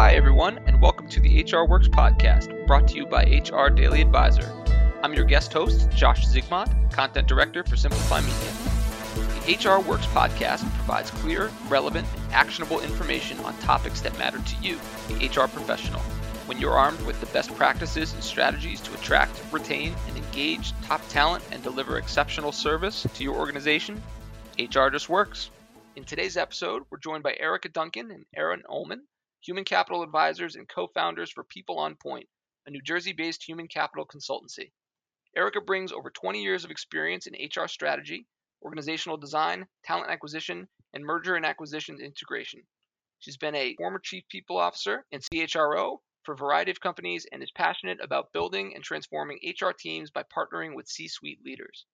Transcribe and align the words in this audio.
Hi, 0.00 0.14
everyone, 0.14 0.60
and 0.64 0.80
welcome 0.80 1.10
to 1.10 1.20
the 1.20 1.44
HR 1.44 1.68
Works 1.68 1.86
podcast, 1.86 2.66
brought 2.66 2.88
to 2.88 2.96
you 2.96 3.04
by 3.04 3.24
HR 3.24 3.68
Daily 3.68 4.00
Advisor. 4.00 4.50
I'm 5.02 5.12
your 5.12 5.26
guest 5.26 5.52
host, 5.52 5.90
Josh 5.90 6.26
Zigmond, 6.26 6.90
Content 6.90 7.28
Director 7.28 7.62
for 7.62 7.76
Simplify 7.76 8.22
Media. 8.22 8.50
The 9.44 9.68
HR 9.68 9.86
Works 9.86 10.06
podcast 10.06 10.62
provides 10.76 11.10
clear, 11.10 11.50
relevant, 11.68 12.08
and 12.14 12.32
actionable 12.32 12.80
information 12.80 13.38
on 13.40 13.54
topics 13.58 14.00
that 14.00 14.16
matter 14.18 14.38
to 14.38 14.56
you, 14.62 14.78
the 15.08 15.26
HR 15.26 15.48
professional. 15.48 16.00
When 16.46 16.58
you're 16.58 16.78
armed 16.78 17.02
with 17.02 17.20
the 17.20 17.26
best 17.26 17.54
practices 17.54 18.14
and 18.14 18.24
strategies 18.24 18.80
to 18.80 18.94
attract, 18.94 19.38
retain, 19.52 19.94
and 20.08 20.16
engage 20.16 20.72
top 20.80 21.06
talent 21.10 21.44
and 21.52 21.62
deliver 21.62 21.98
exceptional 21.98 22.52
service 22.52 23.06
to 23.12 23.22
your 23.22 23.36
organization, 23.36 24.02
HR 24.58 24.88
just 24.88 25.10
works. 25.10 25.50
In 25.94 26.04
today's 26.04 26.38
episode, 26.38 26.84
we're 26.88 26.96
joined 26.96 27.22
by 27.22 27.36
Erica 27.38 27.68
Duncan 27.68 28.10
and 28.12 28.24
Aaron 28.34 28.62
Ullman, 28.66 29.02
human 29.42 29.64
capital 29.64 30.02
advisors 30.02 30.56
and 30.56 30.68
co 30.68 30.86
founders 30.88 31.30
for 31.30 31.44
People 31.44 31.78
on 31.78 31.96
Point, 31.96 32.28
a 32.66 32.70
New 32.70 32.82
Jersey 32.82 33.12
based 33.12 33.42
human 33.42 33.68
capital 33.68 34.06
consultancy. 34.06 34.70
Erica 35.34 35.60
brings 35.60 35.92
over 35.92 36.10
20 36.10 36.42
years 36.42 36.64
of 36.64 36.70
experience 36.70 37.26
in 37.26 37.34
HR 37.34 37.68
strategy, 37.68 38.26
organizational 38.62 39.16
design, 39.16 39.66
talent 39.84 40.10
acquisition, 40.10 40.68
and 40.92 41.04
merger 41.04 41.36
and 41.36 41.46
acquisition 41.46 42.00
integration. 42.00 42.66
She's 43.20 43.36
been 43.36 43.54
a 43.54 43.76
former 43.76 43.98
chief 43.98 44.28
people 44.28 44.58
officer 44.58 45.06
and 45.12 45.22
CHRO 45.22 46.00
for 46.24 46.32
a 46.34 46.36
variety 46.36 46.70
of 46.70 46.80
companies 46.80 47.26
and 47.32 47.42
is 47.42 47.50
passionate 47.52 47.98
about 48.02 48.32
building 48.32 48.74
and 48.74 48.84
transforming 48.84 49.38
HR 49.42 49.70
teams 49.70 50.10
by 50.10 50.24
partnering 50.24 50.74
with 50.74 50.88
C 50.88 51.08
suite 51.08 51.42
leaders. 51.44 51.86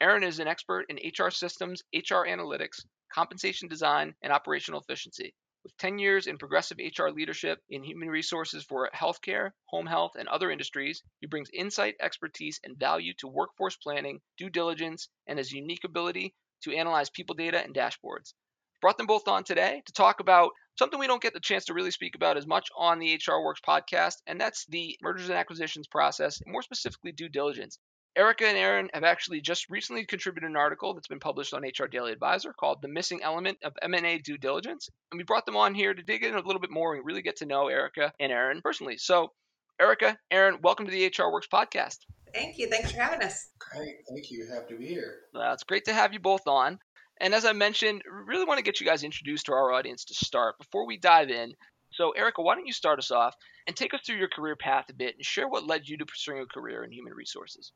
Aaron 0.00 0.24
is 0.24 0.38
an 0.38 0.48
expert 0.48 0.86
in 0.88 0.96
HR 0.96 1.30
systems, 1.30 1.82
HR 1.94 2.26
analytics, 2.26 2.84
compensation 3.12 3.68
design, 3.68 4.14
and 4.22 4.32
operational 4.32 4.80
efficiency. 4.80 5.34
With 5.62 5.76
10 5.76 5.98
years 5.98 6.26
in 6.26 6.38
progressive 6.38 6.78
HR 6.78 7.08
leadership 7.10 7.62
in 7.68 7.84
human 7.84 8.08
resources 8.08 8.64
for 8.64 8.90
healthcare, 8.94 9.52
home 9.66 9.84
health, 9.84 10.12
and 10.16 10.26
other 10.26 10.50
industries, 10.50 11.02
he 11.20 11.26
brings 11.26 11.50
insight, 11.50 11.96
expertise, 12.00 12.58
and 12.64 12.78
value 12.78 13.12
to 13.18 13.28
workforce 13.28 13.76
planning, 13.76 14.22
due 14.38 14.48
diligence, 14.48 15.10
and 15.26 15.38
his 15.38 15.52
unique 15.52 15.84
ability 15.84 16.34
to 16.62 16.74
analyze 16.74 17.10
people 17.10 17.34
data 17.34 17.62
and 17.62 17.74
dashboards. 17.74 18.32
Brought 18.80 18.96
them 18.96 19.06
both 19.06 19.28
on 19.28 19.44
today 19.44 19.82
to 19.84 19.92
talk 19.92 20.20
about 20.20 20.52
something 20.78 20.98
we 20.98 21.06
don't 21.06 21.20
get 21.20 21.34
the 21.34 21.40
chance 21.40 21.66
to 21.66 21.74
really 21.74 21.90
speak 21.90 22.14
about 22.14 22.38
as 22.38 22.46
much 22.46 22.70
on 22.74 22.98
the 22.98 23.12
HR 23.16 23.42
Works 23.44 23.60
podcast, 23.60 24.22
and 24.26 24.40
that's 24.40 24.64
the 24.64 24.96
mergers 25.02 25.28
and 25.28 25.36
acquisitions 25.36 25.86
process, 25.86 26.40
more 26.46 26.62
specifically 26.62 27.12
due 27.12 27.28
diligence. 27.28 27.78
Erica 28.16 28.44
and 28.44 28.58
Aaron 28.58 28.90
have 28.92 29.04
actually 29.04 29.40
just 29.40 29.70
recently 29.70 30.04
contributed 30.04 30.50
an 30.50 30.56
article 30.56 30.94
that's 30.94 31.06
been 31.06 31.20
published 31.20 31.54
on 31.54 31.62
HR 31.62 31.86
Daily 31.86 32.10
Advisor 32.10 32.52
called 32.52 32.82
"The 32.82 32.88
Missing 32.88 33.22
Element 33.22 33.58
of 33.62 33.72
M&A 33.82 34.18
Due 34.18 34.36
Diligence," 34.36 34.90
and 35.12 35.18
we 35.18 35.22
brought 35.22 35.46
them 35.46 35.56
on 35.56 35.74
here 35.74 35.94
to 35.94 36.02
dig 36.02 36.24
in 36.24 36.34
a 36.34 36.42
little 36.42 36.60
bit 36.60 36.72
more 36.72 36.96
and 36.96 37.06
really 37.06 37.22
get 37.22 37.36
to 37.36 37.46
know 37.46 37.68
Erica 37.68 38.12
and 38.18 38.32
Aaron 38.32 38.62
personally. 38.62 38.98
So, 38.98 39.32
Erica, 39.80 40.18
Aaron, 40.32 40.58
welcome 40.60 40.86
to 40.86 40.90
the 40.90 41.06
HR 41.06 41.30
Works 41.30 41.46
podcast. 41.46 41.98
Thank 42.34 42.58
you. 42.58 42.68
Thanks 42.68 42.90
for 42.90 43.00
having 43.00 43.22
us. 43.22 43.50
Great. 43.60 43.96
Thank 44.08 44.30
you. 44.32 44.44
Happy 44.52 44.74
to 44.74 44.80
be 44.80 44.86
here. 44.86 45.20
Uh, 45.32 45.52
it's 45.52 45.64
great 45.64 45.84
to 45.84 45.92
have 45.92 46.12
you 46.12 46.18
both 46.18 46.48
on. 46.48 46.80
And 47.20 47.32
as 47.32 47.44
I 47.44 47.52
mentioned, 47.52 48.02
really 48.26 48.44
want 48.44 48.58
to 48.58 48.64
get 48.64 48.80
you 48.80 48.86
guys 48.86 49.04
introduced 49.04 49.46
to 49.46 49.52
our 49.52 49.72
audience 49.72 50.04
to 50.06 50.14
start. 50.14 50.58
Before 50.58 50.84
we 50.84 50.96
dive 50.96 51.30
in, 51.30 51.54
so 51.92 52.10
Erica, 52.10 52.42
why 52.42 52.56
don't 52.56 52.66
you 52.66 52.72
start 52.72 52.98
us 52.98 53.12
off 53.12 53.36
and 53.68 53.76
take 53.76 53.94
us 53.94 54.00
through 54.04 54.16
your 54.16 54.28
career 54.28 54.56
path 54.56 54.86
a 54.88 54.94
bit 54.94 55.14
and 55.14 55.24
share 55.24 55.48
what 55.48 55.66
led 55.66 55.86
you 55.86 55.96
to 55.98 56.06
pursuing 56.06 56.40
a 56.40 56.46
career 56.46 56.82
in 56.82 56.90
human 56.90 57.14
resources? 57.14 57.72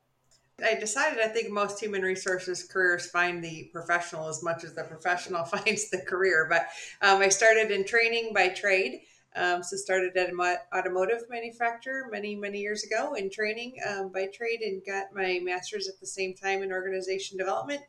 I 0.62 0.74
decided 0.74 1.19
I 1.19 1.28
think 1.28 1.50
most 1.50 1.80
human 1.80 2.02
resources 2.02 2.62
careers 2.62 3.06
find 3.06 3.42
the 3.42 3.70
professional 3.72 4.28
as 4.28 4.42
much 4.42 4.62
as 4.62 4.74
the 4.74 4.84
professional 4.84 5.44
finds 5.44 5.91
the 5.91 5.98
career. 5.98 6.47
But 6.48 6.66
um, 7.02 7.20
I 7.20 7.28
started 7.28 7.70
in 7.70 7.84
training 7.84 8.33
by 8.34 8.50
trade. 8.50 9.02
Um, 9.36 9.64
so 9.64 9.77
started 9.77 10.16
at 10.16 10.30
an 10.30 10.38
automotive 10.72 11.25
manufacturer 11.28 12.08
many 12.08 12.36
many 12.36 12.60
years 12.60 12.84
ago 12.84 13.14
in 13.14 13.30
training 13.30 13.75
um, 13.84 14.12
by 14.12 14.28
trade 14.32 14.60
and 14.60 14.80
got 14.86 15.12
my 15.12 15.41
master's 15.42 15.88
at 15.88 15.98
the 15.98 16.06
same 16.06 16.34
time 16.34 16.62
in 16.62 16.70
organization 16.70 17.36
development 17.36 17.81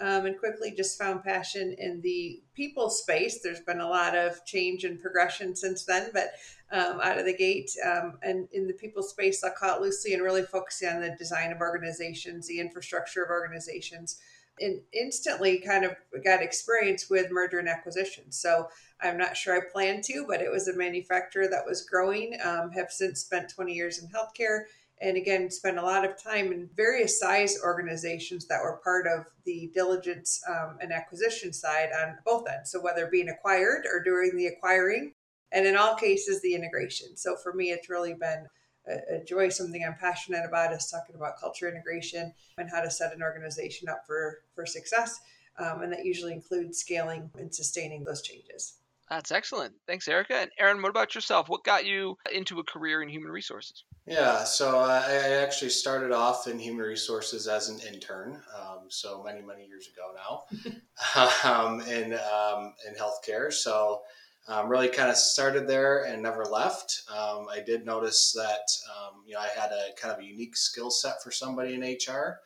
um, 0.00 0.26
and 0.26 0.38
quickly 0.38 0.72
just 0.76 0.98
found 0.98 1.22
passion 1.22 1.74
in 1.78 2.00
the 2.00 2.40
people 2.54 2.90
space. 2.90 3.40
There's 3.40 3.60
been 3.60 3.80
a 3.80 3.88
lot 3.88 4.16
of 4.16 4.44
change 4.44 4.84
and 4.84 5.00
progression 5.00 5.54
since 5.54 5.84
then, 5.84 6.10
but 6.12 6.32
um, 6.72 7.00
out 7.00 7.18
of 7.18 7.26
the 7.26 7.36
gate 7.36 7.70
um, 7.86 8.18
and 8.22 8.48
in 8.52 8.66
the 8.66 8.72
people 8.72 9.02
space, 9.02 9.44
call 9.58 9.76
it 9.76 9.82
loosely 9.82 10.14
and 10.14 10.22
really 10.22 10.42
focusing 10.42 10.88
on 10.88 11.00
the 11.00 11.14
design 11.18 11.52
of 11.52 11.60
organizations, 11.60 12.48
the 12.48 12.60
infrastructure 12.60 13.22
of 13.22 13.30
organizations. 13.30 14.18
And 14.60 14.82
instantly 14.92 15.60
kind 15.60 15.82
of 15.82 15.96
got 16.22 16.42
experience 16.42 17.08
with 17.08 17.32
merger 17.32 17.58
and 17.58 17.68
acquisition. 17.68 18.30
So 18.30 18.68
I'm 19.00 19.16
not 19.16 19.34
sure 19.34 19.56
I 19.56 19.60
planned 19.72 20.04
to, 20.04 20.26
but 20.28 20.42
it 20.42 20.50
was 20.50 20.68
a 20.68 20.76
manufacturer 20.76 21.48
that 21.48 21.64
was 21.66 21.86
growing. 21.86 22.36
Um, 22.44 22.70
have 22.72 22.90
since 22.90 23.22
spent 23.22 23.48
20 23.48 23.72
years 23.72 23.98
in 23.98 24.08
healthcare 24.10 24.64
and 25.02 25.16
again 25.16 25.50
spent 25.50 25.78
a 25.78 25.82
lot 25.82 26.04
of 26.04 26.22
time 26.22 26.52
in 26.52 26.70
various 26.74 27.18
size 27.18 27.58
organizations 27.62 28.46
that 28.46 28.62
were 28.62 28.80
part 28.84 29.06
of 29.06 29.26
the 29.44 29.70
diligence 29.74 30.40
um, 30.48 30.78
and 30.80 30.92
acquisition 30.92 31.52
side 31.52 31.90
on 32.00 32.16
both 32.24 32.48
ends. 32.48 32.70
So 32.70 32.80
whether 32.80 33.08
being 33.08 33.28
acquired 33.28 33.84
or 33.92 34.02
during 34.02 34.36
the 34.36 34.46
acquiring 34.46 35.12
and 35.50 35.66
in 35.66 35.76
all 35.76 35.96
cases 35.96 36.40
the 36.40 36.54
integration. 36.54 37.16
So 37.16 37.36
for 37.36 37.52
me 37.52 37.70
it's 37.70 37.90
really 37.90 38.14
been 38.14 38.46
a, 38.88 39.16
a 39.16 39.24
joy 39.24 39.48
something 39.48 39.84
i'm 39.84 39.94
passionate 39.94 40.44
about 40.46 40.72
is 40.72 40.90
talking 40.90 41.14
about 41.14 41.38
culture 41.38 41.68
integration 41.68 42.32
and 42.58 42.70
how 42.70 42.80
to 42.80 42.90
set 42.90 43.14
an 43.14 43.22
organization 43.22 43.88
up 43.88 44.04
for 44.06 44.40
for 44.54 44.66
success 44.66 45.20
um, 45.58 45.82
and 45.82 45.92
that 45.92 46.04
usually 46.04 46.32
includes 46.32 46.78
scaling 46.78 47.30
and 47.38 47.54
sustaining 47.54 48.04
those 48.04 48.22
changes 48.22 48.74
that's 49.12 49.30
excellent. 49.30 49.74
Thanks, 49.86 50.08
Erica. 50.08 50.34
And 50.34 50.50
Aaron, 50.58 50.80
what 50.80 50.88
about 50.88 51.14
yourself? 51.14 51.50
What 51.50 51.64
got 51.64 51.84
you 51.84 52.16
into 52.32 52.60
a 52.60 52.64
career 52.64 53.02
in 53.02 53.10
human 53.10 53.30
resources? 53.30 53.84
Yeah, 54.06 54.42
so 54.44 54.78
I 54.80 55.02
actually 55.42 55.68
started 55.68 56.12
off 56.12 56.48
in 56.48 56.58
human 56.58 56.86
resources 56.86 57.46
as 57.46 57.68
an 57.68 57.78
intern, 57.80 58.40
um, 58.58 58.86
so 58.88 59.22
many 59.22 59.42
many 59.42 59.66
years 59.66 59.88
ago 59.88 60.14
now, 60.16 61.20
um, 61.44 61.82
in 61.82 62.14
um, 62.14 62.72
in 62.88 62.94
healthcare. 62.94 63.52
So 63.52 64.00
um, 64.48 64.68
really 64.68 64.88
kind 64.88 65.10
of 65.10 65.16
started 65.16 65.68
there 65.68 66.04
and 66.04 66.22
never 66.22 66.44
left. 66.44 67.02
Um, 67.10 67.46
I 67.52 67.60
did 67.64 67.84
notice 67.84 68.32
that 68.32 68.66
um, 68.96 69.22
you 69.26 69.34
know 69.34 69.40
I 69.40 69.48
had 69.48 69.72
a 69.72 69.92
kind 70.00 70.14
of 70.14 70.20
a 70.20 70.24
unique 70.24 70.56
skill 70.56 70.90
set 70.90 71.22
for 71.22 71.30
somebody 71.30 71.74
in 71.74 71.82
HR, 71.82 72.40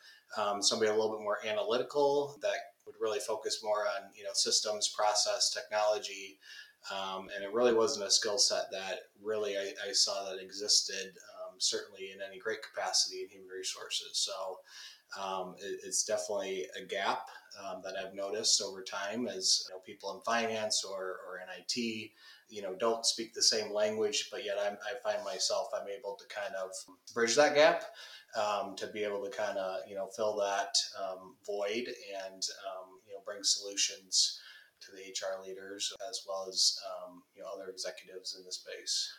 somebody 0.59 0.91
a 0.91 0.93
little 0.93 1.15
bit 1.15 1.23
more 1.23 1.37
analytical 1.47 2.37
that 2.41 2.57
would 2.87 2.95
really 2.99 3.19
focus 3.19 3.59
more 3.63 3.81
on 3.81 4.09
you 4.15 4.23
know 4.23 4.31
systems, 4.33 4.87
process, 4.87 5.51
technology, 5.51 6.39
um, 6.91 7.27
and 7.35 7.43
it 7.43 7.53
really 7.53 7.73
wasn't 7.73 8.07
a 8.07 8.11
skill 8.11 8.37
set 8.37 8.71
that 8.71 8.99
really 9.21 9.57
I, 9.57 9.73
I 9.87 9.91
saw 9.91 10.29
that 10.29 10.41
existed 10.41 11.17
um, 11.45 11.55
certainly 11.59 12.11
in 12.13 12.19
any 12.27 12.39
great 12.39 12.59
capacity 12.63 13.21
in 13.21 13.29
human 13.29 13.49
resources. 13.49 14.11
So 14.13 15.21
um, 15.21 15.55
it, 15.59 15.81
it's 15.83 16.03
definitely 16.03 16.65
a 16.81 16.85
gap 16.85 17.27
um, 17.63 17.81
that 17.83 17.95
I've 17.97 18.13
noticed 18.13 18.61
over 18.61 18.83
time 18.83 19.27
as 19.27 19.65
you 19.67 19.75
know, 19.75 19.81
people 19.85 20.13
in 20.15 20.21
finance 20.21 20.83
or, 20.83 21.17
or 21.27 21.39
in 21.39 21.61
IT, 21.61 22.11
you 22.49 22.61
know, 22.61 22.75
don't 22.75 23.05
speak 23.05 23.33
the 23.33 23.41
same 23.41 23.73
language, 23.73 24.29
but 24.31 24.45
yet 24.45 24.57
I'm, 24.59 24.77
i 24.85 25.09
find 25.09 25.23
myself 25.23 25.67
I'm 25.73 25.87
able 25.87 26.15
to 26.15 26.25
kind 26.33 26.53
of 26.55 26.71
bridge 27.13 27.35
that 27.35 27.55
gap 27.55 27.83
um, 28.35 28.75
to 28.75 28.87
be 28.87 29.03
able 29.03 29.23
to 29.23 29.29
kind 29.29 29.57
of 29.57 29.81
you 29.87 29.95
know 29.95 30.07
fill 30.15 30.37
that 30.37 30.75
um, 31.01 31.35
void 31.45 31.87
and 32.25 32.43
um, 32.67 32.99
you 33.05 33.13
know 33.13 33.21
bring 33.25 33.43
solutions 33.43 34.39
to 34.81 34.91
the 34.91 35.01
HR 35.01 35.43
leaders 35.43 35.91
as 36.09 36.21
well 36.27 36.45
as 36.47 36.77
um, 36.85 37.23
you 37.35 37.41
know 37.41 37.47
other 37.53 37.69
executives 37.69 38.35
in 38.37 38.45
the 38.45 38.51
space. 38.51 39.11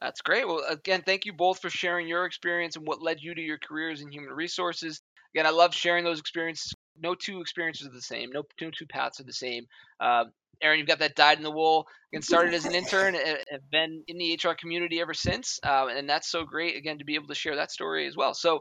That's 0.00 0.20
great. 0.20 0.46
Well, 0.46 0.64
again, 0.68 1.02
thank 1.06 1.26
you 1.26 1.32
both 1.32 1.60
for 1.60 1.70
sharing 1.70 2.08
your 2.08 2.24
experience 2.24 2.76
and 2.76 2.86
what 2.86 3.02
led 3.02 3.20
you 3.20 3.34
to 3.34 3.40
your 3.40 3.58
careers 3.58 4.00
in 4.00 4.10
human 4.10 4.32
resources. 4.32 5.00
Again, 5.34 5.46
I 5.46 5.50
love 5.50 5.74
sharing 5.74 6.04
those 6.04 6.18
experiences. 6.18 6.74
No 7.00 7.14
two 7.14 7.40
experiences 7.40 7.86
are 7.86 7.92
the 7.92 8.02
same. 8.02 8.30
No 8.32 8.42
two 8.58 8.86
paths 8.86 9.20
are 9.20 9.24
the 9.24 9.32
same. 9.32 9.64
Uh, 10.00 10.24
Aaron, 10.60 10.78
you've 10.78 10.88
got 10.88 10.98
that 11.00 11.16
dyed 11.16 11.38
in 11.38 11.44
the 11.44 11.50
wool. 11.50 11.86
Again, 12.12 12.22
started 12.22 12.54
as 12.54 12.66
an 12.66 12.74
intern, 12.74 13.14
and 13.14 13.38
have 13.50 13.70
been 13.70 14.04
in 14.06 14.18
the 14.18 14.38
HR 14.42 14.54
community 14.54 15.00
ever 15.00 15.14
since, 15.14 15.58
uh, 15.64 15.86
and 15.88 16.08
that's 16.08 16.30
so 16.30 16.44
great. 16.44 16.76
Again, 16.76 16.98
to 16.98 17.04
be 17.04 17.14
able 17.14 17.28
to 17.28 17.34
share 17.34 17.56
that 17.56 17.70
story 17.70 18.06
as 18.06 18.16
well. 18.16 18.34
So, 18.34 18.60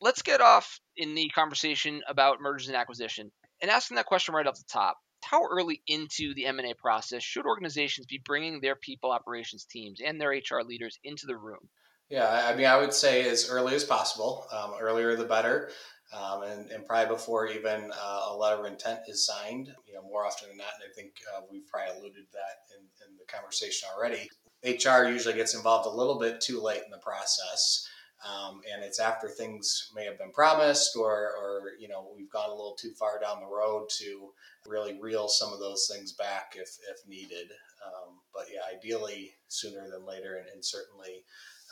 let's 0.00 0.22
get 0.22 0.40
off 0.40 0.78
in 0.96 1.14
the 1.14 1.30
conversation 1.34 2.02
about 2.08 2.40
mergers 2.40 2.68
and 2.68 2.76
acquisition, 2.76 3.30
and 3.62 3.70
asking 3.70 3.96
that 3.96 4.06
question 4.06 4.34
right 4.34 4.46
off 4.46 4.56
the 4.56 4.64
top. 4.70 4.96
How 5.24 5.44
early 5.44 5.80
into 5.86 6.34
the 6.34 6.46
M&A 6.46 6.74
process 6.74 7.22
should 7.22 7.46
organizations 7.46 8.06
be 8.06 8.20
bringing 8.24 8.60
their 8.60 8.74
people 8.74 9.12
operations 9.12 9.64
teams 9.64 10.00
and 10.04 10.20
their 10.20 10.30
HR 10.30 10.62
leaders 10.66 10.98
into 11.04 11.26
the 11.26 11.36
room? 11.36 11.68
Yeah, 12.08 12.28
I 12.28 12.54
mean, 12.54 12.66
I 12.66 12.76
would 12.76 12.92
say 12.92 13.26
as 13.30 13.48
early 13.48 13.74
as 13.74 13.84
possible. 13.84 14.46
Um, 14.52 14.74
earlier 14.78 15.16
the 15.16 15.24
better 15.24 15.70
um, 16.12 16.42
and, 16.42 16.70
and, 16.70 16.86
probably 16.86 17.14
before 17.14 17.46
even 17.46 17.90
uh, 17.90 18.20
a 18.28 18.36
letter 18.36 18.60
of 18.60 18.66
intent 18.66 19.00
is 19.08 19.24
signed. 19.24 19.72
You 19.86 19.94
know, 19.94 20.02
more 20.02 20.26
often 20.26 20.48
than 20.48 20.58
not, 20.58 20.74
and 20.80 20.90
I 20.90 20.94
think 20.94 21.12
uh, 21.34 21.40
we've 21.50 21.66
probably 21.66 21.96
alluded 21.96 22.26
to 22.26 22.32
that 22.32 22.76
in, 22.76 22.84
in, 23.06 23.16
the 23.16 23.32
conversation 23.32 23.88
already. 23.94 24.28
HR 24.62 25.08
usually 25.08 25.34
gets 25.34 25.54
involved 25.54 25.86
a 25.86 25.96
little 25.96 26.18
bit 26.18 26.40
too 26.40 26.60
late 26.60 26.82
in 26.84 26.90
the 26.90 26.98
process. 26.98 27.88
Um, 28.22 28.60
and 28.72 28.84
it's 28.84 29.00
after 29.00 29.28
things 29.28 29.90
may 29.96 30.04
have 30.04 30.16
been 30.16 30.30
promised 30.30 30.96
or, 30.96 31.10
or, 31.10 31.72
you 31.80 31.88
know, 31.88 32.06
we've 32.14 32.30
gone 32.30 32.50
a 32.50 32.54
little 32.54 32.76
too 32.78 32.92
far 32.96 33.18
down 33.18 33.40
the 33.40 33.46
road 33.46 33.88
to 33.98 34.30
really 34.68 34.96
reel 35.00 35.26
some 35.26 35.52
of 35.52 35.58
those 35.58 35.90
things 35.92 36.12
back 36.12 36.54
if, 36.54 36.68
if 36.88 37.08
needed. 37.08 37.50
Um, 37.84 38.20
but 38.32 38.44
yeah, 38.52 38.60
ideally 38.72 39.32
sooner 39.48 39.90
than 39.90 40.06
later, 40.06 40.36
and, 40.36 40.46
and 40.54 40.64
certainly 40.64 41.24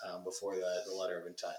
um, 0.08 0.25
before 0.25 0.56
the, 0.56 0.82
the 0.87 0.94
letter 0.94 1.20
of 1.20 1.26
intent. 1.26 1.54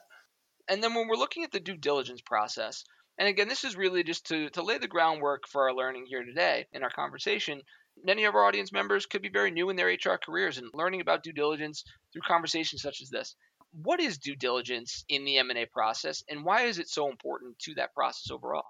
And 0.71 0.81
then 0.81 0.93
when 0.93 1.09
we're 1.09 1.17
looking 1.17 1.43
at 1.43 1.51
the 1.51 1.59
due 1.59 1.75
diligence 1.75 2.21
process, 2.21 2.85
and 3.17 3.27
again, 3.27 3.49
this 3.49 3.65
is 3.65 3.75
really 3.75 4.05
just 4.05 4.25
to, 4.27 4.49
to 4.51 4.63
lay 4.63 4.77
the 4.77 4.87
groundwork 4.87 5.45
for 5.49 5.67
our 5.67 5.75
learning 5.75 6.05
here 6.07 6.23
today 6.23 6.65
in 6.71 6.81
our 6.81 6.89
conversation. 6.89 7.61
Many 8.05 8.23
of 8.23 8.35
our 8.35 8.45
audience 8.45 8.71
members 8.71 9.05
could 9.05 9.21
be 9.21 9.27
very 9.27 9.51
new 9.51 9.69
in 9.69 9.75
their 9.75 9.89
HR 9.89 10.17
careers 10.25 10.57
and 10.57 10.71
learning 10.73 11.01
about 11.01 11.23
due 11.23 11.33
diligence 11.33 11.83
through 12.13 12.21
conversations 12.25 12.81
such 12.81 13.01
as 13.01 13.09
this. 13.09 13.35
What 13.73 13.99
is 13.99 14.17
due 14.17 14.37
diligence 14.37 15.03
in 15.09 15.25
the 15.25 15.39
M&A 15.39 15.65
process 15.65 16.23
and 16.29 16.45
why 16.45 16.61
is 16.61 16.79
it 16.79 16.87
so 16.87 17.09
important 17.09 17.59
to 17.59 17.75
that 17.75 17.93
process 17.93 18.31
overall? 18.31 18.63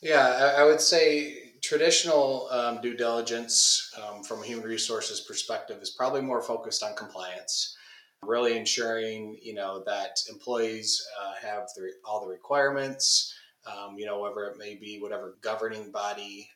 Yeah, 0.00 0.54
I 0.56 0.64
would 0.64 0.80
say 0.80 1.52
traditional 1.60 2.48
um, 2.50 2.80
due 2.80 2.96
diligence 2.96 3.94
um, 4.02 4.24
from 4.24 4.42
a 4.42 4.46
human 4.46 4.66
resources 4.66 5.20
perspective 5.20 5.82
is 5.82 5.90
probably 5.90 6.22
more 6.22 6.40
focused 6.40 6.82
on 6.82 6.96
compliance 6.96 7.76
really 8.24 8.56
ensuring 8.56 9.36
you 9.42 9.54
know 9.54 9.82
that 9.84 10.18
employees 10.30 11.04
uh, 11.20 11.32
have 11.40 11.66
the, 11.76 11.90
all 12.04 12.20
the 12.20 12.30
requirements 12.30 13.34
um, 13.66 13.96
you 13.98 14.06
know 14.06 14.18
whatever 14.18 14.46
it 14.46 14.58
may 14.58 14.74
be 14.74 14.98
whatever 15.00 15.36
governing 15.42 15.90
body 15.90 16.48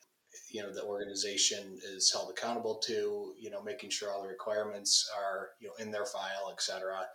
you 0.49 0.61
know 0.61 0.73
the 0.73 0.83
organization 0.83 1.77
is 1.93 2.11
held 2.11 2.29
accountable 2.29 2.75
to 2.75 3.33
you 3.37 3.49
know 3.49 3.61
making 3.61 3.89
sure 3.89 4.11
all 4.11 4.21
the 4.21 4.27
requirements 4.27 5.09
are 5.17 5.49
you 5.59 5.67
know 5.67 5.73
in 5.83 5.91
their 5.91 6.05
file 6.05 6.49
etc 6.51 7.05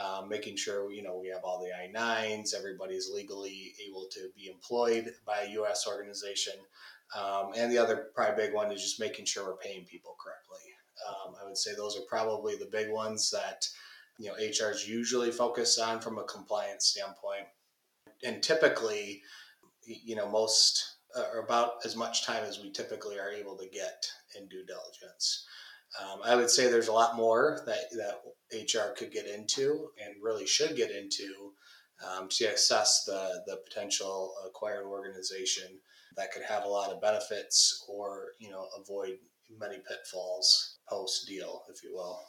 um, 0.00 0.28
making 0.28 0.56
sure 0.56 0.90
you 0.92 1.02
know 1.02 1.18
we 1.20 1.28
have 1.28 1.42
all 1.44 1.62
the 1.62 1.70
i9s 1.70 2.54
everybody's 2.54 3.10
legally 3.12 3.74
able 3.86 4.06
to 4.10 4.28
be 4.36 4.48
employed 4.48 5.10
by 5.26 5.42
a 5.42 5.48
us 5.48 5.86
organization. 5.86 6.54
Um, 7.18 7.50
and 7.56 7.72
the 7.72 7.78
other 7.78 8.10
probably 8.14 8.46
big 8.46 8.54
one 8.54 8.70
is 8.70 8.80
just 8.80 9.00
making 9.00 9.24
sure 9.24 9.44
we're 9.44 9.56
paying 9.56 9.84
people 9.84 10.14
correctly. 10.22 10.60
Um, 11.08 11.34
i 11.42 11.44
would 11.44 11.56
say 11.56 11.74
those 11.74 11.96
are 11.96 12.04
probably 12.08 12.56
the 12.56 12.68
big 12.70 12.90
ones 12.90 13.30
that 13.30 13.66
you 14.20 14.28
know 14.28 14.34
HR 14.34 14.70
is 14.70 14.86
usually 14.86 15.30
focused 15.30 15.80
on 15.80 15.98
from 15.98 16.18
a 16.18 16.24
compliance 16.24 16.86
standpoint, 16.86 17.46
and 18.22 18.42
typically, 18.42 19.22
you 19.82 20.14
know, 20.14 20.28
most 20.28 20.96
uh, 21.16 21.24
or 21.32 21.40
about 21.40 21.72
as 21.86 21.96
much 21.96 22.26
time 22.26 22.44
as 22.44 22.60
we 22.60 22.70
typically 22.70 23.18
are 23.18 23.30
able 23.30 23.56
to 23.56 23.66
get 23.68 24.06
in 24.38 24.46
due 24.48 24.64
diligence. 24.66 25.46
Um, 26.00 26.20
I 26.22 26.36
would 26.36 26.50
say 26.50 26.68
there's 26.68 26.88
a 26.88 26.92
lot 26.92 27.16
more 27.16 27.62
that 27.66 27.90
that 27.96 28.20
HR 28.52 28.92
could 28.92 29.10
get 29.10 29.26
into 29.26 29.88
and 30.04 30.22
really 30.22 30.46
should 30.46 30.76
get 30.76 30.90
into 30.90 31.54
um, 32.06 32.28
to 32.28 32.44
assess 32.44 33.04
the 33.06 33.42
the 33.46 33.56
potential 33.66 34.34
acquired 34.46 34.84
organization 34.84 35.80
that 36.16 36.30
could 36.30 36.42
have 36.42 36.64
a 36.64 36.68
lot 36.68 36.90
of 36.90 37.00
benefits 37.00 37.86
or 37.88 38.32
you 38.38 38.50
know 38.50 38.66
avoid 38.78 39.16
many 39.58 39.78
pitfalls 39.78 40.76
post 40.90 41.26
deal, 41.26 41.62
if 41.74 41.82
you 41.82 41.94
will. 41.94 42.20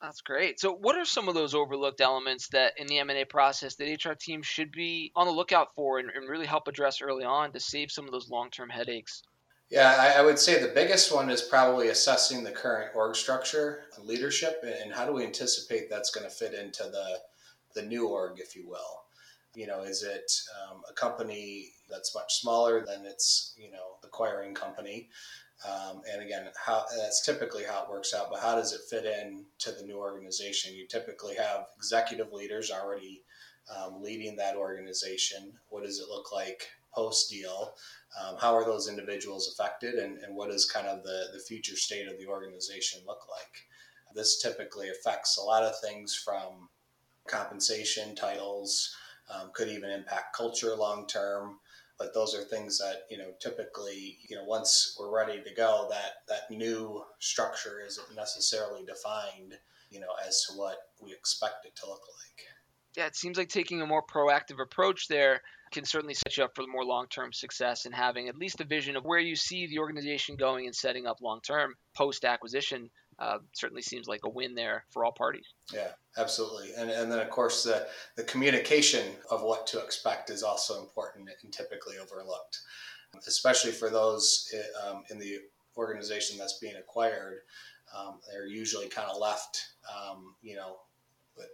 That's 0.00 0.22
great. 0.22 0.58
So, 0.58 0.72
what 0.72 0.96
are 0.96 1.04
some 1.04 1.28
of 1.28 1.34
those 1.34 1.54
overlooked 1.54 2.00
elements 2.00 2.48
that 2.48 2.72
in 2.78 2.86
the 2.86 2.98
M&A 3.00 3.24
process 3.26 3.74
that 3.76 4.04
HR 4.04 4.14
teams 4.14 4.46
should 4.46 4.72
be 4.72 5.12
on 5.14 5.26
the 5.26 5.32
lookout 5.32 5.74
for 5.74 5.98
and, 5.98 6.10
and 6.10 6.28
really 6.28 6.46
help 6.46 6.68
address 6.68 7.02
early 7.02 7.24
on 7.24 7.52
to 7.52 7.60
save 7.60 7.90
some 7.90 8.06
of 8.06 8.12
those 8.12 8.30
long-term 8.30 8.70
headaches? 8.70 9.22
Yeah, 9.68 9.94
I, 10.00 10.20
I, 10.20 10.22
would 10.22 10.38
say 10.38 10.60
the 10.60 10.74
biggest 10.74 11.14
one 11.14 11.30
is 11.30 11.42
probably 11.42 11.88
assessing 11.88 12.42
the 12.42 12.50
current 12.50 12.90
org 12.96 13.14
structure 13.14 13.84
and 13.96 14.06
leadership, 14.06 14.64
and 14.64 14.92
how 14.92 15.06
do 15.06 15.12
we 15.12 15.24
anticipate 15.24 15.88
that's 15.88 16.10
going 16.10 16.28
to 16.28 16.34
fit 16.34 16.54
into 16.54 16.84
the 16.84 17.20
the 17.74 17.82
new 17.82 18.08
org, 18.08 18.40
if 18.40 18.56
you 18.56 18.68
will. 18.68 19.04
You 19.54 19.68
know, 19.68 19.82
is 19.82 20.02
it 20.02 20.32
um, 20.60 20.82
a 20.88 20.92
company 20.92 21.72
that's 21.88 22.14
much 22.14 22.40
smaller 22.40 22.84
than 22.84 23.04
its 23.06 23.54
you 23.56 23.70
know 23.70 23.98
acquiring 24.02 24.54
company? 24.54 25.08
Um, 25.68 26.00
and 26.10 26.22
again, 26.22 26.46
how 26.64 26.84
that's 26.96 27.24
typically 27.24 27.64
how 27.64 27.82
it 27.82 27.90
works 27.90 28.14
out. 28.14 28.30
But 28.30 28.40
how 28.40 28.54
does 28.54 28.72
it 28.72 28.80
fit 28.88 29.04
in 29.04 29.44
to 29.58 29.72
the 29.72 29.84
new 29.84 29.98
organization? 29.98 30.74
You 30.74 30.86
typically 30.86 31.34
have 31.36 31.66
executive 31.76 32.32
leaders 32.32 32.70
already 32.70 33.22
um, 33.76 34.02
leading 34.02 34.36
that 34.36 34.56
organization. 34.56 35.52
What 35.68 35.84
does 35.84 35.98
it 35.98 36.08
look 36.08 36.32
like 36.32 36.68
post 36.94 37.30
deal? 37.30 37.74
Um, 38.20 38.36
how 38.40 38.54
are 38.54 38.64
those 38.64 38.88
individuals 38.88 39.54
affected, 39.54 39.94
and, 39.94 40.18
and 40.18 40.34
what 40.34 40.50
does 40.50 40.64
kind 40.64 40.86
of 40.86 41.04
the, 41.04 41.26
the 41.32 41.38
future 41.38 41.76
state 41.76 42.08
of 42.08 42.18
the 42.18 42.26
organization 42.26 43.00
look 43.06 43.28
like? 43.30 43.68
This 44.14 44.40
typically 44.42 44.88
affects 44.88 45.38
a 45.38 45.42
lot 45.42 45.62
of 45.62 45.78
things 45.80 46.16
from 46.16 46.68
compensation, 47.28 48.16
titles, 48.16 48.96
um, 49.32 49.50
could 49.54 49.68
even 49.68 49.90
impact 49.90 50.34
culture 50.34 50.74
long 50.74 51.06
term 51.06 51.58
but 52.00 52.14
those 52.14 52.34
are 52.34 52.42
things 52.42 52.78
that 52.78 53.04
you 53.10 53.18
know 53.18 53.30
typically 53.38 54.18
you 54.26 54.34
know 54.34 54.44
once 54.44 54.96
we're 54.98 55.14
ready 55.14 55.40
to 55.42 55.54
go 55.54 55.86
that 55.90 56.22
that 56.28 56.50
new 56.50 57.04
structure 57.20 57.80
isn't 57.86 58.16
necessarily 58.16 58.82
defined 58.84 59.58
you 59.90 60.00
know 60.00 60.08
as 60.26 60.46
to 60.46 60.54
what 60.58 60.78
we 61.00 61.12
expect 61.12 61.66
it 61.66 61.76
to 61.76 61.86
look 61.86 62.00
like. 62.00 62.46
Yeah 62.96 63.06
it 63.06 63.14
seems 63.14 63.36
like 63.38 63.50
taking 63.50 63.82
a 63.82 63.86
more 63.86 64.02
proactive 64.02 64.60
approach 64.60 65.06
there 65.06 65.42
can 65.70 65.84
certainly 65.84 66.14
set 66.14 66.36
you 66.36 66.42
up 66.42 66.56
for 66.56 66.64
more 66.66 66.84
long-term 66.84 67.32
success 67.32 67.84
and 67.86 67.94
having 67.94 68.28
at 68.28 68.36
least 68.36 68.60
a 68.60 68.64
vision 68.64 68.96
of 68.96 69.04
where 69.04 69.20
you 69.20 69.36
see 69.36 69.68
the 69.68 69.78
organization 69.78 70.34
going 70.34 70.66
and 70.66 70.74
setting 70.74 71.06
up 71.06 71.18
long-term 71.20 71.74
post 71.96 72.24
acquisition 72.24 72.90
uh, 73.20 73.38
certainly 73.52 73.82
seems 73.82 74.08
like 74.08 74.24
a 74.24 74.28
win 74.28 74.54
there 74.54 74.84
for 74.90 75.04
all 75.04 75.12
parties. 75.12 75.46
Yeah, 75.72 75.88
absolutely. 76.16 76.70
And, 76.76 76.90
and 76.90 77.12
then, 77.12 77.18
of 77.18 77.30
course, 77.30 77.62
the, 77.62 77.86
the 78.16 78.24
communication 78.24 79.04
of 79.30 79.42
what 79.42 79.66
to 79.68 79.78
expect 79.78 80.30
is 80.30 80.42
also 80.42 80.80
important 80.80 81.28
and 81.42 81.52
typically 81.52 81.96
overlooked, 81.98 82.60
especially 83.26 83.72
for 83.72 83.90
those 83.90 84.52
um, 84.86 85.04
in 85.10 85.18
the 85.18 85.38
organization 85.76 86.38
that's 86.38 86.58
being 86.58 86.76
acquired. 86.76 87.40
Um, 87.96 88.20
they're 88.30 88.46
usually 88.46 88.88
kind 88.88 89.10
of 89.10 89.18
left, 89.18 89.68
um, 89.90 90.34
you 90.42 90.56
know, 90.56 90.76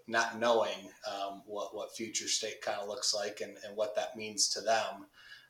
not 0.07 0.39
knowing 0.39 0.91
um, 1.09 1.43
what, 1.47 1.75
what 1.75 1.95
future 1.95 2.29
state 2.29 2.61
kind 2.61 2.79
of 2.81 2.89
looks 2.89 3.15
like 3.15 3.41
and, 3.41 3.57
and 3.67 3.77
what 3.77 3.95
that 3.97 4.17
means 4.17 4.49
to 4.51 4.61
them. 4.61 5.07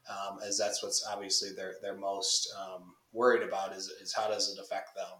Um, 0.09 0.39
as 0.47 0.57
that's 0.57 0.83
what's 0.83 1.05
obviously 1.11 1.51
they're, 1.57 1.75
they're 1.83 1.97
most 1.97 2.55
um, 2.57 2.95
worried 3.13 3.43
about 3.43 3.75
is, 3.75 3.89
is 4.01 4.15
how 4.15 4.29
does 4.29 4.53
it 4.53 4.61
affect 4.61 4.95
them 4.95 5.19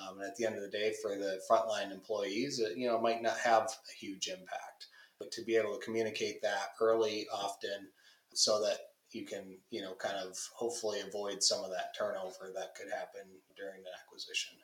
um, 0.00 0.18
and 0.18 0.28
at 0.28 0.36
the 0.36 0.46
end 0.46 0.56
of 0.56 0.62
the 0.62 0.70
day, 0.70 0.92
for 1.02 1.16
the 1.16 1.40
frontline 1.50 1.92
employees, 1.92 2.58
it, 2.58 2.76
you 2.76 2.88
know, 2.88 3.00
might 3.00 3.22
not 3.22 3.38
have 3.38 3.64
a 3.64 3.94
huge 3.98 4.28
impact. 4.28 4.86
But 5.18 5.30
to 5.32 5.44
be 5.44 5.56
able 5.56 5.78
to 5.78 5.84
communicate 5.84 6.42
that 6.42 6.72
early, 6.80 7.26
often, 7.32 7.88
so 8.34 8.60
that 8.62 8.78
you 9.12 9.24
can, 9.24 9.58
you 9.70 9.82
know, 9.82 9.94
kind 9.94 10.16
of 10.16 10.36
hopefully 10.56 11.00
avoid 11.00 11.42
some 11.42 11.62
of 11.62 11.70
that 11.70 11.94
turnover 11.96 12.50
that 12.54 12.74
could 12.74 12.90
happen 12.90 13.22
during 13.56 13.80
an 13.80 13.92
acquisition. 14.02 14.54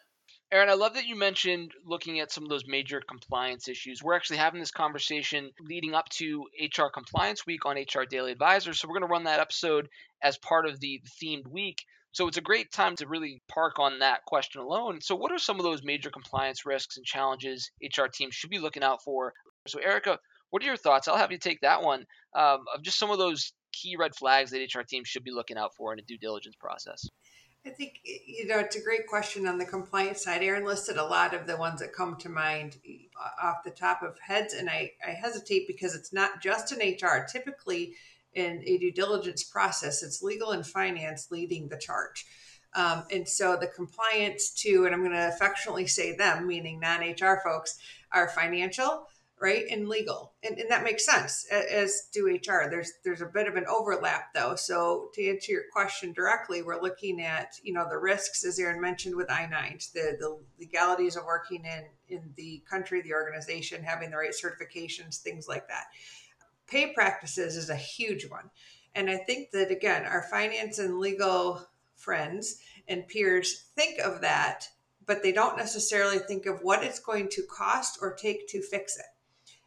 Aaron, 0.50 0.70
I 0.70 0.74
love 0.74 0.94
that 0.94 1.04
you 1.04 1.14
mentioned 1.14 1.72
looking 1.84 2.20
at 2.20 2.32
some 2.32 2.42
of 2.42 2.48
those 2.48 2.66
major 2.66 3.02
compliance 3.06 3.68
issues. 3.68 4.02
We're 4.02 4.16
actually 4.16 4.38
having 4.38 4.60
this 4.60 4.70
conversation 4.70 5.50
leading 5.60 5.92
up 5.92 6.08
to 6.10 6.46
HR 6.58 6.88
Compliance 6.92 7.44
Week 7.44 7.66
on 7.66 7.76
HR 7.76 8.04
Daily 8.08 8.32
Advisor. 8.32 8.72
So 8.72 8.88
we're 8.88 8.94
going 8.94 9.08
to 9.08 9.12
run 9.12 9.24
that 9.24 9.40
episode 9.40 9.90
as 10.22 10.38
part 10.38 10.66
of 10.66 10.80
the 10.80 11.02
themed 11.22 11.46
week. 11.48 11.84
So 12.12 12.26
it's 12.26 12.38
a 12.38 12.42
great 12.42 12.72
time 12.72 12.96
to 12.96 13.06
really 13.06 13.42
park 13.48 13.78
on 13.78 13.98
that 13.98 14.24
question 14.24 14.60
alone. 14.60 15.00
So, 15.00 15.14
what 15.14 15.30
are 15.30 15.38
some 15.38 15.58
of 15.58 15.62
those 15.62 15.82
major 15.84 16.10
compliance 16.10 16.64
risks 16.64 16.96
and 16.96 17.06
challenges 17.06 17.70
HR 17.82 18.06
teams 18.06 18.34
should 18.34 18.50
be 18.50 18.58
looking 18.58 18.82
out 18.82 19.02
for? 19.02 19.34
So, 19.66 19.78
Erica, 19.78 20.18
what 20.50 20.62
are 20.62 20.66
your 20.66 20.76
thoughts? 20.76 21.08
I'll 21.08 21.16
have 21.16 21.32
you 21.32 21.38
take 21.38 21.60
that 21.60 21.82
one 21.82 22.04
um, 22.34 22.64
of 22.74 22.82
just 22.82 22.98
some 22.98 23.10
of 23.10 23.18
those 23.18 23.52
key 23.72 23.96
red 23.96 24.14
flags 24.14 24.50
that 24.50 24.74
HR 24.74 24.82
teams 24.82 25.08
should 25.08 25.24
be 25.24 25.30
looking 25.30 25.58
out 25.58 25.74
for 25.76 25.92
in 25.92 25.98
a 25.98 26.02
due 26.02 26.18
diligence 26.18 26.56
process. 26.56 27.06
I 27.66 27.70
think 27.70 28.00
you 28.04 28.46
know 28.46 28.58
it's 28.58 28.76
a 28.76 28.82
great 28.82 29.06
question 29.06 29.46
on 29.46 29.58
the 29.58 29.66
compliance 29.66 30.24
side. 30.24 30.42
Aaron 30.42 30.64
listed 30.64 30.96
a 30.96 31.04
lot 31.04 31.34
of 31.34 31.46
the 31.46 31.56
ones 31.56 31.80
that 31.80 31.92
come 31.92 32.16
to 32.16 32.28
mind 32.28 32.78
off 33.42 33.56
the 33.64 33.70
top 33.70 34.02
of 34.02 34.18
heads, 34.20 34.54
and 34.54 34.70
I, 34.70 34.92
I 35.06 35.10
hesitate 35.10 35.66
because 35.66 35.94
it's 35.94 36.12
not 36.12 36.40
just 36.40 36.72
in 36.72 36.78
HR. 36.78 37.26
Typically, 37.30 37.94
in 38.34 38.62
a 38.66 38.78
due 38.78 38.92
diligence 38.92 39.44
process, 39.44 40.02
it's 40.02 40.22
legal 40.22 40.52
and 40.52 40.66
finance 40.66 41.28
leading 41.30 41.68
the 41.68 41.78
charge. 41.78 42.26
Um, 42.74 43.04
and 43.10 43.26
so 43.26 43.56
the 43.56 43.66
compliance 43.66 44.50
to, 44.62 44.84
and 44.84 44.94
I'm 44.94 45.00
going 45.00 45.12
to 45.12 45.28
affectionately 45.28 45.86
say 45.86 46.14
them, 46.16 46.46
meaning 46.46 46.80
non 46.80 47.00
HR 47.00 47.40
folks, 47.42 47.78
are 48.12 48.28
financial, 48.28 49.06
right, 49.40 49.64
and 49.70 49.88
legal, 49.88 50.32
and, 50.42 50.58
and 50.58 50.70
that 50.70 50.84
makes 50.84 51.04
sense 51.04 51.46
as 51.50 52.08
do 52.12 52.26
HR. 52.26 52.68
There's 52.70 52.92
there's 53.04 53.22
a 53.22 53.26
bit 53.26 53.48
of 53.48 53.56
an 53.56 53.64
overlap 53.66 54.34
though. 54.34 54.54
So 54.54 55.10
to 55.14 55.28
answer 55.28 55.52
your 55.52 55.62
question 55.72 56.12
directly, 56.12 56.62
we're 56.62 56.80
looking 56.80 57.22
at 57.22 57.54
you 57.62 57.72
know 57.72 57.86
the 57.88 57.98
risks, 57.98 58.44
as 58.44 58.58
Aaron 58.58 58.80
mentioned, 58.80 59.16
with 59.16 59.30
I-9s, 59.30 59.92
the 59.92 60.16
the 60.18 60.38
legalities 60.58 61.16
of 61.16 61.24
working 61.24 61.64
in 61.64 61.84
in 62.08 62.32
the 62.36 62.62
country, 62.68 63.00
the 63.00 63.14
organization, 63.14 63.82
having 63.82 64.10
the 64.10 64.16
right 64.16 64.34
certifications, 64.34 65.18
things 65.18 65.48
like 65.48 65.68
that 65.68 65.86
pay 66.68 66.92
practices 66.92 67.56
is 67.56 67.70
a 67.70 67.76
huge 67.76 68.28
one. 68.28 68.50
And 68.94 69.10
I 69.10 69.16
think 69.16 69.50
that, 69.52 69.70
again, 69.70 70.04
our 70.04 70.22
finance 70.30 70.78
and 70.78 70.98
legal 70.98 71.66
friends 71.96 72.60
and 72.86 73.06
peers 73.08 73.66
think 73.74 74.00
of 74.00 74.20
that, 74.22 74.68
but 75.06 75.22
they 75.22 75.32
don't 75.32 75.56
necessarily 75.56 76.18
think 76.18 76.46
of 76.46 76.60
what 76.62 76.82
it's 76.82 77.00
going 77.00 77.28
to 77.30 77.42
cost 77.42 77.98
or 78.00 78.14
take 78.14 78.48
to 78.48 78.62
fix 78.62 78.96
it. 78.96 79.04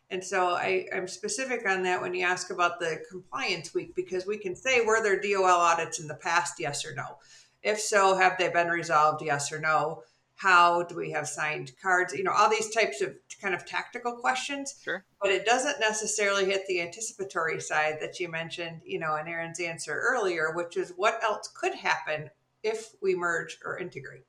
And 0.10 0.24
so 0.24 0.50
I, 0.50 0.88
am 0.92 1.08
specific 1.08 1.68
on 1.68 1.84
that 1.84 2.02
when 2.02 2.14
you 2.14 2.26
ask 2.26 2.52
about 2.52 2.80
the 2.80 3.02
compliance 3.10 3.74
week, 3.74 3.96
because 3.96 4.26
we 4.26 4.38
can 4.38 4.56
say, 4.56 4.82
were 4.82 5.02
there 5.02 5.22
DOL 5.22 5.46
audits 5.46 6.00
in 6.00 6.08
the 6.08 6.16
past? 6.16 6.60
Yes 6.60 6.86
or 6.86 6.94
no. 6.94 7.18
If 7.64 7.80
so, 7.80 8.18
have 8.18 8.38
they 8.38 8.50
been 8.50 8.68
resolved? 8.68 9.24
Yes 9.24 9.52
or 9.52 9.60
no 9.60 10.04
how 10.42 10.82
do 10.84 10.96
we 10.96 11.12
have 11.12 11.28
signed 11.28 11.72
cards 11.82 12.14
you 12.14 12.24
know 12.24 12.32
all 12.32 12.50
these 12.50 12.74
types 12.74 13.02
of 13.02 13.14
kind 13.42 13.54
of 13.54 13.66
tactical 13.66 14.14
questions. 14.14 14.76
Sure. 14.84 15.04
But 15.22 15.32
it 15.32 15.46
doesn't 15.46 15.80
necessarily 15.80 16.46
hit 16.46 16.66
the 16.68 16.82
anticipatory 16.82 17.60
side 17.60 17.98
that 18.02 18.20
you 18.20 18.30
mentioned 18.30 18.82
you 18.86 19.00
know 19.00 19.16
in 19.16 19.28
aaron's 19.28 19.60
answer 19.60 19.94
earlier 19.94 20.52
which 20.54 20.78
is 20.78 20.94
what 20.96 21.24
else 21.24 21.48
could 21.48 21.76
happen 21.76 22.30
if 22.64 22.94
we 23.02 23.16
merge 23.16 23.58
or 23.66 23.78
integrate. 23.78 24.26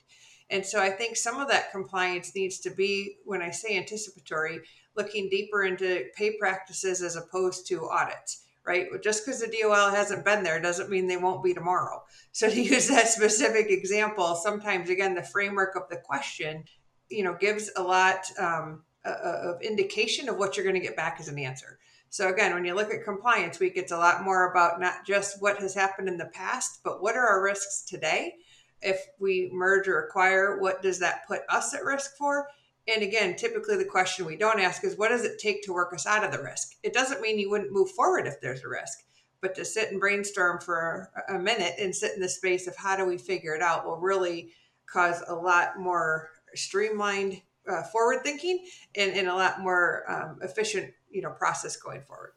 And 0.49 0.65
so 0.65 0.79
i 0.79 0.89
think 0.89 1.17
some 1.17 1.39
of 1.39 1.47
that 1.49 1.71
compliance 1.71 2.35
needs 2.35 2.59
to 2.59 2.69
be 2.69 3.17
when 3.25 3.41
i 3.41 3.49
say 3.49 3.77
anticipatory 3.77 4.61
looking 4.95 5.29
deeper 5.29 5.63
into 5.63 6.05
pay 6.15 6.37
practices 6.37 7.01
as 7.01 7.15
opposed 7.15 7.67
to 7.67 7.89
audits 7.89 8.43
right? 8.65 8.87
Just 9.03 9.25
because 9.25 9.41
the 9.41 9.55
DOL 9.61 9.91
hasn't 9.91 10.25
been 10.25 10.43
there 10.43 10.61
doesn't 10.61 10.89
mean 10.89 11.07
they 11.07 11.17
won't 11.17 11.43
be 11.43 11.53
tomorrow. 11.53 12.03
So 12.35 12.49
to 12.49 12.59
use 12.59 12.87
that 12.87 13.09
specific 13.09 13.69
example, 13.69 14.33
sometimes 14.33 14.89
again 14.89 15.13
the 15.13 15.21
framework 15.21 15.75
of 15.75 15.87
the 15.87 15.97
question, 15.97 16.63
you 17.07 17.23
know, 17.23 17.35
gives 17.39 17.69
a 17.75 17.83
lot 17.83 18.25
um, 18.39 18.81
of 19.05 19.61
indication 19.61 20.27
of 20.29 20.37
what 20.37 20.57
you're 20.57 20.63
going 20.63 20.79
to 20.79 20.85
get 20.85 20.95
back 20.95 21.17
as 21.19 21.27
an 21.27 21.37
answer. 21.37 21.77
So 22.09 22.29
again, 22.29 22.53
when 22.53 22.65
you 22.65 22.73
look 22.73 22.93
at 22.93 23.03
compliance 23.03 23.59
week, 23.59 23.73
it's 23.75 23.91
a 23.91 23.97
lot 23.97 24.23
more 24.23 24.51
about 24.51 24.79
not 24.79 25.05
just 25.05 25.41
what 25.41 25.59
has 25.59 25.73
happened 25.73 26.07
in 26.07 26.17
the 26.17 26.29
past, 26.33 26.79
but 26.83 27.01
what 27.01 27.15
are 27.15 27.27
our 27.27 27.43
risks 27.43 27.83
today? 27.87 28.35
If 28.81 28.99
we 29.19 29.49
merge 29.53 29.87
or 29.87 29.99
acquire, 29.99 30.59
what 30.59 30.81
does 30.81 30.99
that 30.99 31.27
put 31.27 31.41
us 31.49 31.73
at 31.73 31.83
risk 31.83 32.15
for? 32.17 32.47
And 32.87 33.01
again, 33.01 33.35
typically 33.35 33.77
the 33.77 33.85
question 33.85 34.25
we 34.25 34.35
don't 34.35 34.59
ask 34.59 34.83
is 34.83 34.97
what 34.97 35.09
does 35.09 35.23
it 35.23 35.39
take 35.39 35.63
to 35.63 35.73
work 35.73 35.93
us 35.93 36.05
out 36.05 36.23
of 36.23 36.31
the 36.31 36.43
risk? 36.43 36.75
It 36.83 36.93
doesn't 36.93 37.21
mean 37.21 37.39
you 37.39 37.49
wouldn't 37.49 37.71
move 37.71 37.91
forward 37.91 38.27
if 38.27 38.41
there's 38.41 38.63
a 38.63 38.67
risk, 38.67 38.99
but 39.41 39.55
to 39.55 39.65
sit 39.65 39.91
and 39.91 39.99
brainstorm 39.99 40.59
for 40.59 41.09
a 41.29 41.39
minute 41.39 41.75
and 41.79 41.95
sit 41.95 42.13
in 42.13 42.21
the 42.21 42.29
space 42.29 42.67
of 42.67 42.75
how 42.75 42.95
do 42.95 43.05
we 43.05 43.17
figure 43.17 43.55
it 43.55 43.61
out 43.61 43.85
will 43.85 43.99
really 43.99 44.51
cause 44.85 45.23
a 45.27 45.33
lot 45.33 45.79
more 45.79 46.29
streamlined 46.55 47.41
uh, 47.67 47.83
forward 47.83 48.21
thinking 48.23 48.65
and, 48.95 49.13
and 49.13 49.27
a 49.27 49.33
lot 49.33 49.61
more 49.61 50.03
um, 50.11 50.39
efficient 50.41 50.93
you 51.09 51.21
know 51.21 51.31
process 51.31 51.77
going 51.77 52.01
forward 52.01 52.33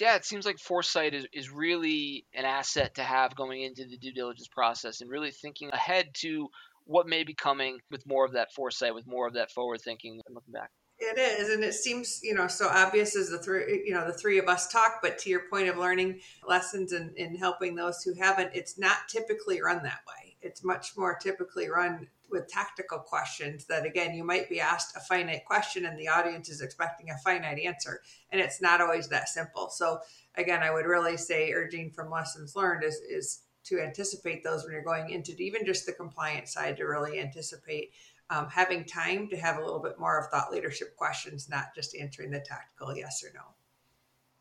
yeah, 0.00 0.16
it 0.16 0.24
seems 0.24 0.44
like 0.44 0.58
foresight 0.58 1.14
is, 1.14 1.26
is 1.32 1.50
really 1.50 2.26
an 2.34 2.44
asset 2.44 2.96
to 2.96 3.02
have 3.02 3.34
going 3.34 3.62
into 3.62 3.86
the 3.86 3.96
due 3.96 4.12
diligence 4.12 4.48
process 4.48 5.00
and 5.00 5.10
really 5.10 5.30
thinking 5.30 5.70
ahead 5.72 6.10
to 6.16 6.48
what 6.86 7.06
may 7.06 7.24
be 7.24 7.34
coming 7.34 7.78
with 7.90 8.06
more 8.06 8.24
of 8.24 8.32
that 8.32 8.52
foresight, 8.52 8.94
with 8.94 9.06
more 9.06 9.26
of 9.26 9.34
that 9.34 9.50
forward 9.50 9.80
thinking 9.82 10.20
and 10.26 10.34
looking 10.34 10.52
back. 10.52 10.70
It 10.98 11.18
is, 11.18 11.50
and 11.50 11.62
it 11.62 11.74
seems 11.74 12.20
you 12.22 12.34
know 12.34 12.46
so 12.46 12.68
obvious 12.68 13.16
as 13.16 13.28
the 13.28 13.38
three 13.38 13.82
you 13.84 13.92
know 13.92 14.06
the 14.06 14.14
three 14.14 14.38
of 14.38 14.48
us 14.48 14.72
talk. 14.72 15.00
But 15.02 15.18
to 15.18 15.30
your 15.30 15.42
point 15.50 15.68
of 15.68 15.76
learning 15.76 16.20
lessons 16.46 16.92
and, 16.92 17.14
and 17.18 17.36
helping 17.38 17.74
those 17.74 18.02
who 18.02 18.14
haven't, 18.14 18.52
it's 18.54 18.78
not 18.78 19.08
typically 19.08 19.60
run 19.60 19.82
that 19.82 20.00
way. 20.08 20.36
It's 20.40 20.64
much 20.64 20.96
more 20.96 21.14
typically 21.14 21.68
run 21.68 22.08
with 22.30 22.48
tactical 22.48 22.98
questions 22.98 23.66
that 23.66 23.86
again 23.86 24.14
you 24.14 24.24
might 24.24 24.48
be 24.48 24.60
asked 24.60 24.96
a 24.96 25.00
finite 25.00 25.44
question 25.44 25.86
and 25.86 25.98
the 25.98 26.08
audience 26.08 26.48
is 26.48 26.60
expecting 26.60 27.10
a 27.10 27.18
finite 27.18 27.58
answer 27.58 28.00
and 28.30 28.40
it's 28.40 28.60
not 28.60 28.80
always 28.80 29.08
that 29.08 29.28
simple 29.28 29.68
so 29.68 30.00
again 30.36 30.62
i 30.62 30.72
would 30.72 30.86
really 30.86 31.16
say 31.16 31.52
urging 31.52 31.90
from 31.90 32.10
lessons 32.10 32.56
learned 32.56 32.82
is 32.82 32.96
is 33.08 33.42
to 33.66 33.80
anticipate 33.80 34.42
those 34.44 34.64
when 34.64 34.72
you're 34.72 34.82
going 34.82 35.10
into 35.10 35.36
even 35.38 35.64
just 35.64 35.86
the 35.86 35.92
compliance 35.92 36.52
side 36.52 36.76
to 36.76 36.84
really 36.84 37.20
anticipate 37.20 37.92
um, 38.30 38.48
having 38.48 38.84
time 38.84 39.28
to 39.28 39.36
have 39.36 39.56
a 39.56 39.64
little 39.64 39.80
bit 39.80 39.98
more 39.98 40.18
of 40.18 40.30
thought 40.30 40.52
leadership 40.52 40.96
questions, 40.96 41.48
not 41.48 41.74
just 41.74 41.96
answering 41.96 42.30
the 42.30 42.40
tactical 42.40 42.96
yes 42.96 43.22
or 43.24 43.32
no. 43.34 43.42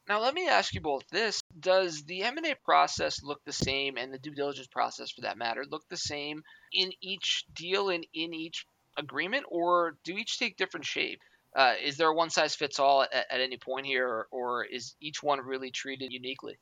Now, 0.08 0.22
let 0.22 0.36
me 0.36 0.48
ask 0.48 0.74
you 0.74 0.82
both 0.82 1.08
this. 1.10 1.42
Does 1.60 2.04
the 2.04 2.24
M&A 2.24 2.56
process 2.64 3.24
look 3.24 3.44
the 3.44 3.54
same 3.54 3.98
and 3.98 4.14
the 4.14 4.20
due 4.20 4.36
diligence 4.36 4.68
process 4.68 5.12
for 5.12 5.22
that 5.22 5.38
matter 5.38 5.66
look 5.68 5.88
the 5.90 5.98
same 5.98 6.44
in 6.72 6.92
each 7.02 7.46
deal 7.54 7.90
and 7.90 8.06
in 8.14 8.34
each 8.34 8.68
agreement 8.98 9.46
or 9.50 9.98
do 10.04 10.16
each 10.16 10.38
take 10.38 10.58
different 10.58 10.86
shape? 10.86 11.22
Uh, 11.56 11.74
is 11.82 11.98
there 11.98 12.10
a 12.10 12.14
one 12.14 12.30
size 12.30 12.54
fits 12.54 12.80
all 12.80 13.02
at, 13.02 13.14
at 13.14 13.42
any 13.42 13.58
point 13.58 13.86
here 13.86 14.08
or, 14.08 14.28
or 14.30 14.64
is 14.66 14.96
each 15.02 15.24
one 15.24 15.40
really 15.40 15.72
treated 15.72 16.12
uniquely? 16.12 16.58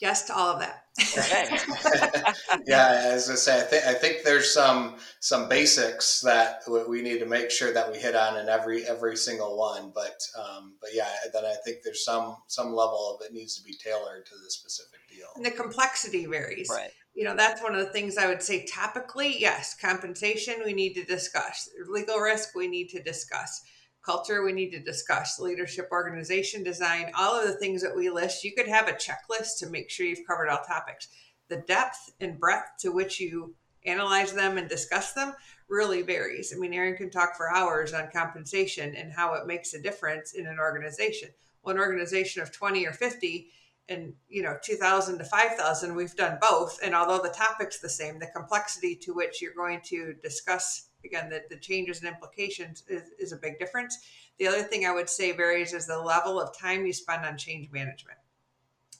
Yes 0.00 0.26
to 0.26 0.36
all 0.36 0.54
of 0.54 0.60
that. 0.60 0.84
yeah, 2.66 3.00
as 3.04 3.30
I 3.30 3.34
say, 3.34 3.58
I 3.58 3.62
think 3.62 3.84
I 3.86 3.94
think 3.94 4.22
there's 4.24 4.52
some 4.52 4.96
some 5.20 5.48
basics 5.48 6.20
that 6.20 6.62
we 6.88 7.00
need 7.00 7.20
to 7.20 7.26
make 7.26 7.50
sure 7.50 7.72
that 7.72 7.90
we 7.90 7.98
hit 7.98 8.14
on 8.14 8.38
in 8.38 8.48
every 8.48 8.84
every 8.84 9.16
single 9.16 9.56
one. 9.56 9.92
But 9.94 10.20
um, 10.38 10.74
but 10.80 10.90
yeah, 10.92 11.08
then 11.32 11.44
I 11.44 11.54
think 11.64 11.78
there's 11.84 12.04
some 12.04 12.36
some 12.48 12.74
level 12.74 13.14
of 13.14 13.24
it 13.24 13.32
needs 13.32 13.56
to 13.56 13.64
be 13.64 13.74
tailored 13.74 14.26
to 14.26 14.32
the 14.44 14.50
specific 14.50 15.00
deal. 15.08 15.28
And 15.36 15.44
the 15.44 15.50
complexity 15.50 16.26
varies. 16.26 16.68
Right. 16.70 16.90
You 17.14 17.24
know, 17.24 17.34
that's 17.34 17.62
one 17.62 17.74
of 17.74 17.80
the 17.80 17.92
things 17.92 18.16
I 18.16 18.28
would 18.28 18.42
say 18.42 18.66
topically, 18.66 19.38
yes, 19.38 19.76
compensation 19.80 20.62
we 20.64 20.72
need 20.72 20.94
to 20.94 21.04
discuss. 21.04 21.68
Legal 21.88 22.18
risk 22.18 22.54
we 22.54 22.68
need 22.68 22.88
to 22.90 23.02
discuss 23.02 23.62
culture 24.04 24.42
we 24.42 24.52
need 24.52 24.70
to 24.70 24.80
discuss 24.80 25.38
leadership 25.38 25.88
organization 25.92 26.62
design 26.62 27.10
all 27.16 27.38
of 27.38 27.46
the 27.46 27.54
things 27.54 27.82
that 27.82 27.94
we 27.94 28.10
list. 28.10 28.44
You 28.44 28.52
could 28.54 28.68
have 28.68 28.88
a 28.88 28.92
checklist 28.92 29.58
to 29.58 29.68
make 29.68 29.90
sure 29.90 30.06
you've 30.06 30.26
covered 30.26 30.48
all 30.48 30.62
topics. 30.66 31.08
The 31.48 31.58
depth 31.68 32.12
and 32.20 32.38
breadth 32.38 32.78
to 32.80 32.90
which 32.90 33.20
you 33.20 33.54
analyze 33.84 34.32
them 34.32 34.58
and 34.58 34.68
discuss 34.68 35.12
them 35.12 35.34
really 35.68 36.02
varies. 36.02 36.52
I 36.54 36.58
mean 36.58 36.74
aaron 36.74 36.96
can 36.96 37.10
talk 37.10 37.36
for 37.36 37.54
hours 37.54 37.92
on 37.92 38.10
compensation 38.12 38.94
and 38.94 39.12
how 39.12 39.34
it 39.34 39.46
makes 39.46 39.74
a 39.74 39.82
difference 39.82 40.32
in 40.32 40.46
an 40.46 40.58
organization. 40.58 41.30
An 41.66 41.78
organization 41.78 42.42
of 42.42 42.52
20 42.52 42.86
or 42.86 42.92
50 42.92 43.48
and 43.88 44.14
you 44.28 44.42
know 44.42 44.56
2000 44.62 45.18
to 45.18 45.24
5000 45.24 45.94
we've 45.94 46.16
done 46.16 46.38
both. 46.40 46.78
And 46.82 46.94
although 46.94 47.22
the 47.22 47.34
topic's 47.34 47.80
the 47.80 47.88
same 47.88 48.18
the 48.18 48.26
complexity 48.26 48.96
to 48.96 49.12
which 49.12 49.42
you're 49.42 49.54
going 49.54 49.80
to 49.86 50.14
discuss 50.22 50.89
again, 51.04 51.30
the, 51.30 51.42
the 51.48 51.56
changes 51.56 52.00
and 52.00 52.08
implications 52.08 52.84
is, 52.88 53.10
is 53.18 53.32
a 53.32 53.36
big 53.36 53.58
difference. 53.58 53.98
The 54.38 54.46
other 54.46 54.62
thing 54.62 54.86
I 54.86 54.92
would 54.92 55.08
say 55.08 55.32
varies 55.32 55.72
is 55.72 55.86
the 55.86 55.98
level 55.98 56.40
of 56.40 56.56
time 56.56 56.86
you 56.86 56.92
spend 56.92 57.24
on 57.24 57.36
change 57.36 57.70
management. 57.70 58.18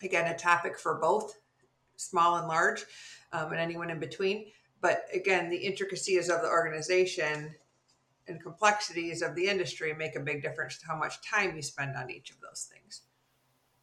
Again, 0.02 0.33
a 0.33 0.37
topic 0.37 0.78
for 0.78 0.95
both 0.99 1.38
small 1.97 2.37
and 2.37 2.49
large, 2.49 2.85
um, 3.33 3.52
and 3.52 3.61
anyone 3.61 3.90
in 3.90 4.00
between. 4.00 4.47
But 4.80 5.04
again, 5.12 5.50
the 5.50 5.57
intricacies 5.57 6.30
of 6.30 6.40
the 6.40 6.49
organization 6.49 7.54
and 8.26 8.42
complexities 8.42 9.23
of 9.23 9.35
the 9.35 9.47
industry 9.47 9.92
make 9.95 10.16
a 10.16 10.21
big 10.21 10.42
difference 10.42 10.78
to 10.78 10.87
how 10.87 10.97
much 10.97 11.21
time 11.23 11.54
you 11.54 11.62
spend 11.62 11.97
on 11.97 12.11
each 12.11 12.30
of 12.30 12.40
those 12.40 12.71
things. 12.73 13.02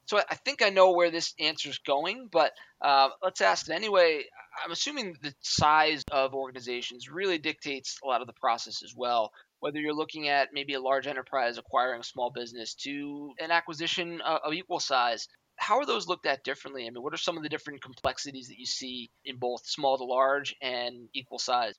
So 0.06 0.20
I 0.30 0.36
think 0.36 0.62
I 0.62 0.70
know 0.70 0.92
where 0.92 1.12
this 1.12 1.34
answer 1.38 1.70
is 1.70 1.80
going, 1.80 2.30
but 2.32 2.54
uh, 2.82 3.10
let's 3.22 3.42
ask 3.42 3.70
it 3.70 3.74
anyway. 3.74 4.24
I'm 4.64 4.72
assuming 4.72 5.16
the 5.22 5.34
size 5.42 6.04
of 6.12 6.34
organizations 6.34 7.10
really 7.10 7.38
dictates 7.38 7.98
a 8.04 8.08
lot 8.08 8.22
of 8.22 8.28
the 8.28 8.34
process 8.34 8.84
as 8.84 8.94
well. 8.96 9.32
Whether 9.60 9.80
you're 9.80 9.94
looking 9.94 10.30
at 10.30 10.50
maybe 10.54 10.74
a 10.74 10.82
large 10.82 11.08
enterprise 11.08 11.58
acquiring 11.58 12.02
a 12.02 12.04
small 12.04 12.32
business 12.32 12.74
to 12.84 13.34
an 13.40 13.52
acquisition 13.52 14.22
of 14.22 14.54
equal 14.54 14.80
size, 14.80 15.28
how 15.58 15.80
are 15.80 15.86
those 15.86 16.08
looked 16.08 16.28
at 16.28 16.44
differently? 16.44 16.86
I 16.86 16.90
mean, 16.92 17.04
what 17.04 17.14
are 17.14 17.18
some 17.18 17.38
of 17.38 17.44
the 17.44 17.50
different 17.50 17.82
complexities 17.82 18.48
that 18.48 18.60
you 18.60 18.66
see 18.66 19.10
in 19.26 19.38
both 19.38 19.66
small 19.66 19.98
to 19.98 20.04
large 20.04 20.56
and 20.62 21.10
equal 21.14 21.40
size? 21.40 21.74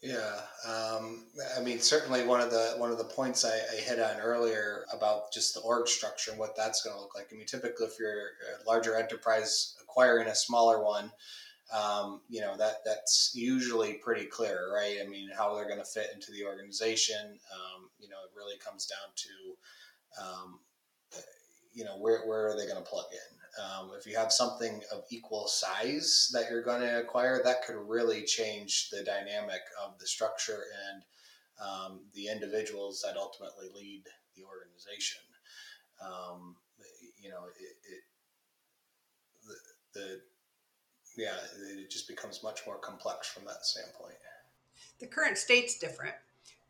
Yeah, 0.00 0.40
um, 0.64 1.24
I 1.56 1.60
mean, 1.60 1.80
certainly 1.80 2.24
one 2.24 2.40
of 2.40 2.52
the 2.52 2.74
one 2.76 2.92
of 2.92 2.98
the 2.98 3.04
points 3.04 3.44
I, 3.44 3.50
I, 3.50 3.80
hit 3.80 3.98
on 3.98 4.20
earlier 4.20 4.84
about 4.92 5.32
just 5.32 5.54
the 5.54 5.60
org 5.60 5.88
structure 5.88 6.30
and 6.30 6.38
what 6.38 6.54
that's 6.54 6.82
going 6.82 6.94
to 6.94 7.02
look 7.02 7.16
like. 7.16 7.30
I 7.32 7.36
mean, 7.36 7.46
typically, 7.46 7.86
if 7.86 7.98
you're 7.98 8.30
a 8.60 8.64
larger 8.64 8.94
enterprise 8.94 9.74
acquiring 9.82 10.28
a 10.28 10.36
smaller 10.36 10.84
one, 10.84 11.10
um, 11.72 12.22
you 12.28 12.40
know 12.40 12.56
that 12.56 12.76
that's 12.84 13.32
usually 13.34 13.94
pretty 13.94 14.24
clear, 14.24 14.72
right? 14.74 14.98
I 15.04 15.08
mean, 15.08 15.28
how 15.36 15.54
they're 15.54 15.68
going 15.68 15.78
to 15.78 15.84
fit 15.84 16.10
into 16.14 16.32
the 16.32 16.44
organization. 16.44 17.38
Um, 17.52 17.90
you 17.98 18.08
know, 18.08 18.16
it 18.24 18.36
really 18.36 18.56
comes 18.58 18.86
down 18.86 19.12
to, 19.16 20.24
um, 20.24 20.60
you 21.72 21.84
know, 21.84 21.98
where 21.98 22.26
where 22.26 22.48
are 22.48 22.56
they 22.56 22.66
going 22.66 22.82
to 22.82 22.90
plug 22.90 23.06
in? 23.12 23.38
Um, 23.64 23.90
if 23.98 24.06
you 24.06 24.16
have 24.16 24.32
something 24.32 24.80
of 24.92 25.02
equal 25.10 25.48
size 25.48 26.30
that 26.32 26.50
you're 26.50 26.62
going 26.62 26.80
to 26.80 27.00
acquire, 27.00 27.42
that 27.42 27.64
could 27.66 27.76
really 27.76 28.22
change 28.24 28.88
the 28.90 29.02
dynamic 29.02 29.60
of 29.84 29.98
the 29.98 30.06
structure 30.06 30.64
and 30.88 31.02
um, 31.60 32.00
the 32.14 32.28
individuals 32.28 33.02
that 33.04 33.16
ultimately 33.16 33.66
lead 33.74 34.04
the 34.36 34.44
organization. 34.44 35.22
Um, 36.00 36.56
you 37.20 37.30
know, 37.30 37.46
it, 37.58 37.76
it, 37.92 38.02
the, 39.94 40.00
the 40.00 40.20
yeah, 41.18 41.36
it 41.78 41.90
just 41.90 42.08
becomes 42.08 42.42
much 42.42 42.60
more 42.66 42.78
complex 42.78 43.28
from 43.28 43.44
that 43.44 43.66
standpoint. 43.66 44.14
The 45.00 45.06
current 45.06 45.36
state's 45.36 45.78
different 45.78 46.14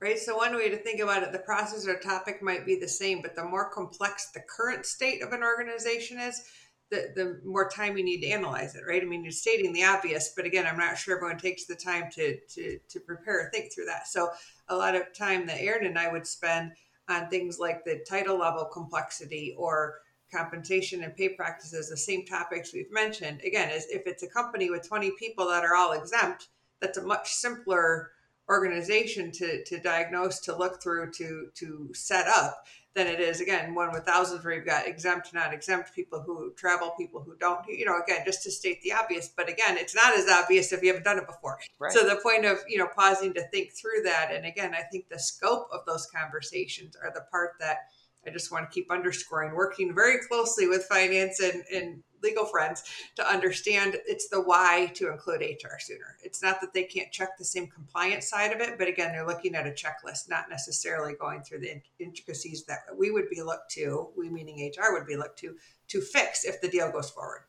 right? 0.00 0.18
So 0.18 0.36
one 0.36 0.54
way 0.54 0.68
to 0.68 0.76
think 0.76 1.00
about 1.00 1.22
it, 1.22 1.32
the 1.32 1.38
process 1.38 1.86
or 1.86 1.98
topic 1.98 2.42
might 2.42 2.64
be 2.64 2.76
the 2.76 2.88
same, 2.88 3.20
but 3.22 3.34
the 3.34 3.44
more 3.44 3.70
complex 3.70 4.30
the 4.30 4.40
current 4.40 4.86
state 4.86 5.22
of 5.22 5.32
an 5.32 5.42
organization 5.42 6.18
is, 6.18 6.42
the, 6.90 7.12
the 7.14 7.40
more 7.44 7.68
time 7.68 7.98
you 7.98 8.04
need 8.04 8.22
to 8.22 8.28
analyze 8.28 8.74
it, 8.74 8.82
right? 8.88 9.02
I 9.02 9.04
mean, 9.04 9.22
you're 9.22 9.30
stating 9.30 9.74
the 9.74 9.84
obvious, 9.84 10.32
but 10.34 10.46
again, 10.46 10.66
I'm 10.66 10.78
not 10.78 10.96
sure 10.96 11.16
everyone 11.16 11.36
takes 11.36 11.66
the 11.66 11.74
time 11.74 12.04
to, 12.14 12.38
to, 12.38 12.78
to 12.88 13.00
prepare 13.00 13.40
or 13.40 13.50
think 13.50 13.72
through 13.72 13.86
that. 13.86 14.08
So 14.08 14.30
a 14.68 14.76
lot 14.76 14.94
of 14.94 15.12
time 15.12 15.46
that 15.48 15.60
Aaron 15.60 15.84
and 15.84 15.98
I 15.98 16.10
would 16.10 16.26
spend 16.26 16.72
on 17.06 17.28
things 17.28 17.58
like 17.58 17.84
the 17.84 18.02
title 18.08 18.38
level 18.38 18.64
complexity 18.64 19.54
or 19.58 20.00
compensation 20.32 21.02
and 21.02 21.16
pay 21.16 21.30
practices, 21.30 21.88
the 21.88 21.96
same 21.96 22.24
topics 22.24 22.72
we've 22.72 22.92
mentioned. 22.92 23.40
Again, 23.44 23.70
is 23.70 23.86
if 23.90 24.06
it's 24.06 24.22
a 24.22 24.28
company 24.28 24.70
with 24.70 24.86
20 24.86 25.12
people 25.18 25.48
that 25.48 25.64
are 25.64 25.74
all 25.74 25.92
exempt, 25.92 26.48
that's 26.80 26.98
a 26.98 27.02
much 27.02 27.32
simpler 27.32 28.12
organization 28.48 29.30
to 29.30 29.62
to 29.64 29.78
diagnose, 29.80 30.40
to 30.40 30.56
look 30.56 30.82
through, 30.82 31.10
to 31.12 31.48
to 31.54 31.90
set 31.94 32.26
up 32.26 32.64
than 32.94 33.06
it 33.06 33.20
is 33.20 33.40
again 33.40 33.74
one 33.74 33.92
with 33.92 34.04
thousands 34.04 34.44
where 34.44 34.54
you've 34.54 34.66
got 34.66 34.86
exempt, 34.86 35.32
not 35.34 35.52
exempt 35.52 35.94
people 35.94 36.22
who 36.22 36.52
travel, 36.54 36.94
people 36.98 37.22
who 37.22 37.36
don't. 37.36 37.60
You 37.68 37.84
know, 37.84 38.00
again, 38.02 38.22
just 38.24 38.42
to 38.44 38.50
state 38.50 38.82
the 38.82 38.92
obvious, 38.92 39.28
but 39.36 39.48
again, 39.48 39.76
it's 39.76 39.94
not 39.94 40.16
as 40.16 40.28
obvious 40.28 40.72
if 40.72 40.82
you 40.82 40.88
haven't 40.88 41.04
done 41.04 41.18
it 41.18 41.26
before. 41.26 41.58
Right. 41.78 41.92
So 41.92 42.08
the 42.08 42.20
point 42.22 42.44
of 42.44 42.58
you 42.68 42.78
know 42.78 42.88
pausing 42.96 43.34
to 43.34 43.42
think 43.48 43.72
through 43.72 44.02
that, 44.04 44.30
and 44.32 44.46
again, 44.46 44.74
I 44.74 44.82
think 44.82 45.08
the 45.08 45.18
scope 45.18 45.68
of 45.72 45.80
those 45.86 46.06
conversations 46.06 46.96
are 46.96 47.12
the 47.12 47.26
part 47.30 47.52
that 47.60 47.88
I 48.26 48.30
just 48.30 48.52
want 48.52 48.70
to 48.70 48.74
keep 48.74 48.90
underscoring, 48.90 49.54
working 49.54 49.94
very 49.94 50.18
closely 50.26 50.68
with 50.68 50.84
finance 50.84 51.40
and, 51.40 51.62
and 51.72 52.02
legal 52.22 52.44
friends 52.44 52.82
to 53.16 53.26
understand 53.26 53.96
it's 54.06 54.28
the 54.28 54.40
why 54.40 54.90
to 54.94 55.10
include 55.10 55.40
HR 55.40 55.78
sooner. 55.78 56.16
It's 56.22 56.42
not 56.42 56.60
that 56.60 56.72
they 56.72 56.82
can't 56.84 57.12
check 57.12 57.38
the 57.38 57.44
same 57.44 57.68
compliance 57.68 58.28
side 58.28 58.52
of 58.52 58.60
it, 58.60 58.78
but 58.78 58.88
again, 58.88 59.12
they're 59.12 59.26
looking 59.26 59.54
at 59.54 59.66
a 59.66 59.70
checklist, 59.70 60.28
not 60.28 60.50
necessarily 60.50 61.14
going 61.14 61.42
through 61.42 61.60
the 61.60 61.80
intricacies 61.98 62.64
that 62.64 62.80
we 62.96 63.10
would 63.10 63.30
be 63.30 63.42
looked 63.42 63.70
to, 63.72 64.08
we 64.16 64.28
meaning 64.28 64.70
HR 64.76 64.92
would 64.92 65.06
be 65.06 65.16
looked 65.16 65.38
to, 65.40 65.56
to 65.88 66.00
fix 66.00 66.44
if 66.44 66.60
the 66.60 66.68
deal 66.68 66.90
goes 66.90 67.10
forward. 67.10 67.42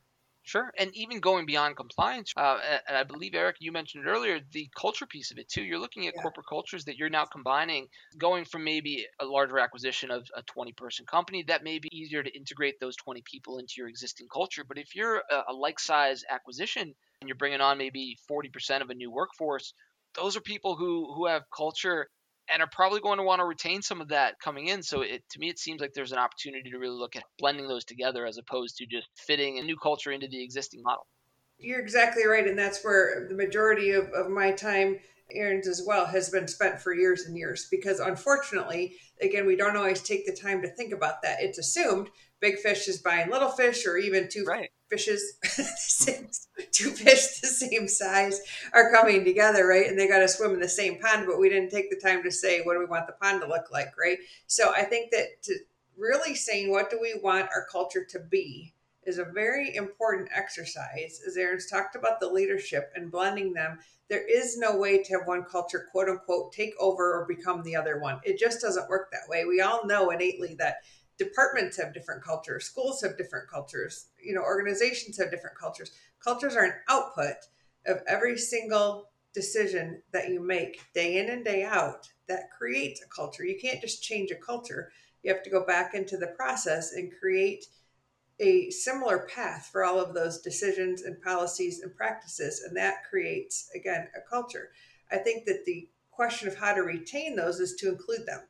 Sure. 0.50 0.74
And 0.80 0.90
even 0.96 1.20
going 1.20 1.46
beyond 1.46 1.78
compliance, 1.78 2.34
uh, 2.36 2.58
and 2.88 2.98
I 2.98 3.04
believe, 3.04 3.36
Eric, 3.36 3.58
you 3.60 3.72
mentioned 3.72 4.04
it 4.04 4.10
earlier, 4.10 4.40
the 4.52 4.68
culture 4.76 5.06
piece 5.06 5.30
of 5.30 5.38
it 5.38 5.48
too. 5.48 5.62
You're 5.62 5.78
looking 5.78 6.08
at 6.08 6.16
yeah. 6.16 6.24
corporate 6.24 6.48
cultures 6.50 6.86
that 6.86 6.98
you're 6.98 7.08
now 7.08 7.26
combining, 7.26 7.88
going 8.18 8.46
from 8.46 8.64
maybe 8.64 9.06
a 9.20 9.26
larger 9.26 9.60
acquisition 9.60 10.10
of 10.10 10.28
a 10.36 10.42
20 10.42 10.72
person 10.72 11.06
company, 11.06 11.44
that 11.44 11.64
may 11.64 11.78
be 11.78 11.96
easier 11.96 12.24
to 12.24 12.36
integrate 12.36 12.80
those 12.80 12.96
20 12.96 13.22
people 13.32 13.60
into 13.60 13.74
your 13.78 13.88
existing 13.88 14.26
culture. 14.34 14.64
But 14.68 14.80
if 14.80 14.96
you're 14.96 15.18
a, 15.18 15.44
a 15.50 15.54
like 15.54 15.80
size 15.80 16.24
acquisition 16.28 16.96
and 17.22 17.28
you're 17.28 17.36
bringing 17.36 17.62
on 17.62 17.78
maybe 17.78 18.18
40% 18.28 18.82
of 18.82 18.90
a 18.90 18.96
new 18.96 19.12
workforce, 19.12 19.76
those 20.16 20.36
are 20.36 20.42
people 20.42 20.76
who, 20.76 21.14
who 21.14 21.28
have 21.28 21.44
culture 21.56 22.08
and 22.52 22.62
are 22.62 22.70
probably 22.72 23.00
going 23.00 23.18
to 23.18 23.24
want 23.24 23.40
to 23.40 23.46
retain 23.46 23.82
some 23.82 24.02
of 24.02 24.10
that 24.10 24.40
coming 24.40 24.68
in. 24.68 24.84
So 24.84 25.02
it, 25.02 25.24
to 25.32 25.40
me, 25.40 25.50
it 25.50 25.60
seems 25.60 25.82
like 25.82 25.94
there's 25.94 26.12
an 26.12 26.18
opportunity 26.18 26.70
to 26.72 26.78
really 26.78 26.98
look 26.98 27.16
at 27.16 27.24
blending 27.38 27.68
those 27.68 27.86
together 27.86 28.26
as 28.26 28.38
opposed 28.38 28.78
to 28.78 28.86
just 28.86 29.08
fitting 29.16 29.60
a 29.60 29.64
new 29.64 29.78
culture 29.78 30.12
into 30.12 30.28
the 30.28 30.44
existing 30.44 30.82
model. 30.84 31.06
You're 31.58 31.82
exactly 31.82 32.26
right. 32.26 32.48
And 32.48 32.58
that's 32.58 32.84
where 32.84 33.28
the 33.28 33.36
majority 33.36 33.92
of, 33.92 34.10
of 34.14 34.30
my 34.30 34.52
time 34.52 34.98
Aaron's 35.32 35.68
as 35.68 35.84
well 35.86 36.06
has 36.06 36.30
been 36.30 36.48
spent 36.48 36.82
for 36.82 36.94
years 36.94 37.26
and 37.26 37.38
years 37.38 37.68
because 37.70 38.00
unfortunately 38.00 38.96
again 39.22 39.46
we 39.46 39.56
don't 39.56 39.78
always 39.78 40.02
take 40.02 40.26
the 40.26 40.36
time 40.36 40.62
to 40.62 40.68
think 40.70 40.94
about 40.94 41.22
that 41.22 41.42
it's 41.42 41.60
assumed 41.60 42.10
big 42.40 42.58
fish 42.58 42.88
is 42.88 43.02
buying 43.02 43.30
little 43.30 43.52
fish 43.52 43.86
or 43.86 43.98
even 43.98 44.28
two 44.30 44.44
right. 44.46 44.72
Fishes 44.90 45.34
two 46.72 46.92
fish 46.92 47.40
the 47.40 47.48
same 47.48 47.88
size 47.88 48.42
are 48.74 48.92
coming 48.92 49.24
together 49.24 49.68
right? 49.68 49.88
And 49.88 49.98
they 49.98 50.08
got 50.08 50.20
to 50.20 50.28
swim 50.28 50.54
in 50.54 50.60
the 50.60 50.70
same 50.70 51.00
pond 51.00 51.26
but 51.28 51.40
we 51.40 51.50
didn't 51.50 51.70
take 51.70 51.90
the 51.90 52.00
time 52.00 52.24
to 52.24 52.32
say 52.32 52.62
what 52.62 52.74
do 52.74 52.80
we 52.80 52.86
want 52.86 53.08
the 53.08 53.14
pond 53.14 53.42
to 53.42 53.48
look 53.48 53.72
like 53.72 53.94
right? 53.98 54.18
So 54.48 54.74
i 54.76 54.84
think 54.84 55.12
that 55.12 55.42
to 55.44 55.56
really 55.98 56.36
saying 56.36 56.72
what 56.72 56.90
do 56.90 57.00
we 57.02 57.20
want 57.22 57.50
our 57.56 57.66
culture 57.72 58.06
to 58.10 58.20
be 58.20 58.74
is 59.06 59.18
a 59.18 59.26
very 59.26 59.76
important 59.76 60.30
exercise. 60.36 61.22
As 61.26 61.38
aaron's 61.38 61.68
talked 61.68 61.96
about 61.96 62.20
the 62.20 62.30
leadership 62.30 62.92
and 62.96 63.12
blending 63.12 63.54
them 63.54 63.80
there 64.10 64.26
is 64.28 64.58
no 64.58 64.76
way 64.76 65.02
to 65.02 65.14
have 65.14 65.28
one 65.28 65.44
culture 65.44 65.88
quote 65.92 66.10
unquote 66.10 66.52
take 66.52 66.74
over 66.80 67.14
or 67.14 67.26
become 67.28 67.62
the 67.64 67.76
other 67.76 68.00
one. 68.00 68.20
It 68.24 68.40
just 68.40 68.60
doesn't 68.60 68.90
work 68.90 69.12
that 69.12 69.30
way. 69.30 69.46
We 69.46 69.62
all 69.62 69.86
know 69.86 70.10
innately 70.10 70.56
that 70.56 70.78
departments 71.20 71.78
have 71.78 71.94
different 71.94 72.24
cultures 72.24 72.66
schools 72.66 73.02
have 73.02 73.18
different 73.18 73.48
cultures 73.50 74.08
you 74.24 74.34
know 74.34 74.42
organizations 74.42 75.18
have 75.18 75.32
different 75.32 75.58
cultures. 75.58 75.92
Cultures 76.24 76.56
are 76.56 76.66
an 76.66 76.74
output 76.88 77.36
of 77.86 78.02
every 78.08 78.38
single 78.38 79.10
decision 79.34 80.02
that 80.12 80.30
you 80.30 80.42
make 80.42 80.82
day 80.94 81.18
in 81.18 81.30
and 81.30 81.46
day 81.46 81.64
out 81.64 82.10
that 82.28 82.52
creates 82.58 83.02
a 83.02 83.08
culture. 83.08 83.46
You 83.46 83.58
can't 83.60 83.82
just 83.82 84.04
change 84.04 84.32
a 84.32 84.36
culture. 84.36 84.92
You 85.24 85.34
have 85.34 85.44
to 85.44 85.50
go 85.50 85.66
back 85.66 85.94
into 85.94 86.18
the 86.18 86.28
process 86.28 86.94
and 86.94 87.12
create 87.20 87.66
a 88.40 88.70
similar 88.70 89.28
path 89.34 89.70
for 89.72 89.84
all 89.84 90.00
of 90.00 90.14
those 90.14 90.42
decisions 90.42 91.02
and 91.02 91.22
policies 91.22 91.82
and 91.82 91.96
practices 91.96 92.64
and 92.66 92.76
that 92.78 93.04
creates 93.10 93.70
again 93.76 94.08
a 94.16 94.30
culture. 94.30 94.72
I 95.12 95.18
think 95.18 95.46
that 95.46 95.66
the 95.66 95.90
question 96.12 96.48
of 96.48 96.58
how 96.58 96.74
to 96.74 96.82
retain 96.82 97.36
those 97.36 97.60
is 97.60 97.76
to 97.76 97.90
include 97.90 98.26
them 98.26 98.42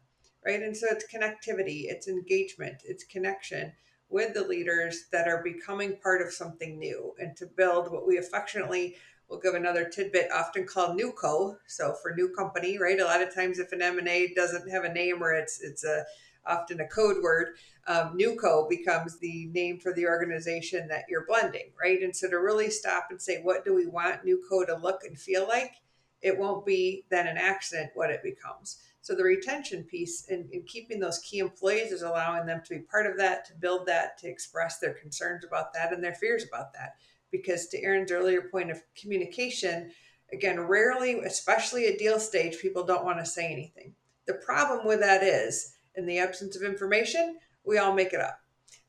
right? 0.46 0.62
And 0.62 0.76
so 0.76 0.88
it's 0.92 1.06
connectivity, 1.14 1.86
it's 1.86 2.08
engagement, 2.08 2.84
it's 2.86 3.04
connection 3.04 3.74
with 4.10 4.34
the 4.34 4.44
leaders 4.44 5.06
that 5.12 5.28
are 5.28 5.44
becoming 5.44 5.98
part 5.98 6.22
of 6.22 6.34
something 6.34 6.80
new. 6.80 7.14
And 7.20 7.36
to 7.38 7.46
build 7.46 7.92
what 7.92 8.08
we 8.08 8.18
affectionately 8.18 8.96
will 9.30 9.40
give 9.40 9.54
another 9.54 9.86
tidbit 9.88 10.32
often 10.34 10.66
called 10.66 10.96
new 10.96 11.12
co 11.12 11.56
so 11.68 11.94
for 12.02 12.16
new 12.16 12.30
company 12.30 12.80
right 12.80 13.00
a 13.00 13.06
lot 13.06 13.22
of 13.22 13.34
times 13.34 13.60
if 13.60 13.72
an 13.72 13.82
m&a 13.82 14.34
doesn't 14.36 14.68
have 14.70 14.84
a 14.84 14.92
name 14.92 15.22
or 15.22 15.34
it's 15.34 15.62
it's 15.62 15.84
a 15.84 16.04
often 16.48 16.80
a 16.82 16.88
code 16.88 17.22
word 17.22 17.50
um, 17.88 18.18
co 18.40 18.68
becomes 18.68 19.18
the 19.20 19.46
name 19.54 19.80
for 19.80 19.94
the 19.94 20.06
organization 20.06 20.88
that 20.88 21.06
you're 21.10 21.26
blending 21.26 21.72
right? 21.82 22.02
And 22.02 22.16
so 22.16 22.30
to 22.30 22.38
really 22.38 22.70
stop 22.70 23.08
and 23.10 23.22
say 23.22 23.42
what 23.42 23.66
do 23.66 23.74
we 23.74 23.88
want 23.88 24.26
new 24.26 24.44
co 24.50 24.66
to 24.66 24.76
look 24.76 25.04
and 25.04 25.18
feel 25.18 25.48
like? 25.48 25.76
It 26.22 26.38
won't 26.38 26.66
be 26.66 27.06
then 27.10 27.28
an 27.28 27.38
accident 27.38 27.92
what 27.94 28.10
it 28.10 28.22
becomes 28.24 28.80
so 29.02 29.16
the 29.16 29.24
retention 29.24 29.84
piece 29.84 30.28
and, 30.30 30.50
keeping 30.68 31.00
those 31.00 31.20
key 31.20 31.40
employees 31.40 31.92
is 31.92 32.02
allowing 32.02 32.46
them 32.46 32.62
to 32.66 32.76
be 32.76 32.82
part 32.82 33.06
of 33.06 33.18
that, 33.18 33.46
to 33.46 33.54
build 33.56 33.88
that, 33.88 34.18
to 34.20 34.28
express 34.28 34.80
their 34.80 34.94
concerns 34.94 35.46
about 35.46 35.74
that 35.74 35.94
and 35.94 36.04
their 36.04 36.14
fears 36.14 36.46
about 36.48 36.74
that. 36.74 36.96
Because 37.32 37.68
to 37.68 37.82
Aaron's 37.82 38.12
earlier 38.12 38.44
point 38.52 38.72
of 38.72 38.82
communication, 39.00 39.92
again, 40.34 40.60
rarely, 40.60 41.20
especially 41.20 41.88
at 41.88 41.98
deal 41.98 42.20
stage, 42.20 42.60
people 42.60 42.84
don't 42.84 43.06
want 43.06 43.20
to 43.20 43.26
say 43.26 43.52
anything. 43.52 43.94
The 44.28 44.34
problem 44.36 44.86
with 44.86 45.00
that 45.00 45.24
is, 45.24 45.74
in 45.96 46.06
the 46.06 46.20
absence 46.20 46.56
of 46.56 46.64
information, 46.64 47.38
we 47.66 47.78
all 47.78 47.94
make 47.94 48.14
it 48.14 48.22
up. 48.22 48.40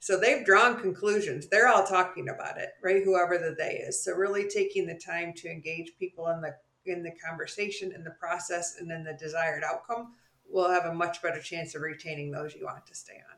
So 0.00 0.18
they've 0.18 0.44
drawn 0.44 0.80
conclusions. 0.80 1.48
They're 1.48 1.68
all 1.68 1.84
talking 1.84 2.28
about 2.28 2.58
it, 2.58 2.70
right? 2.82 3.02
Whoever 3.04 3.36
the 3.36 3.54
they 3.56 3.84
is. 3.86 4.02
So 4.02 4.12
really 4.12 4.48
taking 4.48 4.86
the 4.86 4.98
time 4.98 5.34
to 5.36 5.50
engage 5.50 5.92
people 5.98 6.28
in 6.28 6.40
the 6.40 6.54
in 6.90 7.02
the 7.02 7.12
conversation, 7.12 7.92
in 7.92 8.04
the 8.04 8.10
process, 8.10 8.76
and 8.78 8.90
then 8.90 9.04
the 9.04 9.14
desired 9.14 9.62
outcome, 9.64 10.12
we'll 10.48 10.70
have 10.70 10.84
a 10.84 10.94
much 10.94 11.22
better 11.22 11.40
chance 11.40 11.74
of 11.74 11.82
retaining 11.82 12.30
those 12.30 12.54
you 12.54 12.64
want 12.64 12.86
to 12.86 12.94
stay 12.94 13.14
on. 13.14 13.36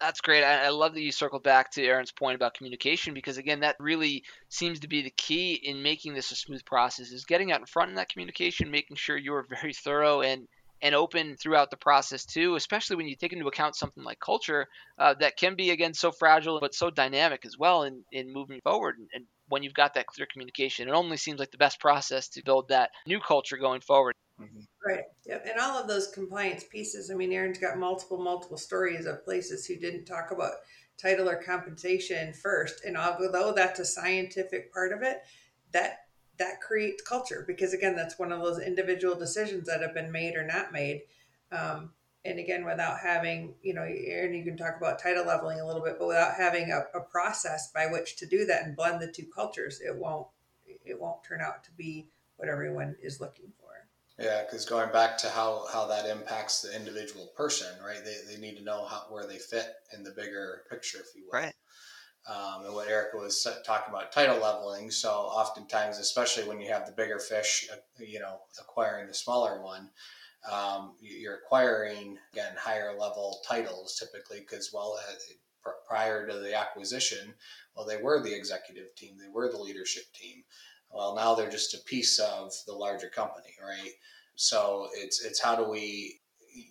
That's 0.00 0.20
great. 0.20 0.42
I, 0.42 0.70
love 0.70 0.94
that 0.94 1.00
you 1.00 1.12
circled 1.12 1.44
back 1.44 1.70
to 1.72 1.84
Aaron's 1.84 2.10
point 2.10 2.34
about 2.34 2.54
communication 2.54 3.14
because 3.14 3.38
again, 3.38 3.60
that 3.60 3.76
really 3.78 4.24
seems 4.48 4.80
to 4.80 4.88
be 4.88 5.02
the 5.02 5.10
key 5.10 5.52
in 5.54 5.80
making 5.80 6.14
this 6.14 6.32
a 6.32 6.34
smooth 6.34 6.64
process. 6.64 7.12
Is 7.12 7.24
getting 7.24 7.52
out 7.52 7.60
in 7.60 7.66
front 7.66 7.90
in 7.90 7.94
that 7.94 8.08
communication, 8.08 8.72
making 8.72 8.96
sure 8.96 9.16
you're 9.16 9.46
very 9.48 9.72
thorough 9.72 10.22
and 10.22 10.48
and 10.82 10.96
open 10.96 11.36
throughout 11.36 11.70
the 11.70 11.76
process 11.76 12.24
too, 12.24 12.56
especially 12.56 12.96
when 12.96 13.06
you 13.06 13.14
take 13.14 13.32
into 13.32 13.46
account 13.46 13.76
something 13.76 14.02
like 14.02 14.18
culture 14.18 14.66
uh, 14.98 15.14
that 15.20 15.36
can 15.36 15.54
be 15.54 15.70
again 15.70 15.94
so 15.94 16.10
fragile 16.10 16.58
but 16.58 16.74
so 16.74 16.90
dynamic 16.90 17.46
as 17.46 17.56
well 17.56 17.84
in, 17.84 18.02
in 18.10 18.32
moving 18.32 18.60
forward. 18.64 18.96
And, 18.98 19.08
and 19.14 19.24
when 19.48 19.62
you've 19.62 19.74
got 19.74 19.94
that 19.94 20.06
clear 20.06 20.26
communication, 20.30 20.88
it 20.88 20.92
only 20.92 21.16
seems 21.16 21.38
like 21.38 21.50
the 21.50 21.58
best 21.58 21.80
process 21.80 22.28
to 22.28 22.42
build 22.42 22.68
that 22.68 22.90
new 23.06 23.20
culture 23.20 23.56
going 23.56 23.80
forward. 23.80 24.14
Mm-hmm. 24.40 24.60
Right. 24.84 25.04
Yep. 25.26 25.46
And 25.50 25.60
all 25.60 25.78
of 25.78 25.88
those 25.88 26.08
compliance 26.08 26.64
pieces. 26.64 27.10
I 27.10 27.14
mean, 27.14 27.32
Aaron's 27.32 27.58
got 27.58 27.78
multiple, 27.78 28.18
multiple 28.18 28.56
stories 28.56 29.06
of 29.06 29.24
places 29.24 29.66
who 29.66 29.76
didn't 29.76 30.06
talk 30.06 30.30
about 30.30 30.52
title 31.00 31.28
or 31.28 31.42
compensation 31.42 32.32
first. 32.32 32.84
And 32.84 32.96
although 32.96 33.52
that's 33.52 33.80
a 33.80 33.84
scientific 33.84 34.72
part 34.72 34.92
of 34.92 35.02
it, 35.02 35.22
that 35.72 35.98
that 36.38 36.60
creates 36.60 37.02
culture 37.02 37.44
because 37.46 37.74
again 37.74 37.94
that's 37.94 38.18
one 38.18 38.32
of 38.32 38.40
those 38.40 38.58
individual 38.58 39.14
decisions 39.14 39.66
that 39.66 39.82
have 39.82 39.94
been 39.94 40.10
made 40.10 40.34
or 40.34 40.44
not 40.44 40.72
made 40.72 41.02
um, 41.52 41.90
and 42.24 42.38
again 42.38 42.64
without 42.64 42.98
having 42.98 43.54
you 43.62 43.74
know 43.74 43.82
and 43.82 44.34
you 44.34 44.44
can 44.44 44.56
talk 44.56 44.76
about 44.76 44.98
title 44.98 45.26
leveling 45.26 45.60
a 45.60 45.66
little 45.66 45.82
bit 45.82 45.96
but 45.98 46.06
without 46.06 46.34
having 46.34 46.70
a, 46.70 46.98
a 46.98 47.00
process 47.00 47.70
by 47.72 47.86
which 47.86 48.16
to 48.16 48.26
do 48.26 48.44
that 48.44 48.64
and 48.64 48.76
blend 48.76 49.00
the 49.00 49.10
two 49.10 49.26
cultures 49.34 49.80
it 49.80 49.96
won't 49.96 50.26
it 50.84 51.00
won't 51.00 51.22
turn 51.24 51.40
out 51.40 51.64
to 51.64 51.70
be 51.72 52.08
what 52.36 52.48
everyone 52.48 52.96
is 53.02 53.20
looking 53.20 53.52
for. 53.60 53.68
Yeah 54.18 54.42
because 54.44 54.64
going 54.64 54.92
back 54.92 55.16
to 55.18 55.28
how 55.28 55.66
how 55.72 55.86
that 55.86 56.06
impacts 56.06 56.62
the 56.62 56.74
individual 56.74 57.32
person 57.36 57.68
right? 57.84 58.04
They, 58.04 58.34
they 58.34 58.40
need 58.40 58.56
to 58.58 58.64
know 58.64 58.84
how 58.84 59.04
where 59.10 59.26
they 59.26 59.38
fit 59.38 59.66
in 59.96 60.02
the 60.02 60.10
bigger 60.10 60.62
picture 60.70 60.98
if 60.98 61.16
you 61.16 61.24
will. 61.24 61.40
Right. 61.40 61.54
Um, 62.28 62.66
and 62.66 62.74
what 62.74 62.88
Erica 62.88 63.16
was 63.16 63.44
talking 63.66 63.92
about 63.92 64.12
title 64.12 64.38
leveling. 64.38 64.92
So 64.92 65.10
oftentimes, 65.10 65.98
especially 65.98 66.44
when 66.44 66.60
you 66.60 66.70
have 66.70 66.86
the 66.86 66.92
bigger 66.92 67.18
fish, 67.18 67.68
uh, 67.72 67.76
you 67.98 68.20
know, 68.20 68.38
acquiring 68.60 69.08
the 69.08 69.14
smaller 69.14 69.60
one, 69.60 69.90
um, 70.50 70.94
you're 71.00 71.36
acquiring 71.36 72.18
again 72.32 72.52
higher 72.56 72.96
level 72.98 73.40
titles 73.46 73.98
typically 73.98 74.40
because 74.40 74.72
well. 74.72 74.98
Uh, 74.98 75.12
prior 75.86 76.26
to 76.26 76.40
the 76.40 76.58
acquisition, 76.58 77.34
well, 77.76 77.86
they 77.86 77.96
were 77.96 78.20
the 78.20 78.34
executive 78.34 78.92
team, 78.96 79.16
they 79.16 79.28
were 79.28 79.48
the 79.48 79.58
leadership 79.58 80.04
team. 80.12 80.42
Well, 80.90 81.14
now 81.14 81.34
they're 81.34 81.50
just 81.50 81.74
a 81.74 81.84
piece 81.84 82.18
of 82.18 82.52
the 82.66 82.72
larger 82.72 83.08
company, 83.08 83.54
right? 83.64 83.92
So 84.34 84.88
it's 84.94 85.24
it's 85.24 85.40
how 85.40 85.54
do 85.54 85.68
we 85.68 86.20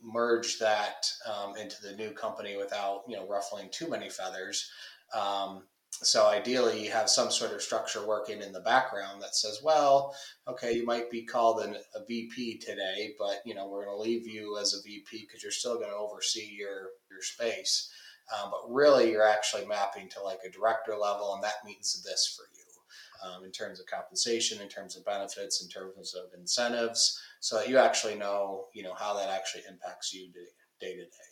merge 0.03 0.59
that 0.59 1.11
um, 1.25 1.55
into 1.55 1.81
the 1.81 1.95
new 1.95 2.11
company 2.11 2.57
without 2.57 3.03
you 3.07 3.15
know 3.15 3.27
ruffling 3.27 3.69
too 3.71 3.89
many 3.89 4.09
feathers 4.09 4.69
um, 5.13 5.63
so 6.03 6.27
ideally, 6.27 6.83
you 6.83 6.91
have 6.91 7.09
some 7.09 7.29
sort 7.29 7.53
of 7.53 7.61
structure 7.61 8.05
working 8.05 8.41
in 8.41 8.51
the 8.51 8.59
background 8.59 9.21
that 9.21 9.35
says, 9.35 9.61
well, 9.63 10.15
okay, 10.47 10.73
you 10.73 10.83
might 10.83 11.11
be 11.11 11.23
called 11.23 11.61
an, 11.63 11.75
a 11.95 12.03
VP 12.07 12.57
today, 12.57 13.13
but 13.19 13.41
you 13.45 13.53
know 13.53 13.67
we're 13.67 13.85
going 13.85 13.95
to 13.95 14.01
leave 14.01 14.27
you 14.27 14.57
as 14.59 14.73
a 14.73 14.81
VP 14.81 15.25
because 15.27 15.43
you're 15.43 15.51
still 15.51 15.75
going 15.75 15.91
to 15.91 15.95
oversee 15.95 16.55
your 16.57 16.89
your 17.09 17.21
space. 17.21 17.91
Um, 18.33 18.49
but 18.49 18.73
really, 18.73 19.11
you're 19.11 19.27
actually 19.27 19.65
mapping 19.65 20.09
to 20.09 20.23
like 20.23 20.39
a 20.45 20.49
director 20.49 20.95
level, 20.95 21.35
and 21.35 21.43
that 21.43 21.65
means 21.65 22.01
this 22.03 22.35
for 22.35 22.45
you 22.55 23.29
um, 23.29 23.43
in 23.45 23.51
terms 23.51 23.79
of 23.79 23.85
compensation, 23.85 24.61
in 24.61 24.69
terms 24.69 24.97
of 24.97 25.05
benefits, 25.05 25.61
in 25.61 25.69
terms 25.69 26.15
of 26.15 26.37
incentives, 26.39 27.19
so 27.41 27.57
that 27.57 27.69
you 27.69 27.77
actually 27.77 28.15
know, 28.15 28.65
you 28.73 28.81
know, 28.81 28.95
how 28.95 29.13
that 29.13 29.29
actually 29.29 29.63
impacts 29.69 30.13
you 30.13 30.31
day 30.79 30.95
to 30.95 31.03
day 31.03 31.30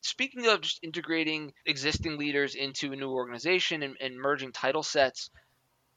speaking 0.00 0.46
of 0.46 0.60
just 0.62 0.82
integrating 0.82 1.52
existing 1.66 2.18
leaders 2.18 2.54
into 2.54 2.92
a 2.92 2.96
new 2.96 3.10
organization 3.10 3.82
and, 3.82 3.96
and 4.00 4.16
merging 4.16 4.52
title 4.52 4.82
sets 4.82 5.30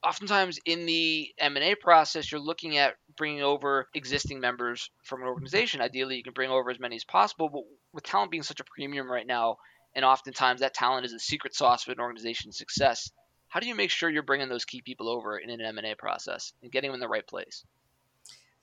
oftentimes 0.04 0.60
in 0.66 0.86
the 0.86 1.30
m&a 1.38 1.76
process 1.76 2.32
you're 2.32 2.42
looking 2.42 2.78
at 2.78 2.96
bringing 3.16 3.42
over 3.42 3.88
existing 3.94 4.40
members 4.40 4.90
from 5.04 5.22
an 5.22 5.28
organization. 5.28 5.82
Ideally 5.82 6.18
you 6.18 6.24
can 6.24 6.34
bring 6.34 6.52
over 6.52 6.70
as 6.70 6.80
many 6.80 6.96
as 6.98 7.06
possible 7.06 7.50
but 7.50 7.64
with 7.94 8.04
talent 8.04 8.32
being 8.32 8.44
such 8.44 8.60
a 8.60 8.66
premium 8.66 9.10
right 9.10 9.28
now 9.28 9.58
and 9.96 10.04
oftentimes 10.04 10.60
that 10.62 10.74
talent 10.74 11.06
is 11.06 11.14
the 11.14 11.20
secret 11.20 11.56
sauce 11.56 11.88
of 11.88 11.94
an 11.94 12.00
organization's 12.00 12.58
success 12.58 13.10
how 13.48 13.60
do 13.60 13.68
you 13.68 13.76
make 13.76 13.92
sure 13.92 14.10
you're 14.10 14.24
bringing 14.24 14.50
those 14.50 14.66
key 14.66 14.82
people 14.82 15.08
over 15.08 15.38
in 15.38 15.50
an 15.50 15.62
m&a 15.62 15.96
process 15.96 16.54
and 16.62 16.72
getting 16.72 16.90
them 16.90 16.96
in 16.96 17.00
the 17.00 17.08
right 17.08 17.28
place 17.28 17.64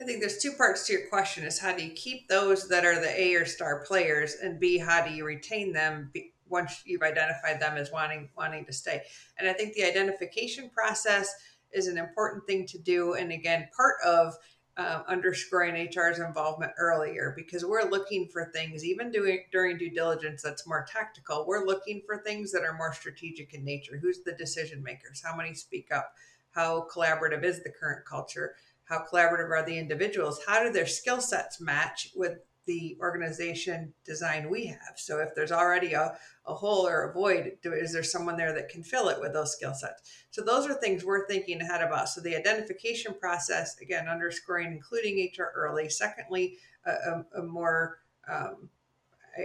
I 0.01 0.05
think 0.05 0.21
there's 0.21 0.39
two 0.39 0.53
parts 0.53 0.87
to 0.87 0.95
your 0.95 1.09
question: 1.09 1.45
is 1.45 1.59
how 1.59 1.77
do 1.77 1.85
you 1.85 1.93
keep 1.93 2.29
those 2.29 2.69
that 2.69 2.87
are 2.87 3.01
the 3.01 3.21
A 3.21 3.35
or 3.35 3.45
star 3.45 3.85
players, 3.85 4.37
and 4.43 4.59
B, 4.59 4.79
how 4.79 5.07
do 5.07 5.13
you 5.13 5.25
retain 5.25 5.73
them 5.73 6.11
once 6.49 6.83
you've 6.87 7.03
identified 7.03 7.61
them 7.61 7.77
as 7.77 7.93
wanting 7.93 8.31
wanting 8.37 8.65
to 8.65 8.73
stay? 8.73 9.03
And 9.39 9.49
I 9.49 9.53
think 9.53 9.75
the 9.75 9.85
identification 9.85 10.71
process 10.71 11.33
is 11.73 11.87
an 11.87 11.99
important 11.99 12.47
thing 12.47 12.67
to 12.69 12.79
do, 12.79 13.15
and 13.15 13.31
again, 13.31 13.69
part 13.77 13.97
of 14.05 14.35
uh, 14.77 15.03
underscoring 15.07 15.75
HR's 15.93 16.19
involvement 16.19 16.73
earlier 16.79 17.35
because 17.37 17.67
we're 17.67 17.89
looking 17.91 18.27
for 18.29 18.47
things, 18.47 18.85
even 18.85 19.11
doing 19.11 19.45
during 19.53 19.77
due 19.77 19.91
diligence 19.91 20.41
that's 20.41 20.67
more 20.67 20.87
tactical. 20.91 21.45
We're 21.47 21.67
looking 21.67 22.01
for 22.07 22.19
things 22.19 22.51
that 22.53 22.63
are 22.63 22.73
more 22.73 22.95
strategic 22.95 23.53
in 23.53 23.63
nature. 23.63 23.99
Who's 24.01 24.23
the 24.23 24.33
decision 24.33 24.83
makers? 24.83 25.21
How 25.23 25.37
many 25.37 25.53
speak 25.53 25.89
up? 25.93 26.15
How 26.53 26.87
collaborative 26.93 27.45
is 27.45 27.63
the 27.63 27.71
current 27.71 28.07
culture? 28.07 28.55
How 28.91 29.05
collaborative 29.11 29.51
are 29.51 29.65
the 29.65 29.79
individuals? 29.79 30.41
How 30.47 30.63
do 30.63 30.73
their 30.73 30.87
skill 30.87 31.21
sets 31.21 31.61
match 31.61 32.11
with 32.17 32.39
the 32.67 32.99
organization 33.01 33.95
design 34.05 34.51
we 34.51 34.67
have? 34.67 34.95
So 34.97 35.21
if 35.21 35.35
there's 35.35 35.53
already 35.53 35.93
a, 35.95 36.17
a 36.45 36.55
hole 36.55 36.87
or 36.87 37.05
a 37.05 37.13
void 37.13 37.53
is 37.63 37.93
there 37.93 38.03
someone 38.03 38.37
there 38.37 38.53
that 38.53 38.69
can 38.69 38.83
fill 38.83 39.09
it 39.09 39.21
with 39.21 39.33
those 39.33 39.53
skill 39.53 39.75
sets? 39.75 40.03
So 40.31 40.43
those 40.43 40.67
are 40.67 40.75
things 40.75 41.05
we're 41.05 41.29
thinking 41.29 41.61
ahead 41.61 41.83
about 41.83 42.09
so 42.09 42.21
the 42.21 42.37
identification 42.37 43.15
process 43.15 43.79
again 43.81 44.09
underscoring 44.09 44.73
including 44.73 45.31
hr 45.39 45.45
early. 45.55 45.89
Secondly 45.89 46.59
a, 46.85 46.91
a, 46.91 47.25
a 47.39 47.43
more 47.43 47.99
um, 48.29 48.69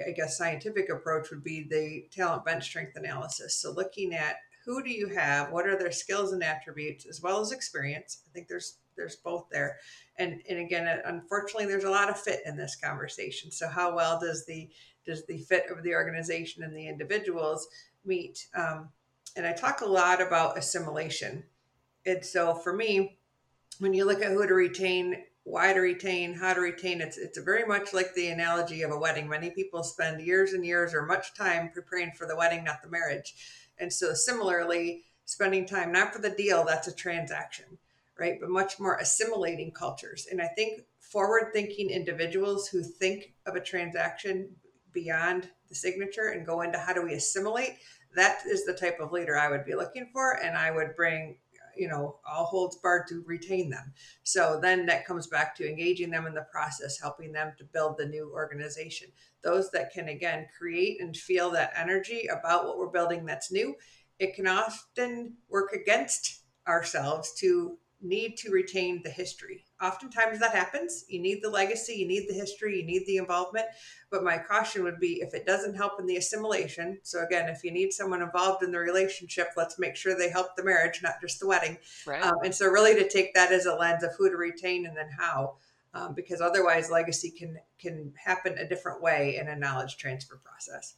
I 0.07 0.11
guess 0.11 0.37
scientific 0.37 0.89
approach 0.89 1.29
would 1.29 1.43
be 1.43 1.67
the 1.69 2.07
talent 2.11 2.45
bench 2.45 2.63
strength 2.63 2.93
analysis. 2.95 3.55
So 3.61 3.71
looking 3.71 4.13
at 4.15 4.37
who 4.65 4.83
do 4.83 4.89
you 4.89 5.07
have? 5.09 5.51
What 5.51 5.67
are 5.67 5.77
their 5.77 5.91
skills 5.91 6.33
and 6.33 6.43
attributes 6.43 7.05
as 7.05 7.21
well 7.21 7.39
as 7.39 7.51
experience? 7.51 8.23
I 8.27 8.33
think 8.33 8.47
there's 8.47 8.77
there's 8.97 9.15
both 9.17 9.47
there. 9.51 9.77
And 10.17 10.41
and 10.49 10.59
again 10.59 11.01
unfortunately 11.05 11.67
there's 11.67 11.83
a 11.83 11.89
lot 11.89 12.09
of 12.09 12.19
fit 12.19 12.41
in 12.45 12.57
this 12.57 12.75
conversation. 12.75 13.51
So 13.51 13.67
how 13.67 13.95
well 13.95 14.19
does 14.19 14.45
the 14.45 14.69
does 15.05 15.25
the 15.27 15.37
fit 15.37 15.65
of 15.69 15.83
the 15.83 15.93
organization 15.93 16.63
and 16.63 16.75
the 16.75 16.87
individuals 16.87 17.67
meet? 18.03 18.47
Um, 18.55 18.89
and 19.37 19.45
i 19.45 19.51
talk 19.51 19.81
a 19.81 19.85
lot 19.85 20.21
about 20.21 20.57
assimilation. 20.57 21.43
And 22.05 22.23
so 22.25 22.55
for 22.55 22.73
me 22.73 23.17
when 23.79 23.93
you 23.93 24.05
look 24.05 24.21
at 24.21 24.31
who 24.31 24.47
to 24.47 24.53
retain 24.53 25.23
why 25.43 25.73
to 25.73 25.79
retain 25.79 26.33
how 26.33 26.53
to 26.53 26.61
retain 26.61 27.01
it's 27.01 27.17
it's 27.19 27.37
very 27.37 27.65
much 27.65 27.93
like 27.93 28.15
the 28.15 28.29
analogy 28.29 28.81
of 28.81 28.89
a 28.91 28.97
wedding. 28.97 29.29
Many 29.29 29.51
people 29.51 29.83
spend 29.83 30.21
years 30.21 30.53
and 30.53 30.65
years 30.65 30.93
or 30.95 31.05
much 31.05 31.35
time 31.35 31.69
preparing 31.71 32.11
for 32.13 32.25
the 32.25 32.35
wedding 32.35 32.63
not 32.63 32.81
the 32.81 32.89
marriage 32.89 33.35
and 33.79 33.91
so 33.91 34.13
similarly 34.13 35.03
spending 35.25 35.65
time 35.65 35.91
not 35.91 36.13
for 36.13 36.21
the 36.21 36.29
deal 36.29 36.63
that's 36.63 36.87
a 36.87 36.95
transaction 36.95 37.77
right? 38.17 38.39
But 38.39 38.49
much 38.49 38.79
more 38.79 38.97
assimilating 38.97 39.71
cultures. 39.71 40.27
And 40.31 40.41
I 40.41 40.47
think 40.47 40.81
forward 40.99 41.51
thinking 41.53 41.89
individuals 41.89 42.67
who 42.67 42.83
think 42.83 43.33
of 43.45 43.55
a 43.55 43.61
transaction 43.61 44.49
beyond 44.93 45.49
the 45.67 45.75
signature 45.75 46.29
and 46.29 46.45
go 46.45 46.61
into 46.61 46.79
how 46.79 46.93
do 46.93 47.03
we 47.03 47.13
assimilate, 47.13 47.77
that 48.15 48.39
is 48.45 48.65
the 48.65 48.73
type 48.73 48.99
of 48.99 49.11
leader 49.11 49.37
I 49.37 49.49
would 49.49 49.65
be 49.65 49.75
looking 49.75 50.09
for. 50.13 50.39
And 50.41 50.57
I 50.57 50.71
would 50.71 50.95
bring, 50.95 51.37
you 51.77 51.87
know, 51.87 52.19
all 52.27 52.45
holds 52.45 52.77
barred 52.77 53.07
to 53.07 53.23
retain 53.25 53.69
them. 53.69 53.93
So 54.23 54.59
then 54.61 54.85
that 54.85 55.05
comes 55.05 55.27
back 55.27 55.55
to 55.55 55.67
engaging 55.67 56.09
them 56.09 56.25
in 56.25 56.33
the 56.33 56.45
process, 56.51 56.99
helping 56.99 57.31
them 57.31 57.53
to 57.57 57.63
build 57.65 57.97
the 57.97 58.05
new 58.05 58.31
organization. 58.33 59.09
Those 59.43 59.69
that 59.71 59.91
can, 59.91 60.07
again, 60.07 60.47
create 60.57 61.01
and 61.01 61.15
feel 61.15 61.49
that 61.51 61.73
energy 61.77 62.27
about 62.27 62.65
what 62.65 62.77
we're 62.77 62.87
building 62.87 63.25
that's 63.25 63.51
new. 63.51 63.75
It 64.19 64.35
can 64.35 64.47
often 64.47 65.33
work 65.49 65.73
against 65.73 66.43
ourselves 66.67 67.33
to 67.39 67.77
need 68.01 68.37
to 68.37 68.51
retain 68.51 69.01
the 69.03 69.09
history. 69.09 69.64
Oftentimes 69.85 70.39
that 70.39 70.51
happens. 70.51 71.05
You 71.07 71.21
need 71.21 71.43
the 71.43 71.49
legacy, 71.49 71.93
you 71.93 72.07
need 72.07 72.27
the 72.27 72.33
history, 72.33 72.79
you 72.79 72.85
need 72.85 73.05
the 73.05 73.17
involvement. 73.17 73.67
But 74.09 74.23
my 74.23 74.37
caution 74.37 74.83
would 74.83 74.99
be 74.99 75.21
if 75.21 75.33
it 75.35 75.45
doesn't 75.45 75.75
help 75.75 75.99
in 75.99 76.07
the 76.07 76.17
assimilation. 76.17 76.97
So, 77.03 77.23
again, 77.23 77.49
if 77.49 77.63
you 77.63 77.71
need 77.71 77.93
someone 77.93 78.23
involved 78.23 78.63
in 78.63 78.71
the 78.71 78.79
relationship, 78.79 79.49
let's 79.55 79.77
make 79.77 79.95
sure 79.95 80.17
they 80.17 80.29
help 80.29 80.55
the 80.55 80.63
marriage, 80.63 81.01
not 81.03 81.21
just 81.21 81.39
the 81.39 81.47
wedding. 81.47 81.77
Right. 82.07 82.23
Um, 82.23 82.35
and 82.43 82.55
so, 82.55 82.65
really, 82.65 82.95
to 82.95 83.07
take 83.07 83.33
that 83.35 83.51
as 83.51 83.67
a 83.67 83.75
lens 83.75 84.03
of 84.03 84.11
who 84.17 84.29
to 84.29 84.37
retain 84.37 84.87
and 84.87 84.97
then 84.97 85.09
how. 85.15 85.57
Um, 85.93 86.13
because 86.13 86.41
otherwise, 86.41 86.89
legacy 86.89 87.29
can 87.29 87.59
can 87.77 88.11
happen 88.17 88.57
a 88.57 88.67
different 88.67 89.01
way 89.01 89.37
in 89.37 89.47
a 89.47 89.55
knowledge 89.55 89.97
transfer 89.97 90.41
process. 90.43 90.95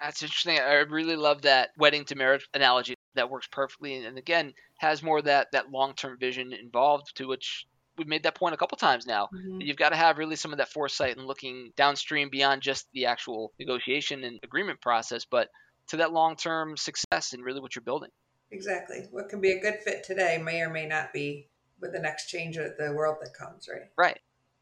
That's 0.00 0.22
interesting. 0.22 0.58
I 0.58 0.74
really 0.74 1.16
love 1.16 1.42
that 1.42 1.70
wedding 1.76 2.04
to 2.06 2.14
marriage 2.14 2.48
analogy 2.54 2.96
that 3.14 3.30
works 3.30 3.48
perfectly 3.50 4.04
and 4.04 4.18
again 4.18 4.52
has 4.76 5.02
more 5.02 5.22
that 5.22 5.50
that 5.52 5.70
long-term 5.70 6.18
vision 6.18 6.52
involved 6.52 7.16
to 7.16 7.26
which 7.26 7.66
we've 7.98 8.06
made 8.06 8.22
that 8.22 8.34
point 8.34 8.54
a 8.54 8.56
couple 8.56 8.76
times 8.76 9.06
now 9.06 9.28
mm-hmm. 9.34 9.60
you've 9.60 9.76
got 9.76 9.90
to 9.90 9.96
have 9.96 10.18
really 10.18 10.36
some 10.36 10.52
of 10.52 10.58
that 10.58 10.68
foresight 10.68 11.16
and 11.16 11.26
looking 11.26 11.72
downstream 11.76 12.28
beyond 12.30 12.62
just 12.62 12.86
the 12.92 13.06
actual 13.06 13.52
negotiation 13.58 14.24
and 14.24 14.38
agreement 14.42 14.80
process 14.80 15.24
but 15.24 15.48
to 15.88 15.98
that 15.98 16.12
long-term 16.12 16.76
success 16.76 17.32
and 17.32 17.44
really 17.44 17.60
what 17.60 17.74
you're 17.74 17.82
building 17.82 18.10
exactly 18.50 19.06
what 19.10 19.28
can 19.28 19.40
be 19.40 19.52
a 19.52 19.60
good 19.60 19.78
fit 19.84 20.04
today 20.04 20.40
may 20.42 20.60
or 20.60 20.70
may 20.70 20.86
not 20.86 21.12
be 21.12 21.48
with 21.80 21.92
the 21.92 21.98
next 21.98 22.28
change 22.28 22.56
of 22.56 22.76
the 22.78 22.92
world 22.92 23.16
that 23.20 23.34
comes 23.34 23.68
right 23.68 23.88
right 23.96 24.18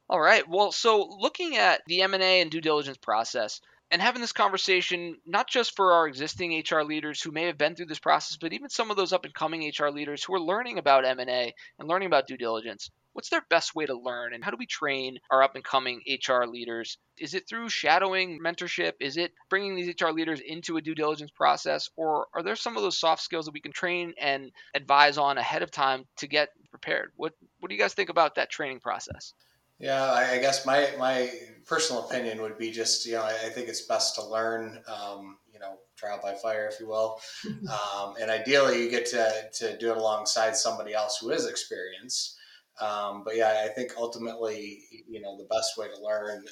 all 0.09 0.21
right 0.21 0.49
well 0.49 0.73
so 0.73 1.17
looking 1.19 1.57
at 1.57 1.83
the 1.87 2.03
m&a 2.03 2.41
and 2.41 2.51
due 2.51 2.61
diligence 2.61 2.99
process 2.99 3.61
and 3.91 4.03
having 4.03 4.21
this 4.21 4.33
conversation 4.33 5.19
not 5.25 5.49
just 5.49 5.77
for 5.77 5.93
our 5.93 6.09
existing 6.09 6.65
HR 6.69 6.81
leaders 6.81 7.23
who 7.23 7.31
may 7.31 7.45
have 7.45 7.59
been 7.59 7.77
through 7.77 7.87
this 7.87 7.99
process, 7.99 8.37
but 8.37 8.53
even 8.53 8.69
some 8.69 8.91
of 8.91 8.97
those 8.97 9.13
up 9.13 9.25
and 9.25 9.35
coming 9.35 9.73
HR 9.79 9.89
leaders 9.89 10.25
who 10.25 10.35
are 10.35 10.41
learning 10.41 10.79
about 10.79 11.05
M&A 11.05 11.55
and 11.79 11.89
learning 11.89 12.07
about 12.07 12.27
due 12.27 12.37
diligence. 12.37 12.91
What's 13.15 13.31
their 13.31 13.45
best 13.49 13.75
way 13.75 13.87
to 13.87 13.99
learn 13.99 14.35
and 14.35 14.45
how 14.45 14.51
do 14.51 14.57
we 14.59 14.67
train 14.67 15.19
our 15.31 15.43
up 15.43 15.55
and 15.55 15.65
coming 15.65 16.03
HR 16.07 16.45
leaders? 16.45 16.99
Is 17.17 17.35
it 17.35 17.49
through 17.49 17.69
shadowing 17.71 18.41
mentorship? 18.45 18.93
Is 19.01 19.17
it 19.17 19.33
bringing 19.49 19.75
these 19.75 19.95
HR 19.99 20.11
leaders 20.11 20.41
into 20.41 20.77
a 20.77 20.83
due 20.83 20.95
diligence 20.95 21.31
process 21.31 21.89
or 21.97 22.27
are 22.35 22.43
there 22.43 22.57
some 22.57 22.77
of 22.77 22.83
those 22.83 22.99
soft 22.99 23.23
skills 23.23 23.47
that 23.47 23.55
we 23.55 23.61
can 23.61 23.73
train 23.73 24.13
and 24.21 24.51
advise 24.75 25.17
on 25.17 25.39
ahead 25.39 25.63
of 25.63 25.71
time 25.71 26.05
to 26.19 26.27
get 26.27 26.51
prepared? 26.71 27.13
What 27.17 27.33
what 27.61 27.69
do 27.69 27.75
you 27.75 27.81
guys 27.81 27.95
think 27.95 28.11
about 28.11 28.35
that 28.35 28.51
training 28.51 28.81
process? 28.81 29.33
Yeah, 29.79 30.05
I, 30.05 30.39
guess 30.39 30.65
my 30.65 30.91
my 30.99 31.31
personal 31.67 32.07
opinion 32.07 32.41
would 32.43 32.59
be 32.59 32.71
just 32.71 33.07
you 33.07 33.15
know 33.15 33.23
I, 33.23 33.33
I 33.47 33.49
think 33.51 33.69
it's 33.69 33.83
best 33.83 34.15
to 34.17 34.25
learn 34.25 34.81
um, 34.87 35.39
you 35.53 35.59
know 35.59 35.79
trial 35.97 36.21
by 36.23 36.35
fire 36.35 36.69
if 36.73 36.79
you 36.79 36.87
will, 36.87 37.21
um, 37.47 38.15
and 38.21 38.31
ideally 38.31 38.83
you 38.83 38.91
get 38.91 39.07
to 39.07 39.33
to 39.55 39.77
do 39.79 39.91
it 39.91 39.97
alongside 39.97 40.57
somebody 40.57 40.95
else 40.95 41.19
who 41.21 41.31
is 41.31 41.47
experienced. 41.47 42.39
Um, 42.81 43.23
but 43.25 43.37
yeah, 43.37 43.63
I 43.65 43.69
think 43.69 43.93
ultimately 43.97 44.83
you 45.09 45.21
know 45.21 45.37
the 45.37 45.49
best 45.55 45.79
way 45.79 45.87
to 45.87 46.03
learn 46.03 46.45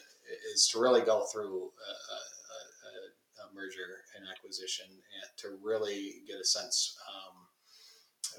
is 0.54 0.68
to 0.68 0.80
really 0.80 1.02
go 1.02 1.24
through 1.32 1.58
a, 1.58 1.92
a, 1.92 3.44
a 3.44 3.54
merger 3.54 4.04
and 4.16 4.24
acquisition 4.30 4.86
and 4.88 5.38
to 5.38 5.58
really 5.62 6.22
get 6.26 6.40
a 6.40 6.44
sense. 6.44 6.96
Um, 7.08 7.42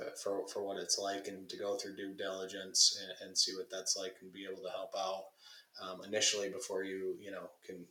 uh, 0.01 0.09
for, 0.23 0.47
for 0.47 0.63
what 0.65 0.77
it's 0.77 0.97
like 0.97 1.27
and 1.27 1.47
to 1.47 1.55
go 1.55 1.75
through 1.75 1.95
due 1.95 2.15
diligence 2.15 2.97
and, 2.99 3.27
and 3.27 3.37
see 3.37 3.53
what 3.55 3.69
that's 3.69 3.95
like 3.95 4.15
and 4.21 4.33
be 4.33 4.43
able 4.43 4.63
to 4.63 4.71
help 4.75 4.89
out 4.97 5.25
um, 5.83 6.01
initially 6.03 6.49
before 6.49 6.83
you 6.83 7.15
you 7.21 7.29
know 7.29 7.49
can 7.63 7.85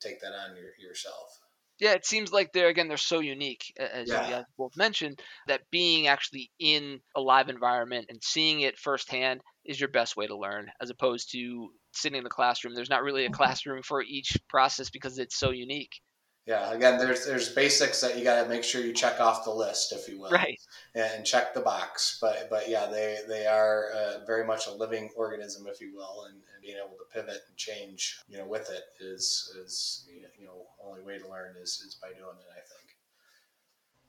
take 0.00 0.20
that 0.20 0.32
on 0.32 0.56
your, 0.56 0.72
yourself 0.80 1.38
yeah 1.80 1.92
it 1.92 2.06
seems 2.06 2.32
like 2.32 2.52
they're 2.52 2.68
again 2.68 2.88
they're 2.88 2.96
so 2.96 3.20
unique 3.20 3.72
as 3.78 4.08
yeah. 4.08 4.24
you 4.24 4.34
guys 4.34 4.44
both 4.56 4.76
mentioned 4.76 5.20
that 5.46 5.60
being 5.70 6.06
actually 6.06 6.50
in 6.58 7.00
a 7.16 7.20
live 7.20 7.48
environment 7.48 8.06
and 8.08 8.22
seeing 8.22 8.60
it 8.60 8.78
firsthand 8.78 9.40
is 9.64 9.80
your 9.80 9.88
best 9.88 10.16
way 10.16 10.26
to 10.26 10.36
learn 10.36 10.68
as 10.80 10.90
opposed 10.90 11.32
to 11.32 11.68
sitting 11.92 12.18
in 12.18 12.24
the 12.24 12.30
classroom 12.30 12.74
there's 12.74 12.90
not 12.90 13.02
really 13.02 13.24
a 13.24 13.28
mm-hmm. 13.28 13.34
classroom 13.34 13.82
for 13.82 14.02
each 14.02 14.36
process 14.48 14.90
because 14.90 15.18
it's 15.18 15.38
so 15.38 15.50
unique 15.50 16.00
yeah 16.46 16.72
again 16.72 16.98
there's 16.98 17.26
there's 17.26 17.48
basics 17.50 18.00
that 18.00 18.16
you 18.16 18.24
got 18.24 18.42
to 18.42 18.48
make 18.48 18.64
sure 18.64 18.80
you 18.80 18.92
check 18.92 19.20
off 19.20 19.44
the 19.44 19.50
list 19.50 19.92
if 19.92 20.08
you 20.08 20.20
will 20.20 20.30
right 20.30 20.58
and 20.94 21.24
check 21.26 21.52
the 21.52 21.60
box 21.60 22.18
but 22.20 22.48
but 22.48 22.68
yeah 22.68 22.86
they 22.86 23.18
they 23.28 23.46
are 23.46 23.90
uh, 23.94 24.24
very 24.26 24.46
much 24.46 24.66
a 24.66 24.72
living 24.72 25.10
organism 25.16 25.66
if 25.66 25.80
you 25.80 25.94
will 25.94 26.24
and, 26.26 26.34
and, 26.34 26.42
being 26.62 26.78
able 26.78 26.96
to 26.96 27.04
pivot 27.14 27.42
and 27.48 27.56
change 27.56 28.18
you 28.28 28.36
know 28.36 28.46
with 28.46 28.68
it 28.70 28.82
is 29.00 29.54
is 29.64 30.08
you 30.38 30.46
know 30.46 30.66
only 30.84 31.00
way 31.02 31.18
to 31.18 31.28
learn 31.28 31.54
is 31.62 31.82
is 31.86 31.96
by 32.02 32.08
doing 32.08 32.36
it 32.38 32.50
i 32.50 32.60
think 32.60 32.86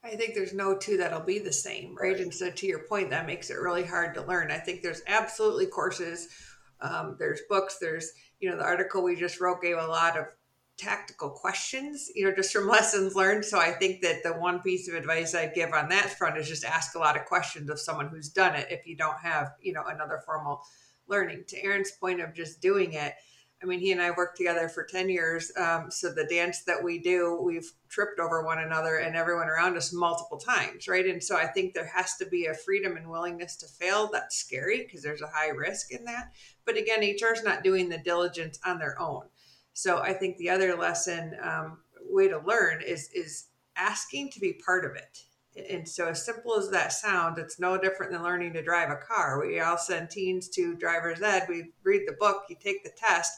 I 0.04 0.16
think 0.16 0.36
there's 0.36 0.54
no 0.54 0.78
two 0.78 0.96
that'll 0.98 1.20
be 1.22 1.40
the 1.40 1.52
same, 1.52 1.96
right? 2.00 2.14
right? 2.14 2.22
And 2.22 2.34
so, 2.34 2.50
to 2.50 2.66
your 2.66 2.84
point, 2.88 3.10
that 3.10 3.26
makes 3.26 3.50
it 3.50 3.56
really 3.56 3.84
hard 3.84 4.14
to 4.14 4.24
learn. 4.24 4.52
I 4.52 4.58
think 4.58 4.82
there's 4.82 5.02
absolutely 5.08 5.66
courses, 5.66 6.30
um, 6.80 7.18
there's 7.20 7.42
books, 7.50 7.78
there's, 7.82 8.14
you 8.40 8.50
know, 8.50 8.56
the 8.56 8.64
article 8.64 9.04
we 9.04 9.16
just 9.16 9.42
wrote 9.42 9.62
gave 9.62 9.78
a 9.78 9.88
lot 9.88 10.18
of 10.18 10.26
tactical 10.78 11.30
questions, 11.30 12.10
you 12.16 12.26
know, 12.26 12.36
just 12.36 12.54
from 12.54 12.68
lessons 12.70 13.16
learned. 13.16 13.46
So 13.46 13.60
I 13.60 13.72
think 13.72 14.02
that 14.02 14.24
the 14.24 14.34
one 14.34 14.60
piece 14.62 14.88
of 14.88 14.96
advice 14.96 15.36
I'd 15.36 15.54
give 15.54 15.74
on 15.74 15.90
that 15.90 16.18
front 16.18 16.38
is 16.38 16.48
just 16.48 16.64
ask 16.64 16.96
a 16.96 17.00
lot 17.00 17.18
of 17.18 17.26
questions 17.26 17.70
of 17.70 17.80
someone 17.80 18.08
who's 18.08 18.30
done 18.30 18.56
it 18.56 18.68
if 18.70 18.86
you 18.86 18.96
don't 18.96 19.20
have, 19.20 19.54
you 19.62 19.74
know, 19.74 19.84
another 19.88 20.22
formal 20.26 20.62
learning. 21.08 21.44
To 21.48 21.64
Aaron's 21.64 21.92
point 21.92 22.22
of 22.22 22.34
just 22.34 22.62
doing 22.62 22.94
it, 22.94 23.14
I 23.62 23.66
mean, 23.66 23.80
he 23.80 23.92
and 23.92 24.02
I 24.02 24.12
worked 24.12 24.38
together 24.38 24.70
for 24.70 24.84
10 24.84 25.10
years. 25.10 25.52
Um, 25.58 25.90
so 25.90 26.14
the 26.14 26.26
dance 26.26 26.64
that 26.66 26.84
we 26.84 27.00
do, 27.00 27.42
we've 27.42 27.72
tripped 27.90 28.20
over 28.20 28.46
one 28.46 28.60
another 28.60 28.98
and 28.98 29.16
everyone 29.16 29.48
around 29.48 29.76
us 29.78 29.92
multiple 29.92 30.38
times, 30.38 30.88
right? 30.88 31.06
And 31.06 31.24
so 31.24 31.36
I 31.38 31.48
think 31.48 31.74
there 31.74 31.88
has 31.88 32.18
to 32.18 32.28
be 32.28 32.46
a 32.46 32.54
freedom 32.54 32.98
and 32.98 33.10
willingness 33.10 33.56
to 33.58 33.68
fail. 33.68 34.12
That's 34.14 34.38
scary 34.38 34.84
because 34.84 35.02
there's 35.02 35.24
a 35.24 35.32
high 35.34 35.50
risk 35.50 35.92
in 35.92 36.06
that. 36.06 36.34
But 36.66 36.78
again, 36.78 37.00
HR 37.00 37.34
is 37.34 37.44
not 37.44 37.64
doing 37.64 37.90
the 37.90 37.98
diligence 37.98 38.60
on 38.64 38.78
their 38.78 39.00
own. 39.02 39.24
So 39.78 40.00
I 40.00 40.12
think 40.12 40.38
the 40.38 40.50
other 40.50 40.76
lesson 40.76 41.38
um, 41.40 41.78
way 42.10 42.28
to 42.30 42.40
learn 42.40 42.82
is 42.82 43.12
is 43.14 43.46
asking 43.76 44.32
to 44.32 44.40
be 44.40 44.54
part 44.54 44.86
of 44.86 44.96
it. 44.96 45.20
And 45.72 45.88
so, 45.88 46.08
as 46.08 46.26
simple 46.26 46.58
as 46.58 46.72
that 46.72 46.94
sounds, 46.94 47.38
it's 47.38 47.60
no 47.60 47.78
different 47.78 48.12
than 48.12 48.24
learning 48.24 48.54
to 48.54 48.64
drive 48.64 48.90
a 48.90 48.96
car. 48.96 49.40
We 49.40 49.60
all 49.60 49.78
send 49.78 50.10
teens 50.10 50.50
to 50.50 50.74
driver's 50.74 51.22
ed. 51.22 51.46
We 51.48 51.74
read 51.84 52.08
the 52.08 52.18
book, 52.20 52.46
you 52.50 52.56
take 52.60 52.84
the 52.84 52.90
test, 52.98 53.32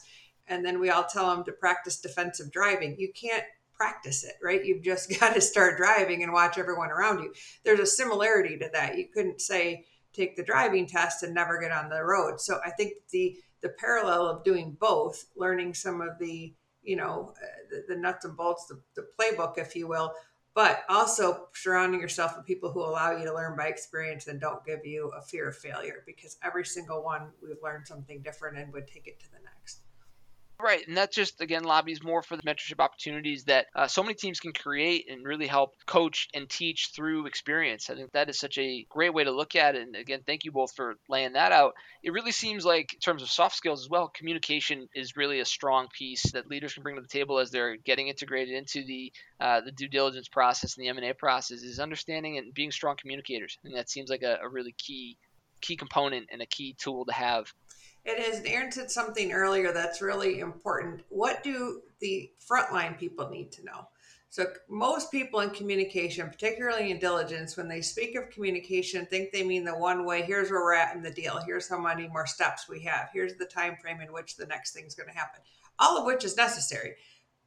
and 0.48 0.64
then 0.64 0.80
we 0.80 0.88
all 0.88 1.04
tell 1.04 1.28
them 1.28 1.44
to 1.44 1.52
practice 1.52 2.00
defensive 2.00 2.50
driving. 2.50 2.96
You 2.98 3.12
can't 3.12 3.44
practice 3.74 4.24
it, 4.24 4.36
right? 4.42 4.64
You've 4.64 4.82
just 4.82 5.10
got 5.20 5.34
to 5.34 5.42
start 5.42 5.76
driving 5.76 6.22
and 6.22 6.32
watch 6.32 6.56
everyone 6.56 6.90
around 6.90 7.22
you. 7.22 7.34
There's 7.64 7.80
a 7.80 7.86
similarity 7.86 8.56
to 8.56 8.70
that. 8.72 8.96
You 8.96 9.08
couldn't 9.12 9.42
say 9.42 9.84
take 10.14 10.36
the 10.36 10.42
driving 10.42 10.86
test 10.86 11.22
and 11.22 11.34
never 11.34 11.60
get 11.60 11.70
on 11.70 11.90
the 11.90 12.02
road. 12.02 12.40
So 12.40 12.60
I 12.64 12.70
think 12.70 12.94
the 13.10 13.36
the 13.62 13.70
parallel 13.70 14.26
of 14.26 14.44
doing 14.44 14.76
both, 14.80 15.26
learning 15.36 15.74
some 15.74 16.00
of 16.00 16.18
the, 16.18 16.52
you 16.82 16.96
know, 16.96 17.34
the, 17.70 17.84
the 17.88 18.00
nuts 18.00 18.24
and 18.24 18.36
bolts, 18.36 18.66
the, 18.66 18.80
the 18.96 19.06
playbook, 19.18 19.58
if 19.58 19.76
you 19.76 19.86
will, 19.86 20.12
but 20.54 20.84
also 20.88 21.48
surrounding 21.54 22.00
yourself 22.00 22.36
with 22.36 22.46
people 22.46 22.72
who 22.72 22.80
allow 22.80 23.16
you 23.16 23.24
to 23.24 23.34
learn 23.34 23.56
by 23.56 23.68
experience 23.68 24.26
and 24.26 24.40
don't 24.40 24.64
give 24.64 24.84
you 24.84 25.10
a 25.16 25.22
fear 25.22 25.48
of 25.48 25.56
failure 25.56 26.02
because 26.06 26.38
every 26.42 26.64
single 26.64 27.02
one 27.02 27.28
we've 27.42 27.56
learned 27.62 27.86
something 27.86 28.20
different 28.22 28.58
and 28.58 28.72
would 28.72 28.88
take 28.88 29.06
it 29.06 29.20
to 29.20 29.30
the 29.30 29.38
next. 29.44 29.80
Right, 30.62 30.86
and 30.86 30.96
that 30.98 31.10
just 31.10 31.40
again 31.40 31.64
lobbies 31.64 32.02
more 32.02 32.22
for 32.22 32.36
the 32.36 32.42
mentorship 32.42 32.80
opportunities 32.80 33.44
that 33.44 33.66
uh, 33.74 33.86
so 33.86 34.02
many 34.02 34.14
teams 34.14 34.40
can 34.40 34.52
create 34.52 35.06
and 35.10 35.24
really 35.24 35.46
help 35.46 35.74
coach 35.86 36.28
and 36.34 36.50
teach 36.50 36.90
through 36.94 37.26
experience. 37.26 37.88
I 37.88 37.94
think 37.94 38.12
that 38.12 38.28
is 38.28 38.38
such 38.38 38.58
a 38.58 38.84
great 38.90 39.14
way 39.14 39.24
to 39.24 39.30
look 39.30 39.56
at 39.56 39.74
it. 39.74 39.82
And 39.82 39.96
again, 39.96 40.20
thank 40.26 40.44
you 40.44 40.52
both 40.52 40.74
for 40.74 40.96
laying 41.08 41.32
that 41.32 41.52
out. 41.52 41.72
It 42.02 42.12
really 42.12 42.32
seems 42.32 42.64
like, 42.64 42.92
in 42.92 43.00
terms 43.00 43.22
of 43.22 43.30
soft 43.30 43.56
skills 43.56 43.80
as 43.80 43.88
well, 43.88 44.12
communication 44.14 44.86
is 44.94 45.16
really 45.16 45.40
a 45.40 45.46
strong 45.46 45.88
piece 45.96 46.30
that 46.32 46.48
leaders 46.48 46.74
can 46.74 46.82
bring 46.82 46.96
to 46.96 47.02
the 47.02 47.08
table 47.08 47.38
as 47.38 47.50
they're 47.50 47.76
getting 47.76 48.08
integrated 48.08 48.54
into 48.54 48.84
the 48.84 49.12
uh, 49.40 49.62
the 49.62 49.72
due 49.72 49.88
diligence 49.88 50.28
process 50.28 50.76
and 50.76 50.84
the 50.84 50.88
M 50.88 50.98
and 50.98 51.06
A 51.06 51.14
process. 51.14 51.62
Is 51.62 51.80
understanding 51.80 52.36
and 52.36 52.52
being 52.52 52.70
strong 52.70 52.96
communicators, 53.00 53.56
and 53.64 53.74
that 53.76 53.88
seems 53.88 54.10
like 54.10 54.22
a, 54.22 54.38
a 54.42 54.48
really 54.48 54.74
key 54.76 55.16
key 55.62 55.76
component 55.76 56.26
and 56.32 56.42
a 56.42 56.46
key 56.46 56.74
tool 56.78 57.04
to 57.06 57.12
have 57.12 57.52
it 58.04 58.18
is. 58.18 58.40
Aaron 58.44 58.72
said 58.72 58.90
something 58.90 59.32
earlier 59.32 59.72
that's 59.72 60.00
really 60.00 60.40
important. 60.40 61.02
What 61.08 61.42
do 61.42 61.82
the 62.00 62.30
frontline 62.48 62.98
people 62.98 63.28
need 63.28 63.52
to 63.52 63.64
know? 63.64 63.88
So, 64.32 64.46
most 64.68 65.10
people 65.10 65.40
in 65.40 65.50
communication, 65.50 66.28
particularly 66.28 66.92
in 66.92 67.00
diligence, 67.00 67.56
when 67.56 67.66
they 67.66 67.80
speak 67.80 68.14
of 68.14 68.30
communication, 68.30 69.04
think 69.06 69.32
they 69.32 69.42
mean 69.42 69.64
the 69.64 69.76
one 69.76 70.04
way. 70.04 70.22
Here's 70.22 70.52
where 70.52 70.60
we're 70.60 70.74
at 70.74 70.94
in 70.94 71.02
the 71.02 71.10
deal. 71.10 71.40
Here's 71.44 71.68
how 71.68 71.80
many 71.80 72.06
more 72.06 72.28
steps 72.28 72.68
we 72.68 72.80
have. 72.84 73.10
Here's 73.12 73.34
the 73.34 73.44
time 73.44 73.76
frame 73.82 74.00
in 74.00 74.12
which 74.12 74.36
the 74.36 74.46
next 74.46 74.70
thing's 74.72 74.94
going 74.94 75.08
to 75.08 75.18
happen. 75.18 75.40
All 75.80 75.98
of 75.98 76.04
which 76.04 76.24
is 76.24 76.36
necessary. 76.36 76.94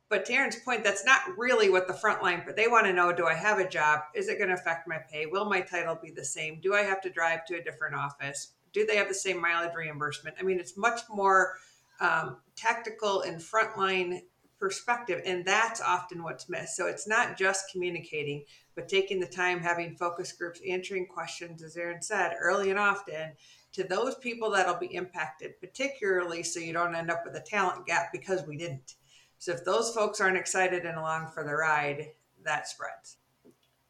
But 0.09 0.25
to 0.25 0.33
Aaron's 0.33 0.57
point, 0.57 0.83
that's 0.83 1.05
not 1.05 1.21
really 1.37 1.69
what 1.69 1.87
the 1.87 1.93
frontline. 1.93 2.45
But 2.45 2.57
they 2.57 2.67
want 2.67 2.85
to 2.85 2.93
know: 2.93 3.13
Do 3.13 3.27
I 3.27 3.33
have 3.33 3.59
a 3.59 3.69
job? 3.69 4.01
Is 4.13 4.27
it 4.27 4.37
going 4.37 4.49
to 4.49 4.55
affect 4.55 4.85
my 4.85 4.97
pay? 5.09 5.25
Will 5.25 5.45
my 5.45 5.61
title 5.61 5.95
be 5.95 6.11
the 6.11 6.25
same? 6.25 6.59
Do 6.61 6.73
I 6.73 6.81
have 6.81 7.01
to 7.03 7.09
drive 7.09 7.45
to 7.45 7.55
a 7.55 7.63
different 7.63 7.95
office? 7.95 8.49
Do 8.73 8.85
they 8.85 8.97
have 8.97 9.07
the 9.07 9.13
same 9.13 9.39
mileage 9.39 9.75
reimbursement? 9.75 10.35
I 10.39 10.43
mean, 10.43 10.59
it's 10.59 10.77
much 10.77 11.01
more 11.09 11.53
um, 12.01 12.37
tactical 12.55 13.21
and 13.21 13.39
frontline 13.39 14.21
perspective, 14.59 15.21
and 15.25 15.45
that's 15.45 15.81
often 15.81 16.23
what's 16.23 16.49
missed. 16.49 16.75
So 16.75 16.87
it's 16.87 17.07
not 17.07 17.37
just 17.37 17.71
communicating, 17.71 18.45
but 18.75 18.87
taking 18.87 19.19
the 19.19 19.27
time, 19.27 19.59
having 19.59 19.95
focus 19.95 20.31
groups, 20.31 20.59
answering 20.67 21.05
questions, 21.05 21.61
as 21.63 21.77
Aaron 21.77 22.01
said, 22.01 22.33
early 22.39 22.69
and 22.69 22.79
often 22.79 23.33
to 23.73 23.83
those 23.83 24.15
people 24.15 24.51
that'll 24.51 24.79
be 24.79 24.93
impacted, 24.93 25.59
particularly 25.59 26.43
so 26.43 26.59
you 26.59 26.73
don't 26.73 26.95
end 26.95 27.11
up 27.11 27.23
with 27.25 27.35
a 27.35 27.41
talent 27.41 27.85
gap 27.85 28.09
because 28.11 28.45
we 28.47 28.55
didn't. 28.55 28.95
So 29.39 29.51
if 29.51 29.65
those 29.65 29.93
folks 29.93 30.21
aren't 30.21 30.37
excited 30.37 30.85
and 30.85 30.97
along 30.97 31.31
for 31.33 31.43
the 31.43 31.55
ride, 31.55 32.11
that 32.45 32.67
spreads. 32.67 33.17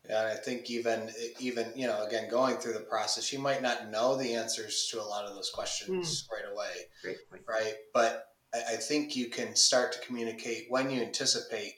Yeah, 0.10 0.20
and 0.24 0.28
I 0.28 0.36
think 0.36 0.70
even 0.70 1.12
even 1.40 1.68
you 1.76 1.88
know 1.88 2.04
again 2.04 2.30
going 2.30 2.58
through 2.58 2.74
the 2.74 2.82
process, 2.82 3.32
you 3.32 3.40
might 3.40 3.62
not 3.62 3.90
know 3.90 4.18
the 4.18 4.36
answers 4.36 4.88
to 4.92 5.02
a 5.02 5.04
lot 5.04 5.26
of 5.26 5.34
those 5.34 5.50
questions 5.50 6.24
mm. 6.24 6.34
right 6.36 6.52
away, 6.52 7.16
right? 7.48 7.74
But 7.94 8.26
I, 8.54 8.74
I 8.74 8.76
think 8.76 9.16
you 9.16 9.30
can 9.30 9.56
start 9.56 9.94
to 9.94 10.06
communicate 10.06 10.66
when 10.70 10.90
you 10.90 11.02
anticipate. 11.02 11.74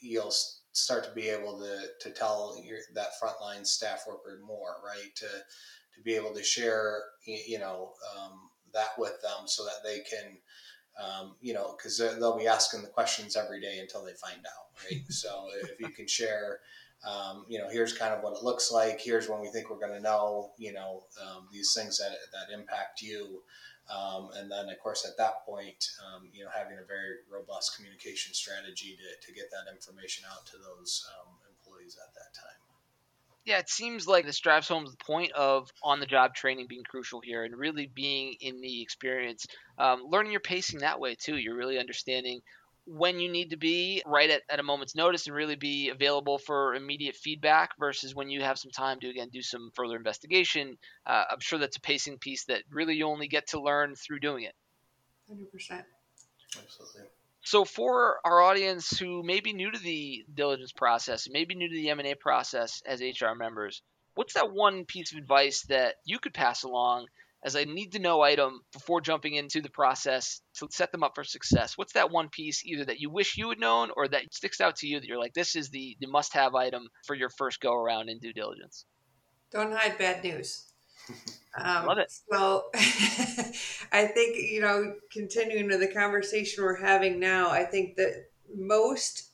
You'll 0.00 0.32
start 0.72 1.04
to 1.04 1.12
be 1.12 1.28
able 1.28 1.58
to 1.58 2.08
to 2.08 2.14
tell 2.14 2.56
your 2.64 2.78
that 2.94 3.10
frontline 3.22 3.66
staff 3.66 4.04
worker 4.08 4.40
more, 4.46 4.76
right? 4.84 5.14
To 5.16 5.26
to 5.26 6.02
be 6.02 6.14
able 6.14 6.32
to 6.34 6.42
share 6.42 7.02
you 7.26 7.58
know 7.58 7.92
um, 8.16 8.48
that 8.72 8.98
with 8.98 9.20
them 9.22 9.46
so 9.46 9.64
that 9.64 9.84
they 9.84 9.98
can. 9.98 10.38
Um, 11.00 11.36
you 11.40 11.54
know, 11.54 11.76
because 11.76 11.96
they'll 11.96 12.36
be 12.36 12.48
asking 12.48 12.82
the 12.82 12.88
questions 12.88 13.36
every 13.36 13.60
day 13.60 13.78
until 13.78 14.04
they 14.04 14.14
find 14.14 14.40
out, 14.44 14.82
right? 14.82 15.04
so 15.10 15.44
if 15.62 15.78
you 15.78 15.90
can 15.90 16.08
share, 16.08 16.58
um, 17.06 17.44
you 17.48 17.58
know, 17.58 17.68
here's 17.70 17.92
kind 17.92 18.12
of 18.12 18.22
what 18.22 18.36
it 18.36 18.42
looks 18.42 18.72
like. 18.72 19.00
Here's 19.00 19.28
when 19.28 19.40
we 19.40 19.48
think 19.48 19.70
we're 19.70 19.78
going 19.78 19.94
to 19.94 20.00
know, 20.00 20.50
you 20.58 20.72
know, 20.72 21.04
um, 21.22 21.48
these 21.52 21.72
things 21.72 21.98
that, 21.98 22.16
that 22.32 22.52
impact 22.52 23.02
you. 23.02 23.42
Um, 23.88 24.30
and 24.36 24.50
then, 24.50 24.68
of 24.68 24.78
course, 24.80 25.06
at 25.08 25.16
that 25.16 25.46
point, 25.46 25.86
um, 26.04 26.28
you 26.32 26.44
know, 26.44 26.50
having 26.54 26.76
a 26.78 26.86
very 26.86 27.16
robust 27.32 27.76
communication 27.76 28.34
strategy 28.34 28.98
to, 28.98 29.26
to 29.26 29.32
get 29.32 29.50
that 29.50 29.72
information 29.72 30.24
out 30.30 30.44
to 30.46 30.56
those 30.58 31.08
um, 31.14 31.34
employees 31.48 31.96
at 32.02 32.12
that 32.14 32.38
time. 32.38 32.58
Yeah, 33.46 33.58
it 33.58 33.70
seems 33.70 34.06
like 34.06 34.26
this 34.26 34.40
drives 34.40 34.68
home 34.68 34.84
the 34.84 35.04
point 35.06 35.32
of 35.32 35.70
on 35.82 36.00
the 36.00 36.06
job 36.06 36.34
training 36.34 36.66
being 36.68 36.84
crucial 36.84 37.22
here 37.22 37.44
and 37.44 37.56
really 37.56 37.90
being 37.94 38.34
in 38.40 38.60
the 38.60 38.82
experience. 38.82 39.46
Um, 39.78 40.02
learning 40.06 40.32
your 40.32 40.42
pacing 40.42 40.80
that 40.80 41.00
way, 41.00 41.14
too. 41.14 41.38
You're 41.38 41.56
really 41.56 41.78
understanding 41.78 42.40
when 42.90 43.20
you 43.20 43.30
need 43.30 43.50
to 43.50 43.56
be 43.56 44.02
right 44.06 44.30
at, 44.30 44.42
at 44.48 44.60
a 44.60 44.62
moment's 44.62 44.94
notice 44.94 45.26
and 45.26 45.36
really 45.36 45.56
be 45.56 45.90
available 45.90 46.38
for 46.38 46.74
immediate 46.74 47.14
feedback 47.14 47.70
versus 47.78 48.14
when 48.14 48.30
you 48.30 48.40
have 48.42 48.58
some 48.58 48.70
time 48.70 48.98
to 49.00 49.08
again 49.08 49.28
do 49.30 49.42
some 49.42 49.70
further 49.74 49.96
investigation. 49.96 50.78
Uh, 51.06 51.24
i'm 51.30 51.40
sure 51.40 51.58
that's 51.58 51.76
a 51.76 51.80
pacing 51.80 52.18
piece 52.18 52.44
that 52.44 52.62
really 52.70 52.94
you 52.94 53.06
only 53.06 53.28
get 53.28 53.48
to 53.48 53.60
learn 53.60 53.94
through 53.94 54.18
doing 54.20 54.44
it. 54.44 54.54
100% 55.30 55.84
absolutely. 56.56 57.02
So 57.44 57.64
for 57.64 58.18
our 58.24 58.40
audience 58.40 58.98
who 58.98 59.22
may 59.22 59.40
be 59.40 59.52
new 59.52 59.70
to 59.70 59.78
the 59.78 60.24
diligence 60.32 60.72
process 60.72 61.28
maybe 61.30 61.54
new 61.54 61.68
to 61.68 61.74
the 61.74 61.90
m&a 61.90 62.14
process 62.14 62.82
as 62.86 63.00
hr 63.00 63.34
members 63.36 63.82
what's 64.14 64.34
that 64.34 64.52
one 64.52 64.84
piece 64.84 65.12
of 65.12 65.18
advice 65.18 65.62
that 65.68 65.96
you 66.04 66.18
could 66.18 66.34
pass 66.34 66.62
along 66.62 67.06
as 67.44 67.54
a 67.54 67.64
need 67.64 67.92
to 67.92 67.98
know 67.98 68.20
item 68.20 68.60
before 68.72 69.00
jumping 69.00 69.34
into 69.34 69.60
the 69.60 69.70
process 69.70 70.40
to 70.56 70.68
set 70.70 70.92
them 70.92 71.02
up 71.02 71.12
for 71.14 71.24
success? 71.24 71.76
What's 71.76 71.92
that 71.92 72.10
one 72.10 72.28
piece 72.30 72.64
either 72.64 72.84
that 72.86 73.00
you 73.00 73.10
wish 73.10 73.36
you 73.36 73.50
had 73.50 73.60
known 73.60 73.90
or 73.96 74.08
that 74.08 74.32
sticks 74.32 74.60
out 74.60 74.76
to 74.76 74.86
you 74.86 75.00
that 75.00 75.06
you're 75.06 75.18
like, 75.18 75.34
this 75.34 75.56
is 75.56 75.70
the, 75.70 75.96
the 76.00 76.08
must 76.08 76.34
have 76.34 76.54
item 76.54 76.88
for 77.06 77.14
your 77.14 77.30
first 77.30 77.60
go 77.60 77.74
around 77.74 78.08
in 78.08 78.18
due 78.18 78.32
diligence? 78.32 78.84
Don't 79.52 79.72
hide 79.72 79.98
bad 79.98 80.22
news. 80.24 80.64
Um, 81.60 81.86
Love 81.86 81.98
it. 81.98 82.12
So 82.30 82.66
I 82.74 84.06
think, 84.06 84.36
you 84.36 84.60
know, 84.60 84.94
continuing 85.10 85.68
to 85.70 85.78
the 85.78 85.88
conversation 85.88 86.62
we're 86.62 86.76
having 86.76 87.18
now, 87.18 87.50
I 87.50 87.64
think 87.64 87.96
that 87.96 88.26
most, 88.54 89.30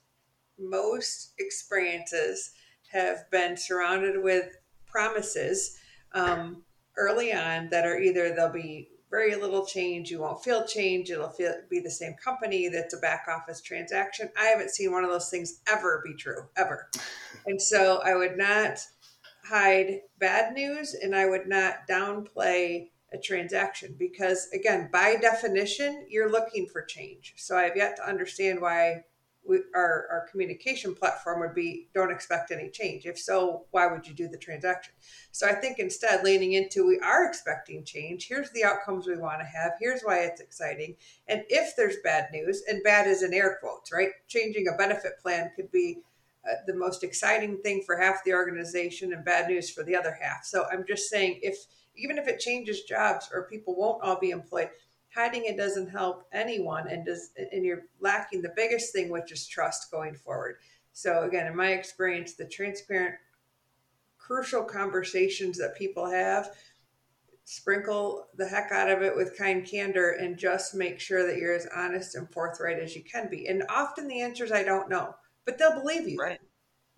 most 0.59 1.35
experiences 1.38 2.53
have 2.93 3.31
been 3.31 3.59
surrounded 3.59 4.23
with 4.23 4.57
promises 4.87 5.77
um, 6.12 6.63
early 6.96 7.33
on 7.33 7.68
that 7.70 7.87
are 7.87 7.98
either 7.98 8.35
they'll 8.35 8.52
be 8.52 8.88
very 9.11 9.37
little 9.37 9.64
change. 9.64 10.11
You 10.11 10.20
won't 10.20 10.42
feel 10.42 10.66
change. 10.66 11.11
It'll 11.11 11.28
feel, 11.28 11.54
be 11.70 11.78
the 11.78 11.90
same 11.90 12.14
company 12.14 12.68
that's 12.68 12.94
a 12.94 12.98
back 12.98 13.26
office 13.28 13.61
transaction. 13.61 14.28
I 14.37 14.46
haven't 14.46 14.70
seen 14.70 14.90
one 14.90 15.04
of 15.04 15.11
those 15.11 15.30
things 15.30 15.61
ever 15.68 16.02
be 16.04 16.14
true, 16.14 16.48
ever. 16.57 16.88
and 17.46 17.62
so 17.62 18.02
I 18.04 18.16
would 18.16 18.37
not 18.37 18.80
hide 19.44 20.00
bad 20.18 20.52
news 20.52 20.94
and 20.94 21.14
I 21.14 21.26
would 21.26 21.46
not 21.46 21.87
downplay 21.88 22.88
a 23.12 23.18
transaction 23.18 23.94
because, 23.96 24.48
again, 24.52 24.88
by 24.92 25.14
definition, 25.14 26.07
you're 26.09 26.30
looking 26.30 26.66
for 26.66 26.83
change. 26.83 27.35
So 27.37 27.57
I 27.57 27.62
have 27.62 27.76
yet 27.76 27.96
to 27.96 28.09
understand 28.09 28.61
why 28.61 29.04
we, 29.46 29.59
our, 29.74 30.07
our 30.11 30.26
communication 30.30 30.94
platform 30.94 31.40
would 31.40 31.54
be 31.54 31.88
don't 31.94 32.11
expect 32.11 32.50
any 32.50 32.70
change. 32.70 33.07
If 33.07 33.18
so, 33.18 33.64
why 33.70 33.87
would 33.87 34.07
you 34.07 34.14
do 34.14 34.28
the 34.28 34.38
transaction? 34.38 34.94
So 35.33 35.46
I 35.46 35.52
think 35.52 35.78
instead 35.78 36.24
leaning 36.24 36.52
into 36.52 36.87
we 36.87 36.98
are 37.00 37.26
expecting 37.26 37.85
change. 37.85 38.26
Here's 38.28 38.50
the 38.50 38.64
outcomes 38.64 39.07
we 39.07 39.16
want 39.16 39.40
to 39.40 39.46
have. 39.46 39.72
Here's 39.80 40.02
why 40.02 40.20
it's 40.20 40.40
exciting. 40.40 40.96
And 41.28 41.42
if 41.48 41.76
there's 41.76 41.96
bad 42.02 42.28
news, 42.33 42.62
and 42.68 42.83
bad 42.83 43.07
is 43.07 43.22
in 43.22 43.35
air 43.35 43.59
quotes, 43.61 43.92
right? 43.92 44.11
Changing 44.28 44.68
a 44.68 44.76
benefit 44.76 45.18
plan 45.20 45.50
could 45.57 45.70
be 45.70 45.98
uh, 46.48 46.57
the 46.66 46.74
most 46.74 47.02
exciting 47.02 47.59
thing 47.59 47.83
for 47.85 47.96
half 47.96 48.24
the 48.24 48.33
organization 48.33 49.12
and 49.12 49.24
bad 49.24 49.48
news 49.48 49.70
for 49.70 49.83
the 49.83 49.96
other 49.96 50.16
half. 50.20 50.44
So 50.44 50.66
I'm 50.70 50.85
just 50.87 51.09
saying 51.09 51.40
if 51.42 51.57
even 51.96 52.18
if 52.18 52.26
it 52.26 52.40
changes 52.40 52.83
jobs 52.83 53.30
or 53.33 53.48
people 53.48 53.76
won't 53.76 54.02
all 54.02 54.18
be 54.18 54.30
employed, 54.30 54.68
hiding 55.14 55.44
it 55.44 55.57
doesn't 55.57 55.88
help 55.88 56.24
anyone 56.33 56.88
and 56.88 57.07
does 57.07 57.31
and 57.53 57.64
you're 57.64 57.83
lacking 58.00 58.42
the 58.42 58.53
biggest 58.57 58.92
thing 58.92 59.11
which 59.11 59.33
is 59.33 59.46
trust 59.46 59.90
going 59.90 60.14
forward. 60.14 60.57
So 60.92 61.22
again 61.22 61.46
in 61.46 61.57
my 61.57 61.72
experience 61.72 62.35
the 62.35 62.46
transparent 62.46 63.16
crucial 64.18 64.64
conversations 64.64 65.59
that 65.59 65.77
people 65.77 66.11
have 66.11 66.50
sprinkle 67.44 68.29
the 68.37 68.48
heck 68.48 68.72
out 68.72 68.90
of 68.90 69.03
it 69.03 69.14
with 69.14 69.37
kind 69.37 69.66
candor 69.66 70.12
and 70.12 70.38
just 70.38 70.74
make 70.74 70.98
sure 70.98 71.27
that 71.27 71.37
you're 71.37 71.55
as 71.55 71.68
honest 71.77 72.14
and 72.14 72.31
forthright 72.33 72.79
as 72.79 72.96
you 72.96 73.03
can 73.03 73.29
be. 73.29 73.48
And 73.48 73.62
often 73.68 74.09
the 74.09 74.22
answer 74.22 74.44
is 74.44 74.53
i 74.53 74.62
don't 74.62 74.88
know 74.88 75.14
but 75.44 75.59
they'll 75.59 75.81
believe 75.81 76.09
you. 76.09 76.18
Right. 76.18 76.40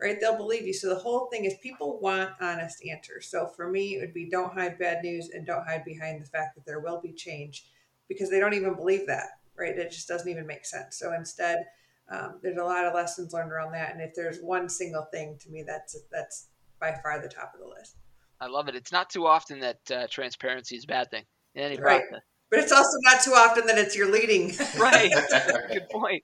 Right? 0.01 0.21
They'll 0.21 0.37
believe 0.37 0.67
you. 0.67 0.75
So 0.75 0.91
the 0.91 1.01
whole 1.01 1.27
thing 1.27 1.47
is 1.47 1.55
people 1.63 1.99
want 2.01 2.31
honest 2.41 2.85
answers. 2.85 3.29
So 3.29 3.47
for 3.47 3.71
me 3.71 3.97
it 3.97 4.01
would 4.01 4.15
be 4.15 4.29
don't 4.29 4.53
hide 4.53 4.79
bad 4.79 5.03
news 5.03 5.31
and 5.31 5.47
don't 5.47 5.67
hide 5.67 5.85
behind 5.85 6.23
the 6.23 6.29
fact 6.29 6.55
that 6.55 6.67
there 6.67 6.81
will 6.81 7.01
be 7.01 7.13
change 7.13 7.65
because 8.09 8.31
they 8.31 8.41
don't 8.41 8.55
even 8.55 8.75
believe 8.75 9.07
that, 9.07 9.29
right? 9.59 9.77
It 9.77 9.91
just 9.91 10.09
doesn't 10.09 10.29
even 10.29 10.47
make 10.47 10.65
sense. 10.65 10.99
So 10.99 11.13
instead, 11.13 11.65
um, 12.11 12.39
there's 12.43 12.59
a 12.59 12.65
lot 12.65 12.85
of 12.85 12.95
lessons 12.95 13.33
learned 13.33 13.53
around 13.53 13.73
that. 13.73 13.93
And 13.93 14.01
if 14.01 14.15
there's 14.15 14.41
one 14.41 14.69
single 14.69 15.07
thing 15.13 15.39
to 15.41 15.51
me, 15.51 15.65
that's 15.67 15.97
that's 16.13 16.49
by 16.81 16.95
far 17.03 17.21
the 17.21 17.29
top 17.29 17.53
of 17.55 17.61
the 17.61 17.67
list. 17.67 17.97
I 18.41 18.47
love 18.47 18.69
it. 18.69 18.77
It's 18.77 18.93
not 18.93 19.11
too 19.11 19.27
often 19.27 19.61
that 19.61 19.91
uh, 19.91 20.07
transparency 20.11 20.77
is 20.77 20.85
a 20.85 20.89
bad 20.89 21.11
thing 21.11 21.25
in 21.55 21.63
any 21.63 21.79
right. 21.79 22.03
process. 22.09 22.25
But 22.51 22.61
it's 22.61 22.73
also 22.73 22.99
not 23.03 23.23
too 23.23 23.33
often 23.33 23.67
that 23.67 23.79
it's 23.79 23.97
your 23.97 24.11
leading. 24.11 24.53
right. 24.79 25.11
Good 25.73 25.89
point. 25.91 26.23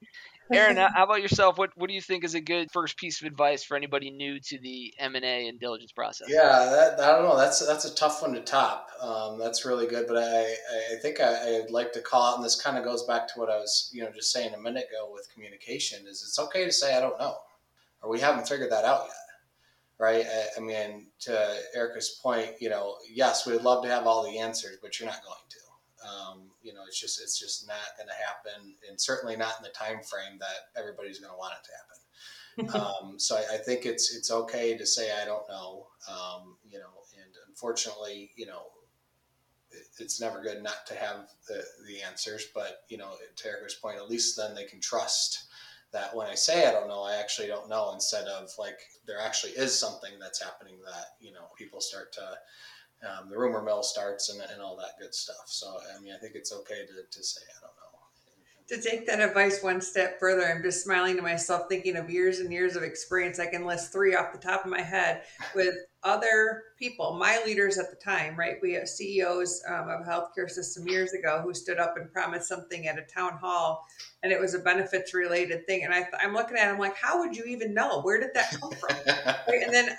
Aaron, 0.52 0.76
how 0.76 1.04
about 1.04 1.22
yourself? 1.22 1.58
What 1.58 1.70
what 1.76 1.88
do 1.88 1.94
you 1.94 2.00
think 2.00 2.24
is 2.24 2.34
a 2.34 2.40
good 2.40 2.70
first 2.70 2.96
piece 2.96 3.20
of 3.20 3.26
advice 3.26 3.64
for 3.64 3.76
anybody 3.76 4.10
new 4.10 4.38
to 4.40 4.58
the 4.58 4.92
M 4.98 5.14
and 5.14 5.24
A 5.24 5.48
and 5.48 5.58
diligence 5.58 5.92
process? 5.92 6.28
Yeah, 6.30 6.42
that, 6.42 7.00
I 7.00 7.12
don't 7.12 7.24
know. 7.24 7.36
That's 7.36 7.64
that's 7.66 7.84
a 7.84 7.94
tough 7.94 8.22
one 8.22 8.32
to 8.34 8.40
top. 8.40 8.90
Um, 9.00 9.38
that's 9.38 9.64
really 9.64 9.86
good, 9.86 10.06
but 10.06 10.18
I 10.18 10.54
I 10.92 10.96
think 11.00 11.20
I, 11.20 11.60
would 11.60 11.70
like 11.70 11.92
to 11.92 12.00
call 12.00 12.22
out, 12.22 12.36
and 12.36 12.44
this 12.44 12.60
kind 12.60 12.78
of 12.78 12.84
goes 12.84 13.04
back 13.04 13.26
to 13.28 13.40
what 13.40 13.50
I 13.50 13.56
was 13.56 13.90
you 13.92 14.02
know 14.02 14.10
just 14.10 14.32
saying 14.32 14.54
a 14.54 14.58
minute 14.58 14.86
ago 14.90 15.10
with 15.12 15.28
communication. 15.32 16.06
Is 16.06 16.22
it's 16.22 16.38
okay 16.38 16.64
to 16.64 16.72
say 16.72 16.96
I 16.96 17.00
don't 17.00 17.18
know, 17.18 17.36
or 18.02 18.10
we 18.10 18.20
haven't 18.20 18.48
figured 18.48 18.70
that 18.70 18.84
out 18.84 19.04
yet 19.06 19.16
right? 20.02 20.26
I, 20.56 20.60
mean, 20.60 21.06
to 21.20 21.56
Erica's 21.76 22.18
point, 22.20 22.54
you 22.58 22.68
know, 22.68 22.96
yes, 23.08 23.46
we'd 23.46 23.62
love 23.62 23.84
to 23.84 23.88
have 23.88 24.04
all 24.04 24.24
the 24.24 24.40
answers, 24.40 24.78
but 24.82 24.98
you're 24.98 25.08
not 25.08 25.22
going 25.24 25.36
to. 25.48 26.08
Um, 26.08 26.50
you 26.62 26.72
know, 26.72 26.83
it's 26.87 27.01
just 27.01 27.20
it's 27.20 27.38
just 27.38 27.66
not 27.66 27.96
going 27.96 28.09
to 28.09 28.14
happen, 28.14 28.75
and 28.88 29.01
certainly 29.01 29.37
not 29.37 29.55
in 29.59 29.64
the 29.64 29.70
time 29.70 30.03
frame 30.03 30.38
that 30.38 30.81
everybody's 30.81 31.18
going 31.18 31.33
to 31.33 31.38
want 31.38 31.55
it 31.55 31.66
to 31.66 31.72
happen. 31.77 31.92
um, 32.75 33.18
so 33.18 33.37
I, 33.37 33.55
I, 33.55 33.57
think 33.57 33.87
it's 33.87 34.14
it's 34.14 34.31
okay 34.31 34.77
to 34.77 34.87
say 34.87 35.11
I 35.11 35.25
don't 35.25 35.48
know. 35.48 35.87
Um, 36.09 36.57
you 36.68 36.79
know, 36.79 36.90
and 37.16 37.33
unfortunately, 37.48 38.31
you 38.37 38.46
know, 38.46 38.64
it, 39.70 39.87
it's 39.98 40.20
never 40.20 40.42
good 40.42 40.62
not 40.62 40.87
to 40.87 40.94
have 40.94 41.31
the 41.48 41.64
the 41.87 42.03
answers. 42.03 42.46
But 42.55 42.85
you 42.88 42.98
know, 42.98 43.12
to 43.37 43.48
Erica's 43.48 43.75
point, 43.75 43.96
at 43.96 44.11
least 44.11 44.37
then 44.37 44.55
they 44.55 44.64
can 44.64 44.81
trust 44.81 45.46
that 45.92 46.14
when 46.14 46.27
I 46.27 46.35
say 46.35 46.66
I 46.66 46.72
don't 46.72 46.88
know, 46.88 47.03
I 47.03 47.16
actually 47.16 47.48
don't 47.48 47.68
know. 47.68 47.92
Instead 47.94 48.27
of 48.27 48.51
like 48.59 48.79
there 49.07 49.20
actually 49.20 49.53
is 49.53 49.79
something 49.79 50.12
that's 50.20 50.42
happening 50.42 50.77
that 50.85 51.07
you 51.20 51.33
know 51.33 51.46
people 51.57 51.81
start 51.81 52.12
to 52.14 52.38
um, 53.02 53.28
the 53.28 53.36
rumor 53.38 53.62
mill 53.62 53.82
starts 53.82 54.30
and, 54.30 54.40
and 54.52 54.62
all 54.62 54.76
that 54.76 55.00
good 55.00 55.14
stuff. 55.14 55.46
So, 55.46 55.78
I 55.96 56.00
mean, 56.00 56.12
I 56.14 56.18
think 56.18 56.34
it's 56.34 56.52
okay 56.52 56.86
to, 56.86 57.18
to 57.18 57.24
say, 57.24 57.40
I 57.48 57.60
don't 57.60 57.70
know. 57.70 57.82
To 58.68 58.80
take 58.80 59.06
that 59.06 59.20
advice 59.20 59.62
one 59.62 59.80
step 59.80 60.18
further, 60.20 60.46
I'm 60.46 60.62
just 60.62 60.84
smiling 60.84 61.16
to 61.16 61.22
myself, 61.22 61.62
thinking 61.68 61.96
of 61.96 62.08
years 62.08 62.38
and 62.38 62.52
years 62.52 62.76
of 62.76 62.82
experience. 62.82 63.38
I 63.38 63.46
can 63.46 63.66
list 63.66 63.92
three 63.92 64.14
off 64.14 64.32
the 64.32 64.38
top 64.38 64.64
of 64.64 64.70
my 64.70 64.80
head 64.80 65.24
with 65.54 65.74
other 66.04 66.62
people, 66.78 67.14
my 67.14 67.42
leaders 67.44 67.76
at 67.76 67.90
the 67.90 67.96
time, 67.96 68.36
right? 68.36 68.56
We 68.62 68.72
have 68.74 68.88
CEOs 68.88 69.62
um, 69.68 69.88
of 69.88 70.00
a 70.00 70.04
healthcare 70.04 70.48
system 70.48 70.86
years 70.88 71.12
ago 71.12 71.40
who 71.42 71.52
stood 71.52 71.78
up 71.78 71.96
and 71.96 72.10
promised 72.12 72.48
something 72.48 72.86
at 72.86 72.98
a 72.98 73.02
town 73.02 73.36
hall, 73.36 73.84
and 74.22 74.32
it 74.32 74.40
was 74.40 74.54
a 74.54 74.60
benefits 74.60 75.12
related 75.12 75.66
thing. 75.66 75.84
And 75.84 75.92
I, 75.92 76.06
am 76.22 76.32
looking 76.32 76.56
at, 76.56 76.68
it, 76.68 76.70
I'm 76.72 76.78
like, 76.78 76.96
how 76.96 77.18
would 77.18 77.36
you 77.36 77.44
even 77.44 77.74
know? 77.74 78.00
Where 78.00 78.20
did 78.20 78.30
that 78.34 78.52
come 78.58 78.70
from? 78.70 78.96
right? 79.48 79.62
And 79.62 79.74
then, 79.74 79.96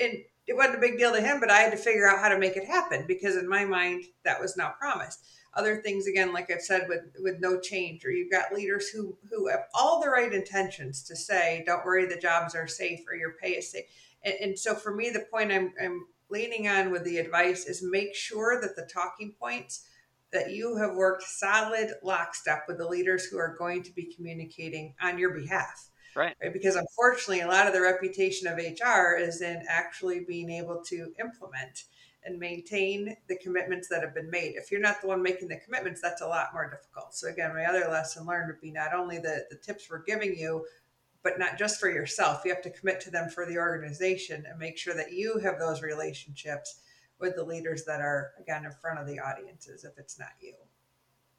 and 0.00 0.18
it 0.46 0.56
wasn't 0.56 0.76
a 0.76 0.80
big 0.80 0.98
deal 0.98 1.12
to 1.12 1.20
him, 1.20 1.40
but 1.40 1.50
I 1.50 1.60
had 1.60 1.72
to 1.72 1.76
figure 1.76 2.08
out 2.08 2.18
how 2.18 2.28
to 2.28 2.38
make 2.38 2.56
it 2.56 2.66
happen 2.66 3.04
because 3.06 3.36
in 3.36 3.48
my 3.48 3.64
mind 3.64 4.04
that 4.24 4.40
was 4.40 4.56
now 4.56 4.74
promised. 4.78 5.24
Other 5.54 5.80
things, 5.80 6.06
again, 6.06 6.32
like 6.32 6.50
I've 6.50 6.60
said, 6.60 6.86
with 6.88 7.02
with 7.20 7.38
no 7.38 7.60
change, 7.60 8.04
or 8.04 8.10
you've 8.10 8.32
got 8.32 8.52
leaders 8.52 8.88
who 8.88 9.16
who 9.30 9.48
have 9.48 9.66
all 9.72 10.00
the 10.00 10.08
right 10.08 10.32
intentions 10.32 11.02
to 11.04 11.16
say, 11.16 11.62
"Don't 11.64 11.84
worry, 11.84 12.06
the 12.06 12.16
jobs 12.16 12.54
are 12.56 12.66
safe 12.66 13.00
or 13.08 13.14
your 13.14 13.34
pay 13.40 13.52
is 13.52 13.70
safe." 13.70 13.84
And, 14.24 14.34
and 14.40 14.58
so, 14.58 14.74
for 14.74 14.92
me, 14.92 15.10
the 15.10 15.26
point 15.30 15.52
I'm, 15.52 15.72
I'm 15.80 16.06
leaning 16.28 16.66
on 16.66 16.90
with 16.90 17.04
the 17.04 17.18
advice 17.18 17.66
is 17.66 17.82
make 17.82 18.16
sure 18.16 18.60
that 18.60 18.74
the 18.74 18.88
talking 18.92 19.34
points 19.38 19.86
that 20.32 20.50
you 20.50 20.76
have 20.76 20.96
worked 20.96 21.22
solid 21.22 21.90
lockstep 22.02 22.64
with 22.66 22.78
the 22.78 22.88
leaders 22.88 23.24
who 23.26 23.38
are 23.38 23.54
going 23.56 23.84
to 23.84 23.92
be 23.92 24.12
communicating 24.12 24.94
on 25.00 25.18
your 25.18 25.30
behalf 25.30 25.88
Right. 26.16 26.34
right. 26.42 26.52
Because 26.52 26.76
unfortunately, 26.76 27.40
a 27.40 27.48
lot 27.48 27.66
of 27.66 27.72
the 27.72 27.80
reputation 27.80 28.46
of 28.46 28.56
HR 28.56 29.16
is 29.18 29.42
in 29.42 29.64
actually 29.68 30.20
being 30.20 30.50
able 30.50 30.82
to 30.86 31.12
implement 31.20 31.84
and 32.24 32.38
maintain 32.38 33.16
the 33.28 33.36
commitments 33.36 33.88
that 33.88 34.02
have 34.02 34.14
been 34.14 34.30
made. 34.30 34.54
If 34.56 34.70
you're 34.70 34.80
not 34.80 35.00
the 35.00 35.08
one 35.08 35.22
making 35.22 35.48
the 35.48 35.60
commitments, 35.62 36.00
that's 36.00 36.22
a 36.22 36.26
lot 36.26 36.54
more 36.54 36.70
difficult. 36.70 37.14
So 37.14 37.28
again, 37.28 37.52
my 37.54 37.66
other 37.66 37.86
lesson 37.90 38.26
learned 38.26 38.46
would 38.46 38.60
be 38.60 38.70
not 38.70 38.94
only 38.94 39.18
the, 39.18 39.44
the 39.50 39.56
tips 39.56 39.88
we're 39.90 40.02
giving 40.04 40.36
you, 40.38 40.64
but 41.22 41.38
not 41.38 41.58
just 41.58 41.80
for 41.80 41.90
yourself. 41.90 42.42
You 42.44 42.52
have 42.54 42.62
to 42.62 42.70
commit 42.70 43.00
to 43.02 43.10
them 43.10 43.28
for 43.28 43.46
the 43.46 43.58
organization 43.58 44.44
and 44.48 44.58
make 44.58 44.78
sure 44.78 44.94
that 44.94 45.12
you 45.12 45.38
have 45.38 45.58
those 45.58 45.82
relationships 45.82 46.80
with 47.18 47.36
the 47.36 47.44
leaders 47.44 47.84
that 47.84 48.00
are 48.00 48.32
again 48.38 48.64
in 48.64 48.72
front 48.72 48.98
of 48.98 49.06
the 49.06 49.18
audiences 49.18 49.84
if 49.84 49.96
it's 49.98 50.18
not 50.18 50.30
you 50.40 50.54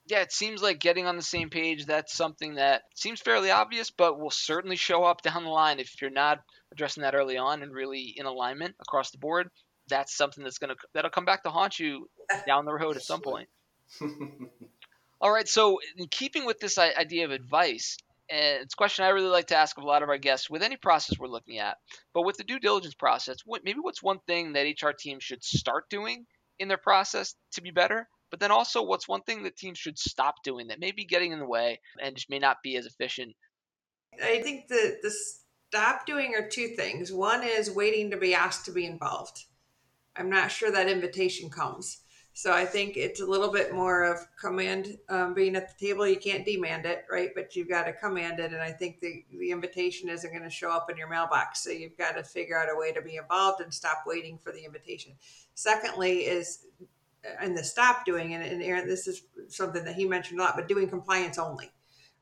yeah, 0.08 0.22
it 0.22 0.32
seems 0.32 0.62
like 0.62 0.80
getting 0.80 1.08
on 1.08 1.16
the 1.16 1.24
same 1.24 1.50
page, 1.50 1.86
that's 1.86 2.16
something 2.16 2.56
that 2.56 2.84
seems 2.94 3.20
fairly 3.20 3.50
obvious, 3.50 3.90
but 3.90 4.20
will 4.20 4.30
certainly 4.30 4.76
show 4.76 5.04
up 5.04 5.22
down 5.22 5.44
the 5.44 5.50
line 5.50 5.80
if 5.80 6.00
you're 6.02 6.12
not 6.12 6.40
addressing 6.72 7.02
that 7.02 7.16
early 7.16 7.38
on 7.38 7.64
and 7.64 7.74
really 7.74 8.14
in 8.16 8.26
alignment 8.26 8.76
across 8.80 9.12
the 9.12 9.18
board. 9.18 9.50
That's 9.88 10.16
something 10.16 10.44
that's 10.44 10.60
gonna 10.60 10.76
that'll 10.94 11.12
come 11.12 11.26
back 11.26 11.44
to 11.44 11.50
haunt 11.50 11.80
you 11.80 12.10
down 12.48 12.66
the 12.66 12.74
road 12.74 12.98
at 12.98 13.04
some 13.04 13.22
point. 13.22 13.50
All 15.22 15.32
right, 15.32 15.48
so 15.48 15.80
in 15.98 16.08
keeping 16.08 16.46
with 16.46 16.60
this 16.60 16.78
idea 16.78 17.26
of 17.26 17.32
advice, 17.32 17.98
and 18.30 18.62
it's 18.64 18.74
a 18.74 18.78
question 18.78 19.06
I 19.06 19.10
really 19.10 19.30
like 19.30 19.48
to 19.48 19.56
ask 19.56 19.78
of 19.78 19.84
a 19.84 19.88
lot 19.88 20.04
of 20.04 20.10
our 20.10 20.18
guests 20.18 20.50
with 20.50 20.62
any 20.62 20.78
process 20.78 21.18
we're 21.18 21.28
looking 21.28 21.58
at, 21.58 21.78
but 22.14 22.24
with 22.24 22.38
the 22.38 22.44
due 22.44 22.60
diligence 22.60 22.96
process, 22.96 23.38
maybe 23.64 23.80
what's 23.82 24.04
one 24.04 24.20
thing 24.28 24.54
that 24.54 24.68
HR 24.82 24.92
teams 24.92 25.24
should 25.24 25.44
start 25.44 25.90
doing 25.90 26.26
in 26.60 26.68
their 26.68 26.78
process 26.78 27.36
to 27.54 27.62
be 27.62 27.72
better? 27.72 28.08
But 28.32 28.40
then 28.40 28.52
also, 28.52 28.84
what's 28.84 29.08
one 29.08 29.22
thing 29.22 29.44
that 29.44 29.56
teams 29.56 29.78
should 29.78 29.98
stop 29.98 30.44
doing 30.44 30.68
that 30.68 30.80
may 30.80 30.92
be 30.92 31.06
getting 31.06 31.32
in 31.32 31.40
the 31.40 31.48
way 31.48 31.80
and 32.02 32.16
just 32.16 32.30
may 32.30 32.40
not 32.40 32.58
be 32.64 32.76
as 32.76 32.86
efficient? 32.86 33.34
I 34.22 34.42
think 34.42 34.68
the 34.68 34.98
the 35.02 35.14
stop 35.70 36.06
doing 36.06 36.34
are 36.36 36.48
two 36.48 36.70
things. 36.70 37.12
One 37.12 37.44
is 37.44 37.70
waiting 37.72 38.12
to 38.12 38.18
be 38.18 38.34
asked 38.34 38.66
to 38.66 38.72
be 38.72 38.86
involved. 38.86 39.46
I'm 40.16 40.30
not 40.30 40.52
sure 40.52 40.72
that 40.72 40.90
invitation 40.90 41.50
comes. 41.50 42.00
So 42.38 42.52
I 42.52 42.66
think 42.66 42.98
it's 42.98 43.22
a 43.22 43.26
little 43.26 43.50
bit 43.50 43.74
more 43.74 44.04
of 44.04 44.20
command 44.38 44.98
um, 45.08 45.34
being 45.34 45.56
at 45.56 45.70
the 45.70 45.88
table. 45.88 46.06
You 46.06 46.18
can't 46.18 46.46
demand 46.46 46.86
it, 46.86 47.06
right? 47.10 47.30
But 47.34 47.56
you've 47.56 47.70
got 47.70 47.86
to 47.86 47.94
command 47.94 48.42
it. 48.42 48.52
And 48.52 48.62
I 48.62 48.72
think 48.72 49.00
the, 49.00 49.24
the 49.32 49.52
invitation 49.52 50.10
isn't 50.10 50.30
going 50.30 50.44
to 50.44 50.50
show 50.50 50.70
up 50.70 50.90
in 50.92 50.98
your 50.98 51.08
mailbox. 51.08 51.64
So 51.64 51.70
you've 51.70 51.98
got 51.98 52.18
to 52.18 52.24
figure 52.24 52.60
out 52.60 52.68
a 52.70 52.78
way 52.78 52.92
to 52.92 53.02
be 53.02 53.16
involved 53.16 53.62
and 53.62 53.74
stop 53.74 54.04
waiting 54.06 54.38
for 54.38 54.52
the 54.52 54.66
invitation. 54.66 55.14
Secondly, 55.54 56.26
is 56.26 56.66
and 57.40 57.58
the 57.58 57.64
stop 57.64 58.06
doing 58.06 58.34
and, 58.34 58.44
and 58.44 58.62
Aaron, 58.62 58.88
this 58.88 59.08
is 59.08 59.24
something 59.50 59.84
that 59.86 59.96
he 59.96 60.06
mentioned 60.06 60.40
a 60.40 60.44
lot, 60.44 60.56
but 60.56 60.68
doing 60.68 60.90
compliance 60.90 61.38
only. 61.38 61.72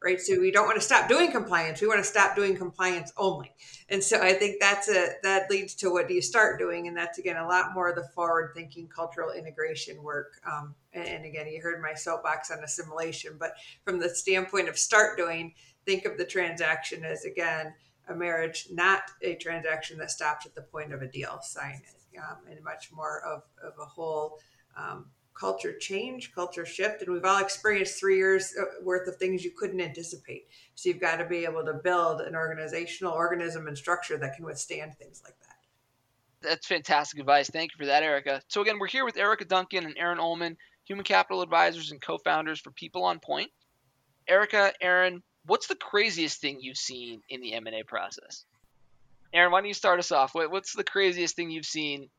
Right. 0.04 0.20
So 0.20 0.38
we 0.38 0.52
don't 0.52 0.66
want 0.66 0.76
to 0.76 0.82
stop 0.82 1.08
doing 1.08 1.32
compliance. 1.32 1.80
We 1.80 1.88
want 1.88 2.02
to 2.02 2.04
stop 2.04 2.36
doing 2.36 2.58
compliance 2.58 3.14
only. 3.16 3.54
And 3.88 4.04
so 4.04 4.22
I 4.22 4.34
think 4.34 4.60
that's 4.60 4.90
a 4.90 5.12
that 5.24 5.50
leads 5.50 5.76
to 5.76 5.90
what 5.90 6.10
do 6.10 6.14
you 6.14 6.22
start 6.22 6.60
doing? 6.60 6.90
And 6.90 6.98
that's 6.98 7.20
again 7.20 7.38
a 7.38 7.48
lot 7.48 7.74
more 7.74 7.90
of 7.90 7.96
the 7.96 8.04
forward 8.14 8.52
thinking 8.54 8.90
cultural 8.90 9.32
integration 9.32 10.04
work 10.04 10.34
um, 10.46 10.76
and, 10.92 11.08
and 11.08 11.26
again, 11.26 11.48
you 11.48 11.62
heard 11.62 11.82
my 11.82 11.94
soapbox 11.94 12.52
on 12.52 12.64
assimilation, 12.64 13.38
but 13.40 13.54
from 13.86 13.98
the 13.98 14.10
standpoint 14.10 14.68
of 14.68 14.78
start 14.78 15.18
doing, 15.18 15.54
think 15.86 16.06
of 16.06 16.18
the 16.18 16.26
transaction 16.26 17.04
as 17.06 17.26
again 17.26 17.74
a 18.10 18.16
marriage, 18.16 18.68
not 18.72 19.04
a 19.22 19.36
transaction 19.36 19.98
that 19.98 20.12
stops 20.12 20.46
at 20.46 20.56
the 20.56 20.62
point 20.62 20.94
of 20.94 21.02
a 21.02 21.08
deal 21.08 21.40
signing, 21.42 21.82
um, 22.18 22.38
and 22.50 22.64
much 22.64 22.92
more 22.92 23.22
of, 23.26 23.44
of 23.64 23.74
a 23.82 23.86
whole 23.86 24.40
um, 24.78 25.06
culture 25.34 25.78
change, 25.78 26.34
culture 26.34 26.66
shift. 26.66 27.02
And 27.02 27.12
we've 27.12 27.26
all 27.26 27.42
experienced 27.42 28.00
three 28.00 28.18
years 28.18 28.54
uh, 28.60 28.84
worth 28.84 29.08
of 29.08 29.18
things 29.18 29.44
you 29.44 29.52
couldn't 29.52 29.82
anticipate. 29.82 30.48
So 30.76 30.90
you've 30.90 31.02
got 31.02 31.18
to 31.18 31.26
be 31.26 31.46
able 31.46 31.66
to 31.66 31.74
build 31.74 32.22
an 32.22 32.36
organizational 32.36 33.14
organism 33.14 33.68
and 33.68 33.78
structure 33.78 34.18
that 34.18 34.36
can 34.36 34.46
withstand 34.46 34.96
things 34.96 35.22
like 35.24 35.38
that. 35.40 35.56
That's 36.42 36.68
fantastic 36.68 37.20
advice. 37.20 37.50
Thank 37.50 37.72
you 37.72 37.78
for 37.78 37.86
that, 37.88 38.04
Erica. 38.04 38.42
So, 38.50 38.62
again, 38.62 38.78
we're 38.78 38.88
here 38.88 39.06
with 39.06 39.18
Erica 39.18 39.46
Duncan 39.46 39.86
and 39.86 39.98
Aaron 39.98 40.20
Ullman, 40.20 40.58
human 40.86 41.06
capital 41.06 41.42
advisors 41.42 41.92
and 41.92 42.02
co 42.02 42.18
founders 42.18 42.60
for 42.60 42.72
People 42.72 43.06
on 43.06 43.20
Point. 43.20 43.50
Erica, 44.28 44.74
Aaron, 44.82 45.24
what's 45.46 45.68
the 45.68 45.76
craziest 45.76 46.42
thing 46.42 46.60
you've 46.60 46.78
seen 46.78 47.22
in 47.30 47.42
the 47.42 47.54
M&A 47.54 47.84
process? 47.84 48.44
Aaron, 49.34 49.52
why 49.52 49.60
don't 49.60 49.68
you 49.68 49.74
start 49.74 50.00
us 50.00 50.12
off? 50.12 50.36
What's 50.36 50.74
the 50.74 50.84
craziest 50.84 51.36
thing 51.36 51.50
you've 51.50 51.66
seen 51.66 52.10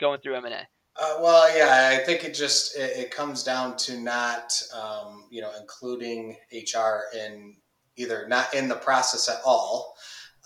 going 0.00 0.20
through 0.20 0.36
M&A? 0.36 0.66
Uh, 0.96 1.16
well, 1.20 1.56
yeah, 1.56 1.90
I 1.92 2.04
think 2.04 2.24
it 2.24 2.34
just 2.34 2.76
it, 2.76 2.96
it 2.96 3.10
comes 3.10 3.42
down 3.42 3.76
to 3.78 3.98
not 3.98 4.60
um, 4.72 5.24
you 5.30 5.40
know 5.40 5.50
including 5.60 6.36
HR 6.52 7.02
in 7.16 7.56
either 7.96 8.26
not 8.28 8.54
in 8.54 8.68
the 8.68 8.76
process 8.76 9.28
at 9.28 9.40
all. 9.44 9.96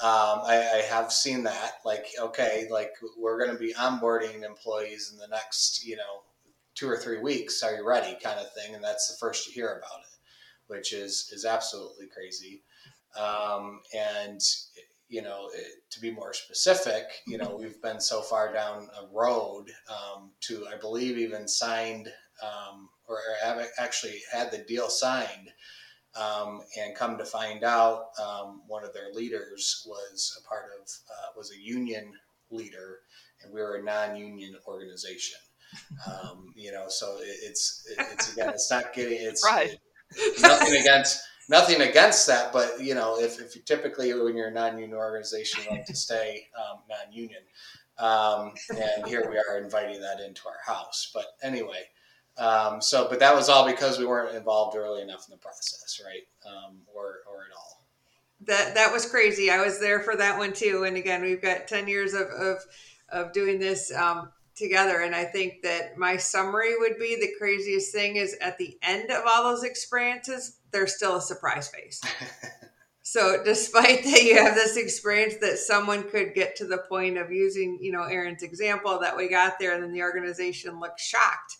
Um, 0.00 0.42
I, 0.46 0.56
I, 0.74 0.82
have 0.88 1.12
seen 1.12 1.42
that 1.42 1.72
like 1.84 2.06
okay, 2.18 2.66
like 2.70 2.92
we're 3.18 3.38
going 3.38 3.50
to 3.50 3.58
be 3.58 3.74
onboarding 3.74 4.44
employees 4.44 5.10
in 5.12 5.18
the 5.18 5.26
next 5.26 5.84
you 5.84 5.96
know 5.96 6.22
two 6.74 6.88
or 6.88 6.96
three 6.96 7.20
weeks. 7.20 7.62
Are 7.62 7.74
you 7.74 7.86
ready? 7.86 8.16
Kind 8.22 8.40
of 8.40 8.52
thing, 8.54 8.74
and 8.74 8.82
that's 8.82 9.08
the 9.08 9.18
first 9.18 9.46
you 9.46 9.52
hear 9.52 9.68
about 9.72 10.00
it, 10.00 10.18
which 10.68 10.94
is 10.94 11.30
is 11.32 11.44
absolutely 11.44 12.06
crazy. 12.06 12.62
Um, 13.18 13.80
and 13.94 14.40
you 15.08 15.22
know, 15.22 15.48
to 15.90 16.00
be 16.00 16.10
more 16.10 16.32
specific, 16.32 17.04
you 17.26 17.38
know, 17.38 17.56
we've 17.60 17.80
been 17.82 18.00
so 18.00 18.20
far 18.20 18.52
down 18.52 18.88
a 19.00 19.06
road 19.14 19.66
um, 19.90 20.30
to, 20.40 20.66
I 20.72 20.76
believe, 20.76 21.18
even 21.18 21.48
signed 21.48 22.08
um, 22.42 22.88
or 23.08 23.18
have 23.42 23.66
actually 23.78 24.20
had 24.32 24.50
the 24.50 24.58
deal 24.58 24.88
signed, 24.88 25.50
um, 26.14 26.60
and 26.78 26.94
come 26.94 27.18
to 27.18 27.24
find 27.24 27.64
out, 27.64 28.06
um, 28.22 28.62
one 28.66 28.84
of 28.84 28.92
their 28.92 29.12
leaders 29.12 29.84
was 29.86 30.38
a 30.38 30.48
part 30.48 30.66
of 30.78 30.88
uh, 31.10 31.28
was 31.36 31.52
a 31.52 31.60
union 31.60 32.12
leader, 32.50 33.00
and 33.42 33.52
we 33.52 33.60
were 33.60 33.76
a 33.76 33.82
non-union 33.82 34.56
organization. 34.66 35.38
Um, 36.06 36.46
you 36.56 36.72
know, 36.72 36.86
so 36.88 37.18
it, 37.18 37.36
it's 37.42 37.86
it, 37.90 38.06
it's 38.12 38.32
again, 38.32 38.48
it's 38.48 38.70
not 38.70 38.94
getting 38.94 39.18
it's 39.20 39.44
right. 39.44 39.76
It, 40.16 40.40
nothing 40.40 40.80
against 40.80 41.20
nothing 41.48 41.80
against 41.80 42.26
that, 42.26 42.52
but 42.52 42.80
you 42.80 42.94
know, 42.94 43.18
if, 43.18 43.40
if 43.40 43.56
you 43.56 43.62
typically 43.62 44.12
when 44.14 44.36
you're 44.36 44.48
a 44.48 44.52
non-union 44.52 44.96
organization, 44.96 45.64
you 45.64 45.70
like 45.70 45.86
to 45.86 45.94
stay 45.96 46.46
um, 46.56 46.78
non-union, 46.88 47.42
um, 47.98 48.52
and 48.70 49.06
here 49.06 49.28
we 49.28 49.36
are 49.36 49.58
inviting 49.58 50.00
that 50.00 50.20
into 50.20 50.42
our 50.46 50.60
house. 50.64 51.10
But 51.12 51.26
anyway, 51.42 51.82
um, 52.36 52.80
so 52.80 53.08
but 53.08 53.18
that 53.20 53.34
was 53.34 53.48
all 53.48 53.66
because 53.66 53.98
we 53.98 54.06
weren't 54.06 54.36
involved 54.36 54.76
early 54.76 55.02
enough 55.02 55.26
in 55.28 55.32
the 55.32 55.38
process, 55.38 56.00
right? 56.04 56.22
Um, 56.46 56.78
or 56.94 57.20
or 57.26 57.44
at 57.44 57.56
all. 57.56 57.86
That 58.42 58.74
that 58.74 58.92
was 58.92 59.10
crazy. 59.10 59.50
I 59.50 59.64
was 59.64 59.80
there 59.80 60.00
for 60.00 60.14
that 60.16 60.38
one 60.38 60.52
too. 60.52 60.84
And 60.84 60.96
again, 60.96 61.22
we've 61.22 61.42
got 61.42 61.66
ten 61.66 61.88
years 61.88 62.14
of 62.14 62.28
of, 62.28 62.58
of 63.08 63.32
doing 63.32 63.58
this 63.58 63.92
um, 63.92 64.30
together. 64.58 65.00
And 65.00 65.14
I 65.14 65.24
think 65.24 65.62
that 65.62 65.96
my 65.96 66.16
summary 66.16 66.76
would 66.78 66.98
be 66.98 67.16
the 67.16 67.32
craziest 67.38 67.92
thing 67.92 68.16
is 68.16 68.36
at 68.40 68.58
the 68.58 68.76
end 68.82 69.10
of 69.10 69.24
all 69.26 69.44
those 69.44 69.64
experiences, 69.64 70.58
there's 70.72 70.96
still 70.96 71.16
a 71.16 71.22
surprise 71.22 71.68
face. 71.68 72.00
so 73.02 73.42
despite 73.44 74.04
that 74.04 74.22
you 74.22 74.36
have 74.36 74.54
this 74.54 74.76
experience 74.76 75.36
that 75.40 75.58
someone 75.58 76.08
could 76.10 76.34
get 76.34 76.56
to 76.56 76.66
the 76.66 76.82
point 76.88 77.16
of 77.16 77.30
using, 77.30 77.78
you 77.80 77.92
know, 77.92 78.02
Aaron's 78.02 78.42
example 78.42 78.98
that 79.00 79.16
we 79.16 79.28
got 79.28 79.58
there 79.58 79.74
and 79.74 79.82
then 79.82 79.92
the 79.92 80.02
organization 80.02 80.80
looked 80.80 81.00
shocked. 81.00 81.56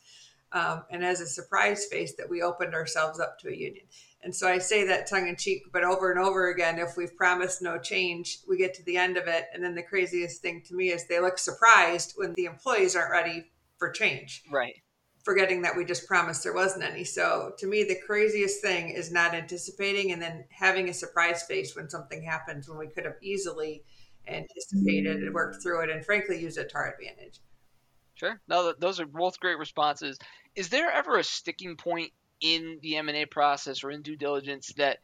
Um, 0.51 0.85
and 0.91 1.05
as 1.05 1.21
a 1.21 1.27
surprise 1.27 1.87
face 1.87 2.15
that 2.17 2.29
we 2.29 2.43
opened 2.43 2.75
ourselves 2.75 3.21
up 3.21 3.39
to 3.41 3.49
a 3.49 3.55
union. 3.55 3.85
And 4.23 4.35
so 4.35 4.49
I 4.49 4.59
say 4.59 4.87
that 4.87 5.07
tongue 5.07 5.29
in 5.29 5.37
cheek, 5.37 5.63
but 5.73 5.85
over 5.85 6.11
and 6.11 6.19
over 6.19 6.49
again, 6.49 6.79
if 6.79 6.97
we've 6.97 7.17
promised 7.17 7.63
no 7.63 7.79
change, 7.79 8.41
we 8.49 8.59
get 8.59 8.75
to 8.75 8.85
the 8.85 8.97
end 8.97 9.17
of 9.17 9.29
it. 9.29 9.47
And 9.55 9.63
then 9.63 9.75
the 9.75 9.83
craziest 9.83 10.43
thing 10.43 10.63
to 10.67 10.75
me 10.75 10.91
is 10.91 11.07
they 11.07 11.21
look 11.21 11.39
surprised 11.39 12.15
when 12.17 12.35
the 12.35 12.47
employees 12.47 12.97
aren't 12.97 13.13
ready 13.13 13.45
for 13.79 13.91
change. 13.91 14.43
Right. 14.51 14.75
Forgetting 15.25 15.63
that 15.63 15.77
we 15.77 15.85
just 15.85 16.09
promised 16.09 16.43
there 16.43 16.55
wasn't 16.55 16.85
any. 16.85 17.05
So 17.05 17.53
to 17.59 17.67
me, 17.67 17.85
the 17.85 18.01
craziest 18.07 18.61
thing 18.61 18.89
is 18.89 19.13
not 19.13 19.35
anticipating 19.35 20.11
and 20.11 20.21
then 20.21 20.45
having 20.51 20.89
a 20.89 20.95
surprise 20.95 21.45
face 21.45 21.77
when 21.77 21.89
something 21.89 22.23
happens 22.23 22.69
when 22.69 22.79
we 22.79 22.89
could 22.89 23.05
have 23.05 23.17
easily 23.23 23.85
anticipated 24.27 25.23
and 25.23 25.33
worked 25.33 25.63
through 25.63 25.85
it 25.85 25.91
and 25.91 26.05
frankly 26.05 26.41
used 26.41 26.59
it 26.59 26.71
to 26.71 26.77
our 26.77 26.93
advantage. 26.93 27.41
Sure. 28.15 28.41
No, 28.49 28.75
those 28.79 28.99
are 28.99 29.07
both 29.07 29.39
great 29.39 29.59
responses. 29.59 30.19
Is 30.57 30.71
there 30.71 30.91
ever 30.91 31.19
a 31.19 31.25
sticking 31.25 31.77
point 31.77 32.13
in 32.41 32.79
the 32.83 32.97
M&A 32.97 33.27
process 33.27 33.83
or 33.83 33.91
in 33.91 34.03
due 34.03 34.17
diligence 34.17 34.73
that 34.77 34.99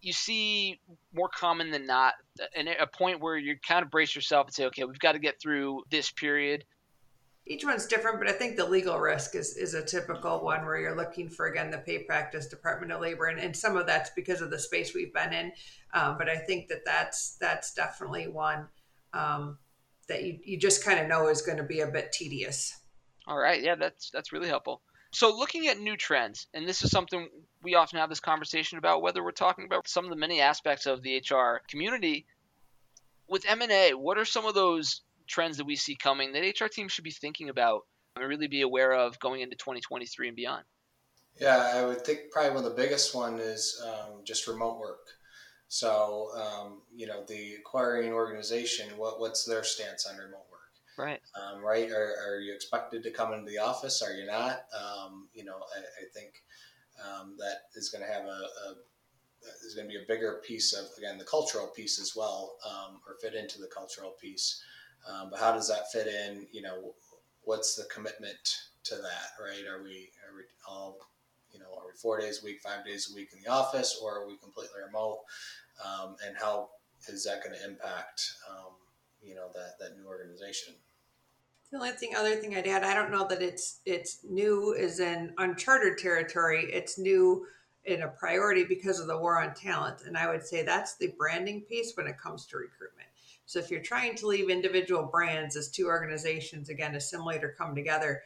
you 0.00 0.12
see 0.12 0.80
more 1.12 1.28
common 1.28 1.70
than 1.70 1.86
not 1.86 2.14
and 2.54 2.68
a 2.68 2.86
point 2.86 3.20
where 3.20 3.36
you 3.36 3.56
kind 3.66 3.84
of 3.84 3.90
brace 3.90 4.14
yourself 4.14 4.46
and 4.46 4.54
say 4.54 4.66
okay 4.66 4.84
we've 4.84 4.98
got 4.98 5.12
to 5.12 5.18
get 5.18 5.40
through 5.40 5.82
this 5.90 6.10
period. 6.10 6.64
Each 7.48 7.64
one's 7.64 7.86
different 7.86 8.18
but 8.18 8.28
i 8.28 8.32
think 8.32 8.56
the 8.56 8.66
legal 8.66 8.98
risk 8.98 9.34
is, 9.34 9.56
is 9.56 9.74
a 9.74 9.84
typical 9.84 10.44
one 10.44 10.64
where 10.64 10.78
you're 10.78 10.96
looking 10.96 11.28
for 11.28 11.46
again 11.46 11.70
the 11.70 11.78
pay 11.78 12.00
practice 12.00 12.46
department 12.46 12.92
of 12.92 13.00
labor 13.00 13.26
and, 13.26 13.38
and 13.38 13.56
some 13.56 13.76
of 13.76 13.86
that's 13.86 14.10
because 14.10 14.40
of 14.40 14.50
the 14.50 14.58
space 14.58 14.94
we've 14.94 15.14
been 15.14 15.32
in. 15.32 15.52
Um, 15.94 16.16
but 16.18 16.28
i 16.28 16.36
think 16.36 16.68
that 16.68 16.84
that's 16.84 17.36
that's 17.40 17.72
definitely 17.74 18.28
one 18.28 18.68
um, 19.12 19.58
that 20.08 20.22
you, 20.22 20.38
you 20.44 20.58
just 20.58 20.84
kind 20.84 21.00
of 21.00 21.08
know 21.08 21.28
is 21.28 21.42
going 21.42 21.58
to 21.58 21.64
be 21.64 21.80
a 21.80 21.86
bit 21.86 22.12
tedious. 22.12 22.78
All 23.26 23.38
right. 23.38 23.62
Yeah 23.62 23.76
that's 23.76 24.10
that's 24.10 24.32
really 24.32 24.48
helpful 24.48 24.82
so, 25.16 25.34
looking 25.34 25.66
at 25.68 25.80
new 25.80 25.96
trends, 25.96 26.46
and 26.52 26.68
this 26.68 26.82
is 26.82 26.90
something 26.90 27.30
we 27.62 27.74
often 27.74 27.98
have 27.98 28.10
this 28.10 28.20
conversation 28.20 28.76
about, 28.76 29.00
whether 29.00 29.24
we're 29.24 29.30
talking 29.30 29.64
about 29.64 29.88
some 29.88 30.04
of 30.04 30.10
the 30.10 30.16
many 30.16 30.42
aspects 30.42 30.84
of 30.84 31.00
the 31.00 31.16
HR 31.16 31.62
community. 31.70 32.26
With 33.26 33.46
M&A, 33.48 33.94
what 33.94 34.18
are 34.18 34.26
some 34.26 34.44
of 34.44 34.52
those 34.52 35.00
trends 35.26 35.56
that 35.56 35.64
we 35.64 35.74
see 35.74 35.96
coming 35.96 36.32
that 36.32 36.60
HR 36.60 36.66
teams 36.66 36.92
should 36.92 37.02
be 37.02 37.12
thinking 37.12 37.48
about 37.48 37.86
and 38.14 38.28
really 38.28 38.46
be 38.46 38.60
aware 38.60 38.92
of 38.92 39.18
going 39.18 39.40
into 39.40 39.56
2023 39.56 40.28
and 40.28 40.36
beyond? 40.36 40.64
Yeah, 41.40 41.72
I 41.74 41.86
would 41.86 42.04
think 42.04 42.30
probably 42.30 42.50
one 42.50 42.66
of 42.66 42.76
the 42.76 42.82
biggest 42.82 43.14
one 43.14 43.38
is 43.38 43.82
um, 43.86 44.20
just 44.22 44.46
remote 44.46 44.78
work. 44.78 45.08
So, 45.68 46.28
um, 46.36 46.82
you 46.94 47.06
know, 47.06 47.24
the 47.26 47.54
acquiring 47.54 48.12
organization, 48.12 48.90
what, 48.98 49.18
what's 49.18 49.46
their 49.46 49.64
stance 49.64 50.04
on 50.04 50.18
remote 50.18 50.45
Right. 50.96 51.20
Um, 51.34 51.62
right. 51.62 51.90
Are, 51.90 52.14
are 52.26 52.40
you 52.40 52.54
expected 52.54 53.02
to 53.02 53.10
come 53.10 53.34
into 53.34 53.50
the 53.50 53.58
office? 53.58 54.02
Are 54.02 54.14
you 54.14 54.26
not? 54.26 54.64
Um, 54.74 55.28
you 55.34 55.44
know, 55.44 55.56
I, 55.76 55.80
I 55.80 56.08
think 56.14 56.42
um, 57.04 57.36
that 57.38 57.68
is 57.74 57.90
going 57.90 58.02
to 58.04 58.10
have 58.10 58.24
a, 58.24 58.28
a 58.28 58.74
is 59.64 59.74
going 59.74 59.86
to 59.86 59.92
be 59.92 60.02
a 60.02 60.06
bigger 60.08 60.40
piece 60.44 60.72
of 60.72 60.86
again 60.96 61.18
the 61.18 61.24
cultural 61.24 61.66
piece 61.68 62.00
as 62.00 62.14
well, 62.16 62.56
um, 62.66 63.00
or 63.06 63.16
fit 63.20 63.34
into 63.34 63.60
the 63.60 63.68
cultural 63.68 64.14
piece. 64.20 64.62
Um, 65.08 65.28
but 65.30 65.38
how 65.38 65.52
does 65.52 65.68
that 65.68 65.92
fit 65.92 66.06
in? 66.06 66.46
You 66.50 66.62
know, 66.62 66.94
what's 67.42 67.76
the 67.76 67.84
commitment 67.84 68.56
to 68.84 68.94
that? 68.96 69.32
Right? 69.38 69.66
Are 69.70 69.82
we 69.82 70.08
are 70.26 70.34
we 70.34 70.44
all 70.66 70.98
you 71.52 71.60
know 71.60 71.66
are 71.78 71.88
we 71.88 71.92
four 72.00 72.18
days 72.18 72.40
a 72.42 72.44
week, 72.44 72.60
five 72.60 72.86
days 72.86 73.10
a 73.12 73.14
week 73.14 73.28
in 73.36 73.42
the 73.42 73.50
office, 73.50 74.00
or 74.02 74.18
are 74.18 74.26
we 74.26 74.36
completely 74.38 74.80
remote? 74.86 75.18
Um, 75.84 76.16
and 76.26 76.34
how 76.40 76.70
is 77.08 77.22
that 77.24 77.44
going 77.44 77.54
to 77.54 77.64
impact 77.68 78.32
you 79.22 79.34
know 79.34 79.48
that 79.54 79.78
that 79.78 79.96
new 79.98 80.06
organization? 80.06 80.74
The 81.70 81.78
only 81.78 81.90
thing, 81.90 82.14
other 82.16 82.36
thing 82.36 82.54
I'd 82.54 82.66
add, 82.66 82.84
I 82.84 82.94
don't 82.94 83.10
know 83.10 83.26
that 83.26 83.42
it's 83.42 83.80
it's 83.84 84.20
new 84.28 84.72
is 84.72 85.00
in 85.00 85.34
uncharted 85.36 85.98
territory. 85.98 86.64
It's 86.72 86.96
new 86.96 87.46
in 87.84 88.02
a 88.02 88.08
priority 88.08 88.64
because 88.64 89.00
of 89.00 89.08
the 89.08 89.18
war 89.18 89.40
on 89.40 89.54
talent, 89.54 90.02
and 90.06 90.16
I 90.16 90.28
would 90.28 90.46
say 90.46 90.62
that's 90.62 90.96
the 90.96 91.12
branding 91.18 91.62
piece 91.62 91.92
when 91.96 92.06
it 92.06 92.18
comes 92.18 92.46
to 92.46 92.56
recruitment. 92.56 93.08
So 93.46 93.58
if 93.58 93.70
you're 93.70 93.82
trying 93.82 94.16
to 94.16 94.26
leave 94.26 94.50
individual 94.50 95.04
brands 95.04 95.56
as 95.56 95.68
two 95.68 95.86
organizations 95.86 96.68
again 96.68 96.94
assimilate 96.94 97.44
or 97.44 97.54
come 97.56 97.74
together, 97.74 98.22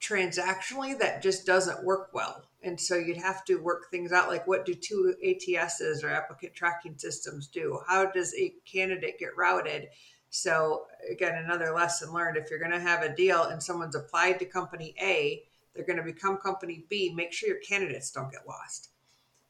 transactionally 0.00 0.98
that 0.98 1.22
just 1.22 1.46
doesn't 1.46 1.84
work 1.84 2.10
well, 2.14 2.44
and 2.62 2.80
so 2.80 2.96
you'd 2.96 3.18
have 3.18 3.44
to 3.46 3.56
work 3.56 3.90
things 3.90 4.12
out. 4.12 4.28
Like 4.28 4.46
what 4.46 4.64
do 4.64 4.74
two 4.74 5.14
ATSs 5.22 6.02
or 6.02 6.10
applicant 6.10 6.54
tracking 6.54 6.96
systems 6.96 7.48
do? 7.48 7.80
How 7.86 8.06
does 8.06 8.34
a 8.34 8.54
candidate 8.64 9.18
get 9.18 9.36
routed? 9.36 9.88
So 10.34 10.86
again, 11.08 11.36
another 11.36 11.72
lesson 11.72 12.12
learned: 12.12 12.36
if 12.36 12.50
you're 12.50 12.58
going 12.58 12.72
to 12.72 12.80
have 12.80 13.02
a 13.02 13.14
deal 13.14 13.44
and 13.44 13.62
someone's 13.62 13.94
applied 13.94 14.40
to 14.40 14.44
company 14.44 14.92
A, 15.00 15.44
they're 15.74 15.86
going 15.86 15.96
to 15.96 16.02
become 16.02 16.38
company 16.38 16.84
B. 16.90 17.12
Make 17.14 17.32
sure 17.32 17.48
your 17.48 17.58
candidates 17.58 18.10
don't 18.10 18.32
get 18.32 18.48
lost. 18.48 18.88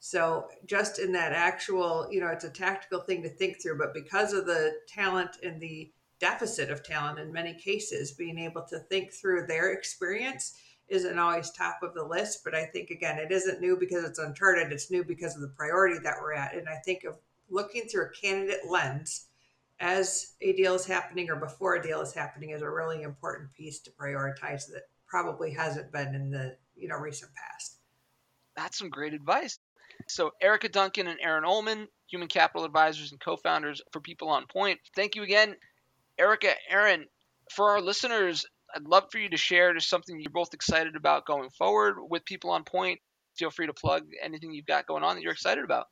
So 0.00 0.48
just 0.66 0.98
in 0.98 1.10
that 1.12 1.32
actual, 1.32 2.06
you 2.10 2.20
know, 2.20 2.28
it's 2.28 2.44
a 2.44 2.50
tactical 2.50 3.00
thing 3.00 3.22
to 3.22 3.30
think 3.30 3.62
through, 3.62 3.78
but 3.78 3.94
because 3.94 4.34
of 4.34 4.44
the 4.44 4.72
talent 4.86 5.38
and 5.42 5.58
the 5.58 5.90
deficit 6.20 6.70
of 6.70 6.82
talent 6.82 7.18
in 7.18 7.32
many 7.32 7.54
cases, 7.54 8.12
being 8.12 8.38
able 8.38 8.62
to 8.64 8.78
think 8.80 9.10
through 9.10 9.46
their 9.46 9.72
experience 9.72 10.58
isn't 10.88 11.18
always 11.18 11.50
top 11.50 11.82
of 11.82 11.94
the 11.94 12.04
list. 12.04 12.44
But 12.44 12.54
I 12.54 12.66
think, 12.66 12.90
again, 12.90 13.18
it 13.18 13.32
isn't 13.32 13.62
new 13.62 13.78
because 13.78 14.04
it's 14.04 14.18
uncharted. 14.18 14.70
It's 14.70 14.90
new 14.90 15.02
because 15.02 15.34
of 15.34 15.40
the 15.40 15.48
priority 15.48 15.98
that 16.00 16.16
we're 16.20 16.34
at. 16.34 16.54
And 16.54 16.68
I 16.68 16.76
think 16.84 17.04
of 17.04 17.16
looking 17.48 17.84
through 17.84 18.04
a 18.04 18.10
candidate 18.10 18.68
lens 18.68 19.28
as 19.80 20.34
a 20.40 20.52
deal 20.52 20.74
is 20.74 20.86
happening 20.86 21.30
or 21.30 21.36
before 21.36 21.74
a 21.74 21.82
deal 21.82 22.00
is 22.00 22.14
happening 22.14 22.50
is 22.50 22.62
a 22.62 22.70
really 22.70 23.02
important 23.02 23.52
piece 23.52 23.80
to 23.80 23.90
prioritize 23.90 24.66
that 24.66 24.82
probably 25.06 25.52
hasn't 25.52 25.92
been 25.92 26.14
in 26.14 26.30
the 26.30 26.56
you 26.76 26.88
know 26.88 26.96
recent 26.96 27.30
past. 27.34 27.78
That's 28.56 28.78
some 28.78 28.90
great 28.90 29.14
advice. 29.14 29.58
So 30.08 30.32
Erica 30.40 30.68
Duncan 30.68 31.06
and 31.06 31.18
Aaron 31.22 31.44
Ullman, 31.44 31.88
human 32.08 32.28
capital 32.28 32.64
advisors 32.64 33.12
and 33.12 33.20
co-founders 33.20 33.80
for 33.92 34.00
People 34.00 34.28
on 34.28 34.46
Point. 34.46 34.78
Thank 34.94 35.14
you 35.14 35.22
again, 35.22 35.54
Erica, 36.18 36.52
Aaron. 36.68 37.06
For 37.54 37.70
our 37.70 37.80
listeners, 37.80 38.44
I'd 38.74 38.88
love 38.88 39.04
for 39.10 39.18
you 39.18 39.28
to 39.28 39.36
share 39.36 39.74
just 39.74 39.88
something 39.88 40.18
you're 40.18 40.30
both 40.30 40.54
excited 40.54 40.96
about 40.96 41.26
going 41.26 41.50
forward 41.50 41.96
with 42.08 42.24
People 42.24 42.50
on 42.50 42.64
Point. 42.64 43.00
Feel 43.36 43.50
free 43.50 43.66
to 43.66 43.72
plug 43.72 44.04
anything 44.22 44.52
you've 44.52 44.66
got 44.66 44.86
going 44.86 45.02
on 45.02 45.16
that 45.16 45.22
you're 45.22 45.32
excited 45.32 45.64
about. 45.64 45.86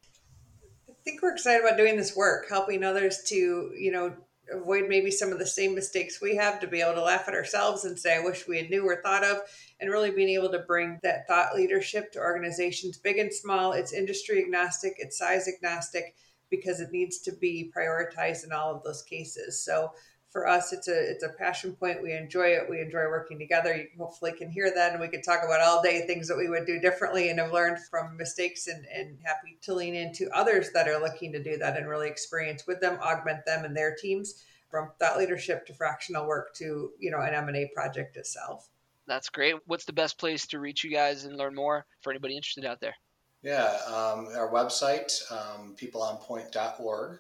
Think 1.05 1.21
we're 1.23 1.33
excited 1.33 1.65
about 1.65 1.77
doing 1.77 1.97
this 1.97 2.15
work, 2.15 2.49
helping 2.49 2.85
others 2.85 3.23
to, 3.27 3.73
you 3.77 3.91
know, 3.91 4.15
avoid 4.53 4.89
maybe 4.89 5.11
some 5.11 5.33
of 5.33 5.39
the 5.39 5.47
same 5.47 5.75
mistakes 5.75 6.21
we 6.21 6.37
have 6.37 6.61
to 6.61 6.67
be 6.67 6.81
able 6.81 6.95
to 6.95 7.03
laugh 7.03 7.27
at 7.29 7.35
ourselves 7.35 7.85
and 7.85 7.99
say, 7.99 8.17
I 8.17 8.21
wish 8.21 8.47
we 8.47 8.59
had 8.59 8.71
knew 8.71 8.87
or 8.87 9.01
thought 9.01 9.25
of, 9.25 9.39
and 9.81 9.91
really 9.91 10.11
being 10.11 10.29
able 10.29 10.51
to 10.51 10.59
bring 10.61 10.99
that 11.03 11.27
thought 11.27 11.55
leadership 11.55 12.13
to 12.13 12.19
organizations, 12.19 12.99
big 12.99 13.19
and 13.19 13.33
small. 13.33 13.73
It's 13.73 13.93
industry 13.93 14.43
agnostic, 14.43 14.95
it's 14.99 15.19
size 15.19 15.49
agnostic, 15.49 16.15
because 16.51 16.81
it 16.81 16.93
needs 16.93 17.19
to 17.21 17.33
be 17.33 17.73
prioritized 17.75 18.45
in 18.45 18.53
all 18.53 18.75
of 18.75 18.83
those 18.83 19.03
cases. 19.03 19.59
So 19.61 19.93
for 20.33 20.49
us 20.49 20.73
it's 20.73 20.89
a 20.89 21.11
it's 21.11 21.23
a 21.23 21.29
passion 21.29 21.75
point. 21.75 22.03
We 22.03 22.15
enjoy 22.15 22.49
it. 22.49 22.69
We 22.69 22.81
enjoy 22.81 23.03
working 23.03 23.39
together. 23.39 23.77
You 23.77 23.89
hopefully 23.99 24.33
can 24.33 24.51
hear 24.51 24.73
that 24.75 24.93
and 24.93 25.01
we 25.01 25.09
could 25.09 25.23
talk 25.23 25.41
about 25.45 25.61
all 25.61 25.83
day 25.83 26.07
things 26.07 26.27
that 26.29 26.39
we 26.39 26.49
would 26.49 26.67
do 26.67 26.81
differently 26.81 27.29
and 27.29 27.39
have 27.39 27.53
learned 27.53 27.79
from 27.91 28.17
mistakes 28.17 28.67
and, 28.67 28.85
and 28.87 29.19
happy 29.23 29.59
to 29.61 29.75
lean 29.75 29.95
into 29.95 30.31
others 30.35 30.71
that 30.73 30.89
are 30.89 30.99
looking 30.99 31.33
to 31.33 31.43
do 31.43 31.59
that 31.59 31.77
and 31.77 31.87
really 31.87 32.09
experience 32.09 32.67
with 32.67 32.81
them 32.81 32.99
augment 33.03 33.45
them 33.45 33.67
and 33.67 33.77
their 33.77 33.95
teams 33.95 34.43
from 34.71 34.91
thought 34.99 35.19
leadership 35.19 35.67
to 35.67 35.75
fractional 35.75 36.27
work 36.27 36.55
to 36.55 36.93
you 36.99 37.11
know 37.11 37.21
an 37.21 37.35
m&a 37.35 37.71
project 37.75 38.17
itself. 38.17 38.71
That's 39.07 39.29
great. 39.29 39.57
What's 39.67 39.85
the 39.85 39.93
best 39.93 40.17
place 40.17 40.47
to 40.47 40.61
reach 40.61 40.83
you 40.83 40.91
guys 40.91 41.25
and 41.25 41.37
learn 41.37 41.55
more 41.55 41.85
for 42.01 42.11
anybody 42.11 42.37
interested 42.37 42.65
out 42.65 42.81
there? 42.81 42.95
Yeah 43.43 43.77
um, 43.87 44.29
our 44.35 44.51
website 44.51 45.13
um, 45.31 45.77
peopleonpoint.org 45.77 47.19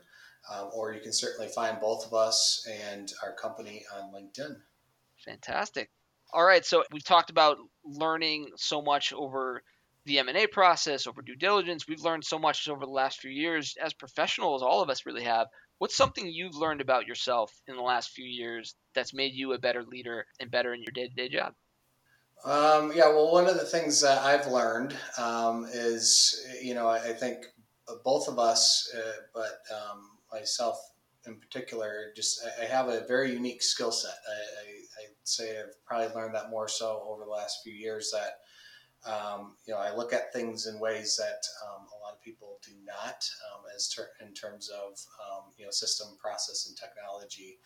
um, 0.50 0.70
or 0.74 0.92
you 0.92 1.00
can 1.00 1.12
certainly 1.12 1.48
find 1.48 1.80
both 1.80 2.06
of 2.06 2.14
us 2.14 2.66
and 2.88 3.12
our 3.22 3.32
company 3.32 3.84
on 3.96 4.12
LinkedIn. 4.12 4.56
Fantastic. 5.24 5.90
All 6.32 6.44
right, 6.44 6.64
so 6.64 6.82
we've 6.90 7.04
talked 7.04 7.30
about 7.30 7.58
learning 7.84 8.48
so 8.56 8.80
much 8.80 9.12
over 9.12 9.62
the 10.04 10.18
M&A 10.18 10.46
process, 10.46 11.06
over 11.06 11.22
due 11.22 11.36
diligence. 11.36 11.86
We've 11.86 12.02
learned 12.02 12.24
so 12.24 12.38
much 12.38 12.68
over 12.68 12.84
the 12.84 12.92
last 12.92 13.20
few 13.20 13.30
years 13.30 13.76
as 13.82 13.92
professionals, 13.92 14.62
all 14.62 14.82
of 14.82 14.90
us 14.90 15.06
really 15.06 15.24
have. 15.24 15.46
What's 15.78 15.96
something 15.96 16.26
you've 16.26 16.56
learned 16.56 16.80
about 16.80 17.06
yourself 17.06 17.52
in 17.66 17.76
the 17.76 17.82
last 17.82 18.10
few 18.10 18.24
years 18.24 18.74
that's 18.94 19.12
made 19.12 19.34
you 19.34 19.52
a 19.52 19.58
better 19.58 19.82
leader 19.82 20.26
and 20.40 20.50
better 20.50 20.72
in 20.74 20.80
your 20.80 20.92
day-to-day 20.92 21.28
job? 21.28 21.54
Um, 22.44 22.92
yeah, 22.94 23.08
well, 23.08 23.32
one 23.32 23.48
of 23.48 23.54
the 23.54 23.64
things 23.64 24.00
that 24.00 24.18
I've 24.18 24.46
learned 24.46 24.96
um, 25.18 25.66
is, 25.72 26.44
you 26.60 26.74
know, 26.74 26.88
I, 26.88 27.12
think 27.12 27.44
both 28.04 28.26
of 28.28 28.38
us, 28.38 28.92
uh, 28.96 29.22
but 29.32 29.60
um, 29.72 30.08
myself 30.32 30.78
in 31.26 31.36
particular, 31.36 32.12
just 32.16 32.44
I 32.60 32.64
have 32.64 32.88
a 32.88 33.06
very 33.06 33.32
unique 33.32 33.62
skill 33.62 33.92
set. 33.92 34.10
I, 34.28 35.02
I, 35.02 35.08
would 35.08 35.16
say 35.24 35.58
I've 35.58 35.84
probably 35.86 36.12
learned 36.14 36.34
that 36.34 36.50
more 36.50 36.66
so 36.68 37.04
over 37.08 37.24
the 37.24 37.30
last 37.30 37.60
few 37.62 37.72
years. 37.72 38.12
That 38.12 38.40
um, 39.10 39.56
you 39.66 39.74
know, 39.74 39.80
I 39.80 39.94
look 39.94 40.12
at 40.12 40.32
things 40.32 40.66
in 40.66 40.80
ways 40.80 41.16
that 41.16 41.44
um, 41.66 41.86
a 41.96 42.02
lot 42.04 42.14
of 42.14 42.20
people 42.22 42.58
do 42.64 42.72
not, 42.84 43.24
um, 43.52 43.62
as 43.74 43.88
ter- 43.88 44.10
in 44.20 44.32
terms 44.32 44.68
of 44.68 44.98
um, 45.20 45.52
you 45.56 45.64
know 45.64 45.70
system, 45.70 46.08
process, 46.20 46.66
and 46.68 46.76
technology. 46.76 47.58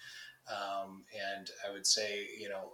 Um, 0.48 1.04
and 1.34 1.50
I 1.66 1.72
would 1.72 1.86
say, 1.86 2.26
you 2.38 2.48
know, 2.48 2.72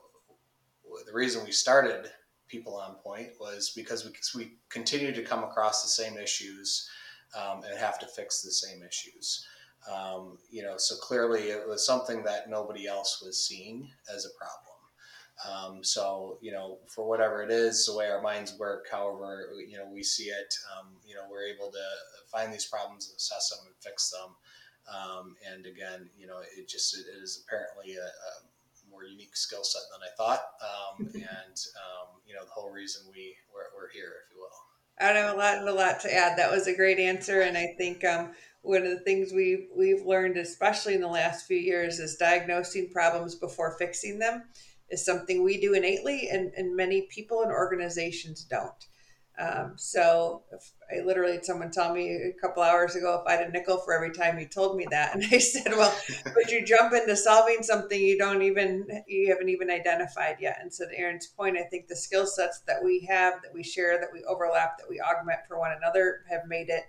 the 1.07 1.13
reason 1.13 1.45
we 1.45 1.53
started 1.53 2.11
People 2.49 2.77
on 2.77 2.97
Point 2.97 3.31
was 3.41 3.73
because 3.75 4.05
we 4.05 4.13
we 4.39 4.53
continue 4.69 5.13
to 5.13 5.23
come 5.23 5.45
across 5.45 5.83
the 5.83 5.89
same 5.89 6.19
issues 6.19 6.89
um, 7.35 7.63
and 7.63 7.79
have 7.79 7.99
to 8.01 8.07
fix 8.07 8.43
the 8.43 8.53
same 8.53 8.83
issues. 8.83 9.47
Um, 9.91 10.39
you 10.51 10.63
know, 10.63 10.75
so 10.77 10.97
clearly 10.97 11.43
it 11.43 11.67
was 11.67 11.85
something 11.85 12.23
that 12.25 12.49
nobody 12.49 12.87
else 12.87 13.23
was 13.25 13.45
seeing 13.45 13.91
as 14.15 14.27
a 14.27 14.39
problem. 14.39 14.73
Um, 15.49 15.83
so, 15.83 16.39
you 16.41 16.53
know, 16.53 16.79
for 16.87 17.09
whatever 17.09 17.43
it 17.43 17.51
is, 17.51 17.87
the 17.87 17.97
way 17.97 18.09
our 18.09 18.23
minds 18.23 18.57
work, 18.59 18.87
however, 18.91 19.49
you 19.67 19.77
know, 19.77 19.89
we 19.93 20.03
see 20.03 20.25
it, 20.25 20.55
um, 20.79 20.89
you 21.05 21.15
know, 21.15 21.23
we're 21.29 21.45
able 21.45 21.71
to 21.73 21.85
find 22.31 22.53
these 22.53 22.67
problems 22.67 23.09
and 23.09 23.17
assess 23.17 23.51
them 23.51 23.67
and 23.67 23.75
fix 23.81 24.11
them. 24.11 24.37
Um, 24.87 25.37
and 25.53 25.67
again, 25.67 26.11
you 26.17 26.27
know, 26.27 26.41
it 26.57 26.69
just 26.69 26.97
it 26.97 27.07
is 27.23 27.45
apparently 27.45 27.97
a, 27.97 28.05
a 28.05 28.91
more 28.91 29.05
unique 29.05 29.37
skill 29.37 29.65
set 29.65 29.83
than 29.91 30.07
I 30.07 30.15
thought. 30.17 30.43
Um, 30.63 31.07
and, 31.15 31.57
um, 31.75 32.21
you 32.27 32.35
know, 32.35 32.45
the 32.45 32.51
whole 32.51 32.71
reason 32.71 33.03
we, 33.13 33.35
we're, 33.53 33.67
we're 33.77 33.91
here, 33.91 34.13
if 34.25 34.35
you 34.35 34.41
will. 34.41 34.49
I 35.01 35.13
don't 35.13 35.25
have 35.25 35.35
a 35.35 35.39
lot, 35.39 35.67
a 35.67 35.73
lot 35.73 36.01
to 36.01 36.15
add. 36.15 36.39
That 36.39 36.53
was 36.53 36.67
a 36.67 36.77
great 36.77 36.99
answer. 36.99 37.41
And 37.41 37.57
I 37.57 37.75
think 37.79 38.05
um, 38.05 38.33
one 38.63 38.83
of 38.83 38.91
the 38.91 39.01
things 39.01 39.33
we've 39.33 39.67
we've 39.77 40.07
learned, 40.07 40.37
especially 40.37 40.95
in 40.95 41.01
the 41.01 41.09
last 41.09 41.47
few 41.47 41.59
years, 41.59 41.99
is 41.99 42.17
diagnosing 42.17 42.91
problems 42.91 43.35
before 43.35 43.77
fixing 43.79 44.19
them 44.19 44.45
is 44.93 45.05
something 45.05 45.43
we 45.43 45.61
do 45.61 45.75
innately, 45.75 46.29
and, 46.31 46.53
and 46.57 46.77
many 46.77 47.03
people 47.03 47.43
and 47.43 47.51
organizations 47.51 48.45
don't. 48.45 48.87
Um, 49.39 49.73
so 49.77 50.43
I 50.93 51.01
literally 51.01 51.33
had 51.33 51.45
someone 51.45 51.71
tell 51.71 51.95
me 51.95 52.11
a 52.11 52.33
couple 52.39 52.63
hours 52.63 52.95
ago 52.95 53.19
if 53.19 53.27
I 53.27 53.37
had 53.37 53.49
a 53.49 53.51
nickel 53.51 53.79
for 53.79 53.95
every 53.95 54.13
time 54.13 54.39
you 54.39 54.47
told 54.47 54.77
me 54.77 54.87
that, 54.91 55.15
and 55.15 55.25
I 55.33 55.39
said, 55.39 55.73
"Well, 55.73 55.93
would 56.37 56.51
you 56.51 56.65
jump 56.65 56.93
into 56.93 57.17
solving 57.17 57.63
something 57.63 57.99
you 57.99 58.19
don't 58.19 58.43
even 58.43 58.87
you 59.09 59.31
haven't 59.31 59.49
even 59.49 59.71
identified 59.71 60.37
yet?" 60.39 60.59
And 60.61 60.73
so 60.73 60.87
to 60.87 60.97
Aaron's 60.97 61.27
point, 61.27 61.57
I 61.57 61.63
think 61.63 61.89
the 61.89 61.97
skill 61.97 62.27
sets 62.27 62.61
that 62.67 62.85
we 62.85 63.07
have, 63.09 63.43
that 63.43 63.55
we 63.55 63.63
share, 63.63 63.99
that 63.99 64.13
we 64.13 64.23
overlap, 64.25 64.77
that 64.79 64.89
we 64.89 65.01
augment 65.01 65.41
for 65.49 65.59
one 65.59 65.73
another, 65.73 66.21
have 66.29 66.43
made 66.47 66.69
it 66.69 66.85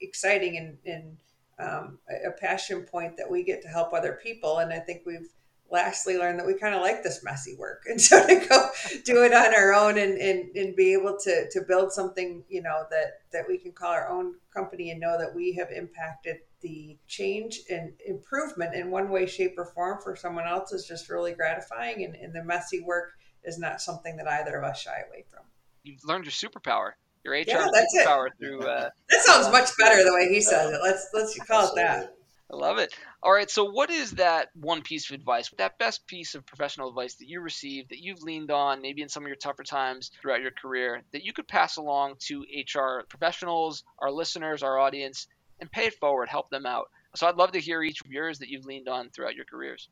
exciting 0.00 0.56
and, 0.56 0.78
and 0.86 1.16
um, 1.58 1.98
a 2.26 2.30
passion 2.30 2.82
point 2.82 3.16
that 3.16 3.30
we 3.30 3.42
get 3.42 3.62
to 3.62 3.68
help 3.68 3.92
other 3.92 4.18
people. 4.22 4.58
And 4.58 4.72
I 4.72 4.78
think 4.78 5.02
we've 5.06 5.28
lastly 5.70 6.16
learned 6.16 6.38
that 6.38 6.46
we 6.46 6.54
kind 6.54 6.74
of 6.74 6.80
like 6.80 7.02
this 7.02 7.24
messy 7.24 7.56
work. 7.56 7.84
And 7.88 8.00
so 8.00 8.24
to 8.26 8.46
go 8.48 8.68
do 9.04 9.24
it 9.24 9.32
on 9.32 9.54
our 9.54 9.72
own 9.72 9.98
and, 9.98 10.18
and, 10.18 10.54
and 10.56 10.76
be 10.76 10.92
able 10.92 11.16
to, 11.24 11.48
to 11.50 11.60
build 11.62 11.92
something, 11.92 12.44
you 12.48 12.62
know, 12.62 12.84
that, 12.90 13.20
that 13.32 13.44
we 13.48 13.58
can 13.58 13.72
call 13.72 13.92
our 13.92 14.08
own 14.08 14.34
company 14.52 14.90
and 14.90 15.00
know 15.00 15.18
that 15.18 15.34
we 15.34 15.52
have 15.54 15.70
impacted 15.70 16.38
the 16.60 16.96
change 17.06 17.60
and 17.70 17.92
improvement 18.06 18.74
in 18.74 18.90
one 18.90 19.10
way, 19.10 19.26
shape, 19.26 19.54
or 19.58 19.66
form 19.66 20.00
for 20.02 20.16
someone 20.16 20.46
else 20.46 20.72
is 20.72 20.86
just 20.86 21.08
really 21.08 21.32
gratifying. 21.32 22.04
And, 22.04 22.14
and 22.16 22.34
the 22.34 22.44
messy 22.44 22.80
work 22.80 23.12
is 23.44 23.58
not 23.58 23.80
something 23.80 24.16
that 24.16 24.28
either 24.28 24.56
of 24.56 24.64
us 24.64 24.80
shy 24.80 25.02
away 25.08 25.24
from. 25.30 25.44
You've 25.82 26.04
learned 26.04 26.24
your 26.24 26.32
superpower 26.32 26.92
your 27.26 27.34
HR 27.34 27.44
yeah, 27.46 27.68
that's 27.72 28.04
power 28.04 28.30
through. 28.38 28.62
Uh, 28.62 28.88
that 29.10 29.22
sounds 29.22 29.50
much 29.50 29.70
better 29.78 30.02
the 30.04 30.14
way 30.14 30.28
he 30.28 30.40
says 30.40 30.70
it. 30.72 30.80
Let's 30.82 31.08
let's 31.12 31.36
call 31.44 31.62
Absolutely. 31.62 31.82
it 31.82 31.86
that. 31.86 32.12
I 32.50 32.54
love 32.54 32.78
it. 32.78 32.94
All 33.24 33.32
right, 33.32 33.50
so 33.50 33.64
what 33.64 33.90
is 33.90 34.12
that 34.12 34.50
one 34.54 34.80
piece 34.82 35.10
of 35.10 35.14
advice, 35.16 35.50
that 35.58 35.78
best 35.78 36.06
piece 36.06 36.36
of 36.36 36.46
professional 36.46 36.88
advice 36.88 37.16
that 37.16 37.28
you 37.28 37.40
received, 37.40 37.90
that 37.90 37.98
you've 37.98 38.22
leaned 38.22 38.52
on, 38.52 38.80
maybe 38.80 39.02
in 39.02 39.08
some 39.08 39.24
of 39.24 39.26
your 39.26 39.36
tougher 39.36 39.64
times 39.64 40.12
throughout 40.22 40.42
your 40.42 40.52
career, 40.52 41.02
that 41.12 41.24
you 41.24 41.32
could 41.32 41.48
pass 41.48 41.76
along 41.76 42.14
to 42.20 42.42
HR 42.42 43.04
professionals, 43.08 43.82
our 43.98 44.12
listeners, 44.12 44.62
our 44.62 44.78
audience, 44.78 45.26
and 45.60 45.70
pay 45.72 45.86
it 45.86 45.94
forward, 45.94 46.28
help 46.28 46.48
them 46.48 46.66
out? 46.66 46.88
So 47.16 47.26
I'd 47.26 47.34
love 47.34 47.50
to 47.52 47.60
hear 47.60 47.82
each 47.82 48.00
of 48.02 48.12
yours 48.12 48.38
that 48.38 48.48
you've 48.48 48.64
leaned 48.64 48.88
on 48.88 49.10
throughout 49.10 49.34
your 49.34 49.46
careers. 49.46 49.88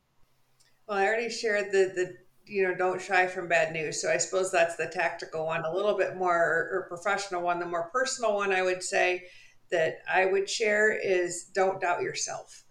Well, 0.86 0.98
I 0.98 1.06
already 1.06 1.30
shared 1.30 1.72
the 1.72 1.92
the 1.94 2.16
you 2.46 2.62
know, 2.62 2.74
don't 2.74 3.00
shy 3.00 3.26
from 3.26 3.48
bad 3.48 3.72
news. 3.72 4.00
So 4.00 4.10
I 4.10 4.18
suppose 4.18 4.50
that's 4.50 4.76
the 4.76 4.86
tactical 4.86 5.46
one, 5.46 5.64
a 5.64 5.74
little 5.74 5.96
bit 5.96 6.16
more 6.16 6.68
or 6.70 6.86
professional 6.88 7.42
one. 7.42 7.58
The 7.58 7.66
more 7.66 7.90
personal 7.92 8.34
one 8.34 8.52
I 8.52 8.62
would 8.62 8.82
say 8.82 9.24
that 9.70 9.98
I 10.12 10.26
would 10.26 10.48
share 10.48 10.92
is 10.92 11.44
don't 11.54 11.80
doubt 11.80 12.02
yourself. 12.02 12.64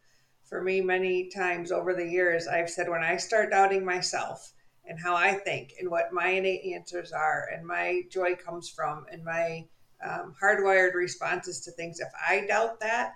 For 0.43 0.61
me, 0.61 0.81
many 0.81 1.29
times 1.29 1.71
over 1.71 1.95
the 1.95 2.07
years, 2.07 2.47
I've 2.47 2.69
said 2.69 2.87
when 2.87 3.03
I 3.03 3.17
start 3.17 3.49
doubting 3.49 3.83
myself 3.83 4.53
and 4.85 4.99
how 4.99 5.15
I 5.15 5.33
think 5.33 5.73
and 5.79 5.89
what 5.89 6.13
my 6.13 6.27
innate 6.27 6.75
answers 6.75 7.11
are 7.11 7.49
and 7.53 7.65
my 7.65 8.01
joy 8.11 8.35
comes 8.35 8.69
from 8.69 9.05
and 9.11 9.23
my 9.23 9.65
um, 10.05 10.35
hardwired 10.41 10.93
responses 10.93 11.61
to 11.61 11.71
things, 11.71 11.99
if 11.99 12.09
I 12.27 12.45
doubt 12.45 12.79
that, 12.81 13.13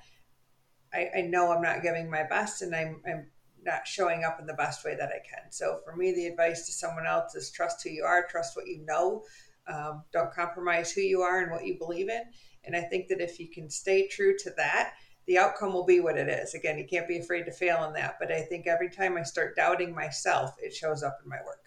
I, 0.94 1.10
I 1.18 1.22
know 1.22 1.52
I'm 1.52 1.62
not 1.62 1.84
giving 1.84 2.10
my 2.10 2.24
best 2.24 2.62
and 2.62 2.76
I'm, 2.76 3.02
I'm 3.06 3.28
not 3.68 3.86
showing 3.86 4.24
up 4.24 4.40
in 4.40 4.48
the 4.48 4.54
best 4.54 4.84
way 4.84 4.96
that 4.96 5.10
I 5.10 5.20
can. 5.20 5.52
So 5.52 5.82
for 5.86 5.96
me, 5.96 6.14
the 6.14 6.26
advice 6.26 6.66
to 6.66 6.72
someone 6.72 7.06
else 7.06 7.36
is 7.36 7.52
trust 7.52 7.84
who 7.84 7.90
you 7.90 8.04
are, 8.04 8.26
trust 8.28 8.56
what 8.56 8.66
you 8.66 8.84
know. 8.86 9.24
Um, 9.72 10.04
don't 10.14 10.34
compromise 10.34 10.92
who 10.92 11.02
you 11.02 11.22
are 11.22 11.42
and 11.42 11.52
what 11.52 11.66
you 11.66 11.78
believe 11.78 12.10
in. 12.10 12.24
And 12.64 12.76
I 12.76 12.82
think 12.82 13.10
that 13.10 13.22
if 13.22 13.40
you 13.40 13.50
can 13.50 13.70
stay 13.70 14.08
true 14.08 14.36
to 14.40 14.52
that, 14.58 14.94
the 15.28 15.38
outcome 15.38 15.74
will 15.74 15.86
be 15.86 16.00
what 16.00 16.18
it 16.18 16.30
is. 16.30 16.54
Again, 16.54 16.78
you 16.78 16.86
can't 16.86 17.08
be 17.08 17.20
afraid 17.20 17.44
to 17.44 17.52
fail 17.52 17.84
in 17.84 17.94
that. 17.94 18.16
But 18.20 18.32
I 18.32 18.42
think 18.42 18.66
every 18.66 18.90
time 18.90 19.18
I 19.18 19.24
start 19.24 19.56
doubting 19.58 19.94
myself, 19.94 20.56
it 20.60 20.74
shows 20.74 21.04
up 21.04 21.20
in 21.22 21.30
my 21.30 21.38
work. 21.46 21.64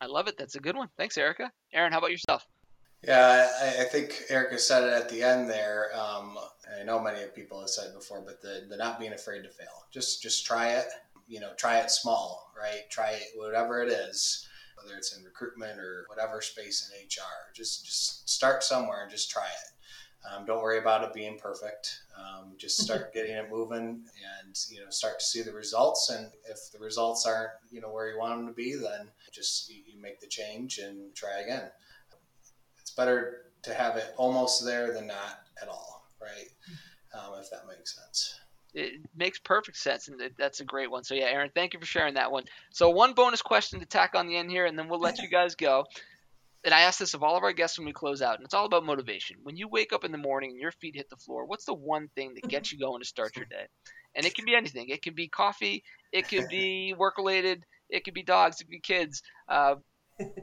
I 0.00 0.06
love 0.06 0.28
it. 0.28 0.36
That's 0.36 0.54
a 0.54 0.60
good 0.60 0.76
one. 0.76 0.88
Thanks, 0.98 1.16
Erica. 1.16 1.50
Aaron, 1.72 1.92
how 1.92 1.98
about 1.98 2.10
yourself? 2.10 2.46
Yeah, 3.02 3.48
I, 3.62 3.82
I 3.82 3.84
think 3.84 4.22
Erica 4.28 4.58
said 4.58 4.84
it 4.84 4.92
at 4.92 5.08
the 5.08 5.22
end 5.22 5.48
there. 5.48 5.88
Um, 5.96 6.36
I 6.80 6.84
know 6.84 7.00
many 7.00 7.24
people 7.34 7.60
have 7.60 7.70
said 7.70 7.94
before, 7.94 8.20
but 8.20 8.40
the, 8.42 8.66
the 8.68 8.76
not 8.76 9.00
being 9.00 9.12
afraid 9.12 9.42
to 9.42 9.48
fail. 9.48 9.86
Just 9.90 10.22
just 10.22 10.46
try 10.46 10.70
it. 10.70 10.86
You 11.26 11.40
know, 11.40 11.52
try 11.56 11.78
it 11.78 11.90
small, 11.90 12.52
right? 12.58 12.88
Try 12.90 13.12
it 13.12 13.28
whatever 13.36 13.82
it 13.82 13.90
is, 13.90 14.46
whether 14.76 14.96
it's 14.96 15.16
in 15.16 15.24
recruitment 15.24 15.78
or 15.78 16.06
whatever 16.08 16.40
space 16.40 16.90
in 16.90 17.06
HR. 17.06 17.52
Just 17.54 17.84
just 17.84 18.28
start 18.28 18.62
somewhere 18.62 19.02
and 19.02 19.10
just 19.10 19.30
try 19.30 19.44
it. 19.46 19.72
Um, 20.30 20.44
don't 20.44 20.62
worry 20.62 20.78
about 20.78 21.04
it 21.04 21.14
being 21.14 21.38
perfect. 21.38 22.00
Um, 22.18 22.54
just 22.58 22.78
start 22.78 23.12
getting 23.14 23.36
it 23.36 23.50
moving, 23.50 24.04
and 24.42 24.58
you 24.70 24.80
know, 24.80 24.90
start 24.90 25.20
to 25.20 25.24
see 25.24 25.42
the 25.42 25.52
results. 25.52 26.10
And 26.10 26.30
if 26.48 26.72
the 26.72 26.78
results 26.78 27.26
aren't, 27.26 27.50
you 27.70 27.80
know, 27.80 27.90
where 27.90 28.10
you 28.10 28.18
want 28.18 28.36
them 28.36 28.46
to 28.46 28.52
be, 28.52 28.74
then 28.74 29.08
just 29.32 29.70
you, 29.70 29.82
you 29.86 30.00
make 30.00 30.20
the 30.20 30.26
change 30.26 30.78
and 30.78 31.14
try 31.14 31.40
again. 31.40 31.70
It's 32.80 32.90
better 32.90 33.48
to 33.62 33.74
have 33.74 33.96
it 33.96 34.14
almost 34.16 34.64
there 34.64 34.92
than 34.92 35.06
not 35.06 35.40
at 35.60 35.68
all, 35.68 35.97
right? 36.20 36.48
Um, 37.14 37.34
if 37.40 37.50
that 37.50 37.66
makes 37.68 37.96
sense. 37.96 38.40
It 38.74 39.00
makes 39.16 39.38
perfect 39.38 39.78
sense, 39.78 40.08
and 40.08 40.20
that's 40.38 40.60
a 40.60 40.64
great 40.64 40.90
one. 40.90 41.02
So 41.02 41.14
yeah, 41.14 41.24
Aaron, 41.24 41.50
thank 41.54 41.72
you 41.72 41.80
for 41.80 41.86
sharing 41.86 42.14
that 42.14 42.30
one. 42.30 42.44
So 42.70 42.90
one 42.90 43.14
bonus 43.14 43.40
question 43.40 43.80
to 43.80 43.86
tack 43.86 44.14
on 44.14 44.26
the 44.26 44.36
end 44.36 44.50
here, 44.50 44.66
and 44.66 44.78
then 44.78 44.88
we'll 44.88 45.00
let 45.00 45.18
you 45.18 45.28
guys 45.28 45.54
go 45.54 45.84
and 46.64 46.74
I 46.74 46.82
ask 46.82 46.98
this 46.98 47.14
of 47.14 47.22
all 47.22 47.36
of 47.36 47.44
our 47.44 47.52
guests 47.52 47.78
when 47.78 47.86
we 47.86 47.92
close 47.92 48.20
out, 48.20 48.36
and 48.36 48.44
it's 48.44 48.54
all 48.54 48.66
about 48.66 48.84
motivation. 48.84 49.36
When 49.42 49.56
you 49.56 49.68
wake 49.68 49.92
up 49.92 50.04
in 50.04 50.12
the 50.12 50.18
morning 50.18 50.50
and 50.50 50.60
your 50.60 50.72
feet 50.72 50.96
hit 50.96 51.08
the 51.08 51.16
floor, 51.16 51.46
what's 51.46 51.64
the 51.64 51.74
one 51.74 52.08
thing 52.14 52.34
that 52.34 52.48
gets 52.48 52.72
you 52.72 52.78
going 52.78 53.00
to 53.00 53.08
start 53.08 53.36
your 53.36 53.46
day? 53.46 53.66
And 54.14 54.26
it 54.26 54.34
can 54.34 54.44
be 54.44 54.56
anything. 54.56 54.88
It 54.88 55.02
can 55.02 55.14
be 55.14 55.28
coffee. 55.28 55.84
It 56.12 56.28
could 56.28 56.48
be 56.48 56.94
work 56.98 57.16
related. 57.16 57.64
It 57.88 58.04
could 58.04 58.14
be 58.14 58.24
dogs. 58.24 58.60
It 58.60 58.64
could 58.64 58.70
be 58.70 58.80
kids. 58.80 59.22
Uh, 59.48 59.76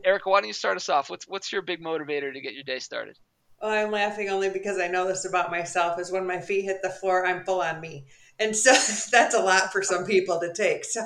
Erica, 0.05 0.29
why 0.29 0.39
don't 0.39 0.47
you 0.47 0.53
start 0.53 0.77
us 0.77 0.87
off? 0.87 1.09
What's 1.09 1.27
what's 1.27 1.51
your 1.51 1.61
big 1.61 1.83
motivator 1.83 2.31
to 2.31 2.39
get 2.39 2.53
your 2.53 2.63
day 2.63 2.79
started? 2.79 3.17
Well, 3.61 3.71
I'm 3.71 3.91
laughing 3.91 4.29
only 4.29 4.49
because 4.49 4.79
I 4.79 4.87
know 4.87 5.07
this 5.07 5.25
about 5.25 5.51
myself. 5.51 5.99
Is 5.99 6.11
when 6.11 6.27
my 6.27 6.39
feet 6.39 6.65
hit 6.65 6.81
the 6.81 6.89
floor, 6.89 7.25
I'm 7.25 7.43
full 7.45 7.61
on 7.61 7.81
me. 7.81 8.05
And 8.39 8.55
so 8.55 8.71
that's 9.11 9.33
a 9.33 9.41
lot 9.41 9.71
for 9.71 9.81
some 9.81 10.05
people 10.05 10.39
to 10.39 10.53
take. 10.53 10.83
So 10.85 11.01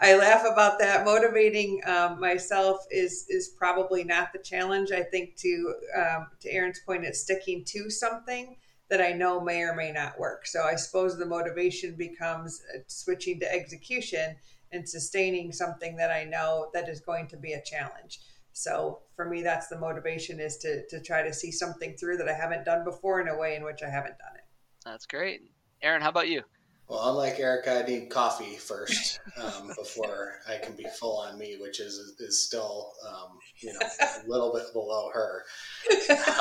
i 0.00 0.16
laugh 0.16 0.44
about 0.50 0.78
that. 0.80 1.04
Motivating 1.04 1.80
um, 1.86 2.20
myself 2.20 2.78
is 2.90 3.26
is 3.28 3.48
probably 3.48 4.04
not 4.04 4.32
the 4.32 4.40
challenge. 4.40 4.90
I 4.92 5.02
think 5.02 5.36
to 5.36 5.74
um, 5.96 6.26
to 6.40 6.50
aaron's 6.50 6.80
point 6.80 7.04
it's 7.04 7.20
sticking 7.20 7.64
to 7.66 7.90
something 7.90 8.56
that 8.90 9.00
i 9.00 9.12
know 9.12 9.40
may 9.40 9.62
or 9.62 9.74
may 9.74 9.92
not 9.92 10.18
work. 10.18 10.46
So 10.46 10.62
i 10.64 10.74
suppose 10.74 11.16
the 11.16 11.26
motivation 11.26 11.94
becomes 11.96 12.62
uh, 12.74 12.80
switching 12.88 13.40
to 13.40 13.52
execution 13.52 14.36
and 14.72 14.88
sustaining 14.88 15.52
something 15.52 15.96
that 15.96 16.10
i 16.10 16.24
know 16.24 16.68
that 16.74 16.88
is 16.88 17.00
going 17.00 17.28
to 17.28 17.36
be 17.36 17.52
a 17.52 17.62
challenge 17.62 18.20
so 18.54 19.00
for 19.16 19.28
me 19.28 19.42
that's 19.42 19.68
the 19.68 19.78
motivation 19.78 20.40
is 20.40 20.56
to 20.56 20.86
to 20.88 21.00
try 21.00 21.22
to 21.22 21.32
see 21.32 21.50
something 21.50 21.94
through 21.96 22.16
that 22.16 22.28
i 22.28 22.32
haven't 22.32 22.64
done 22.64 22.84
before 22.84 23.20
in 23.20 23.28
a 23.28 23.36
way 23.36 23.56
in 23.56 23.64
which 23.64 23.82
i 23.82 23.90
haven't 23.90 24.16
done 24.18 24.36
it 24.36 24.44
that's 24.84 25.06
great 25.06 25.42
aaron 25.82 26.00
how 26.00 26.08
about 26.08 26.28
you 26.28 26.42
well, 26.86 27.08
unlike 27.08 27.40
Erica, 27.40 27.82
I 27.82 27.88
need 27.88 28.10
coffee 28.10 28.56
first 28.56 29.18
um, 29.42 29.68
before 29.68 30.34
I 30.46 30.58
can 30.58 30.76
be 30.76 30.84
full 30.98 31.18
on 31.18 31.38
me, 31.38 31.56
which 31.58 31.80
is 31.80 32.14
is 32.20 32.42
still 32.42 32.92
um, 33.08 33.38
you 33.60 33.72
know 33.72 33.78
a 33.80 34.28
little 34.28 34.52
bit 34.52 34.70
below 34.74 35.10
her. 35.10 35.44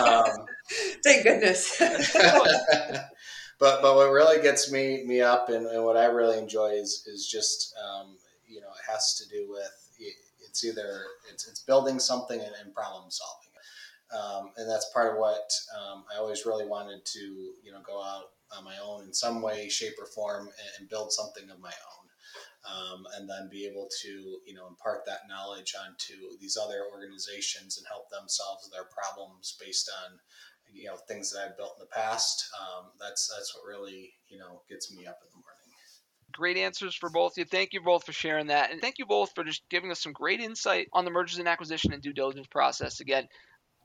Um, 0.02 0.46
Thank 1.04 1.24
goodness. 1.24 1.78
but 1.80 3.82
but 3.82 3.96
what 3.96 4.12
really 4.12 4.42
gets 4.42 4.70
me 4.70 5.06
me 5.06 5.22
up 5.22 5.48
and, 5.48 5.66
and 5.66 5.86
what 5.86 5.96
I 5.96 6.06
really 6.06 6.38
enjoy 6.38 6.72
is 6.72 7.08
is 7.08 7.26
just 7.26 7.74
um, 7.82 8.18
you 8.46 8.60
know 8.60 8.68
it 8.68 8.92
has 8.92 9.16
to 9.16 9.30
do 9.30 9.50
with 9.50 9.83
it's 10.54 10.64
either 10.64 11.02
it's, 11.32 11.48
it's 11.48 11.62
building 11.62 11.98
something 11.98 12.40
and, 12.40 12.54
and 12.64 12.76
problem 12.76 13.10
solving. 13.10 13.50
Um, 14.14 14.52
and 14.58 14.70
that's 14.70 14.94
part 14.94 15.12
of 15.12 15.18
what 15.18 15.50
um, 15.76 16.04
I 16.14 16.20
always 16.20 16.46
really 16.46 16.68
wanted 16.68 17.04
to, 17.06 17.20
you 17.20 17.72
know, 17.72 17.82
go 17.84 18.00
out 18.04 18.26
on 18.56 18.64
my 18.64 18.76
own 18.86 19.06
in 19.06 19.14
some 19.14 19.42
way, 19.42 19.68
shape, 19.68 19.96
or 20.00 20.06
form 20.06 20.50
and, 20.78 20.88
build 20.90 21.12
something 21.12 21.50
of 21.50 21.60
my 21.60 21.72
own. 21.72 22.06
Um, 22.64 23.04
and 23.18 23.28
then 23.28 23.50
be 23.52 23.66
able 23.66 23.90
to, 24.04 24.10
you 24.46 24.54
know, 24.54 24.68
impart 24.68 25.06
that 25.08 25.28
knowledge 25.28 25.74
onto 25.76 26.38
these 26.40 26.56
other 26.56 26.84
organizations 26.94 27.78
and 27.78 27.88
help 27.88 28.10
them 28.12 28.24
solve 28.28 28.60
their 28.72 28.86
problems 28.86 29.58
based 29.60 29.90
on, 30.06 30.20
you 30.72 30.86
know, 30.86 30.96
things 30.96 31.34
that 31.34 31.44
I've 31.44 31.58
built 31.58 31.74
in 31.78 31.84
the 31.84 31.94
past. 31.94 32.46
Um, 32.62 32.92
that's 33.02 33.28
that's 33.28 33.54
what 33.56 33.68
really, 33.68 34.14
you 34.30 34.38
know, 34.38 34.62
gets 34.70 34.96
me 34.96 35.08
up 35.08 35.20
in 35.26 35.33
great 36.34 36.58
answers 36.58 36.96
for 36.96 37.10
both 37.10 37.34
of 37.34 37.38
you. 37.38 37.46
Thank 37.46 37.74
you 37.74 37.82
both 37.82 38.06
for 38.06 38.12
sharing 38.12 38.48
that. 38.48 38.72
And 38.72 38.82
thank 38.82 38.98
you 39.00 39.06
both 39.06 39.32
for 39.34 39.44
just 39.44 39.64
giving 39.70 39.92
us 39.92 40.02
some 40.02 40.14
great 40.14 40.40
insight 40.40 40.88
on 40.94 41.06
the 41.06 41.12
mergers 41.12 41.40
and 41.40 41.48
acquisition 41.48 41.94
and 41.94 42.02
due 42.02 42.14
diligence 42.14 42.48
process. 42.48 43.00
Again, 43.00 43.28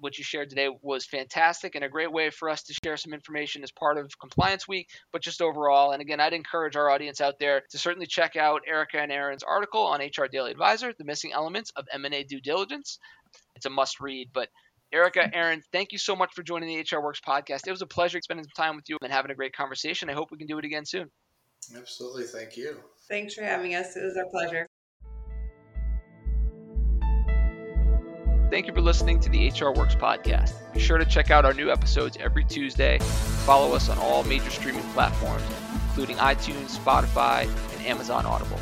what 0.00 0.18
you 0.18 0.24
shared 0.24 0.48
today 0.50 0.68
was 0.82 1.04
fantastic 1.04 1.74
and 1.74 1.84
a 1.84 1.88
great 1.88 2.12
way 2.12 2.30
for 2.30 2.48
us 2.48 2.62
to 2.64 2.74
share 2.84 2.96
some 2.96 3.12
information 3.12 3.62
as 3.62 3.70
part 3.70 3.98
of 3.98 4.18
Compliance 4.18 4.68
Week, 4.68 4.88
but 5.12 5.22
just 5.22 5.42
overall. 5.42 5.92
And 5.92 6.00
again, 6.00 6.20
I'd 6.20 6.32
encourage 6.32 6.76
our 6.76 6.90
audience 6.90 7.20
out 7.20 7.38
there 7.38 7.62
to 7.70 7.78
certainly 7.78 8.06
check 8.06 8.36
out 8.36 8.62
Erica 8.66 9.00
and 9.00 9.12
Aaron's 9.12 9.42
article 9.42 9.82
on 9.82 10.00
HR 10.00 10.26
Daily 10.30 10.50
Advisor, 10.50 10.92
The 10.96 11.04
Missing 11.04 11.32
Elements 11.32 11.72
of 11.76 11.86
M&A 11.92 12.24
Due 12.24 12.40
Diligence. 12.40 12.98
It's 13.56 13.66
a 13.66 13.70
must 13.70 14.00
read, 14.00 14.28
but 14.32 14.48
Erica, 14.92 15.34
Aaron, 15.34 15.62
thank 15.72 15.92
you 15.92 15.98
so 15.98 16.16
much 16.16 16.32
for 16.34 16.42
joining 16.42 16.68
the 16.68 16.80
HR 16.80 17.02
Works 17.02 17.20
podcast. 17.20 17.66
It 17.66 17.70
was 17.70 17.82
a 17.82 17.86
pleasure 17.86 18.20
spending 18.22 18.44
some 18.44 18.64
time 18.64 18.76
with 18.76 18.88
you 18.88 18.96
and 19.02 19.12
having 19.12 19.30
a 19.30 19.34
great 19.34 19.54
conversation. 19.54 20.08
I 20.08 20.14
hope 20.14 20.30
we 20.30 20.38
can 20.38 20.46
do 20.46 20.58
it 20.58 20.64
again 20.64 20.86
soon. 20.86 21.10
Absolutely. 21.76 22.24
Thank 22.24 22.56
you. 22.56 22.76
Thanks 23.08 23.34
for 23.34 23.42
having 23.42 23.74
us. 23.74 23.96
It 23.96 24.04
was 24.04 24.16
our 24.16 24.26
pleasure. 24.26 24.66
Thank 28.50 28.66
you 28.66 28.72
for 28.72 28.80
listening 28.80 29.20
to 29.20 29.28
the 29.28 29.50
HR 29.50 29.76
Works 29.78 29.94
podcast. 29.94 30.54
Be 30.72 30.80
sure 30.80 30.96
to 30.96 31.04
check 31.04 31.30
out 31.30 31.44
our 31.44 31.52
new 31.52 31.70
episodes 31.70 32.16
every 32.18 32.44
Tuesday. 32.44 32.98
Follow 33.44 33.74
us 33.74 33.90
on 33.90 33.98
all 33.98 34.24
major 34.24 34.48
streaming 34.48 34.82
platforms, 34.94 35.42
including 35.88 36.16
iTunes, 36.16 36.78
Spotify, 36.78 37.42
and 37.42 37.86
Amazon 37.86 38.24
Audible. 38.24 38.58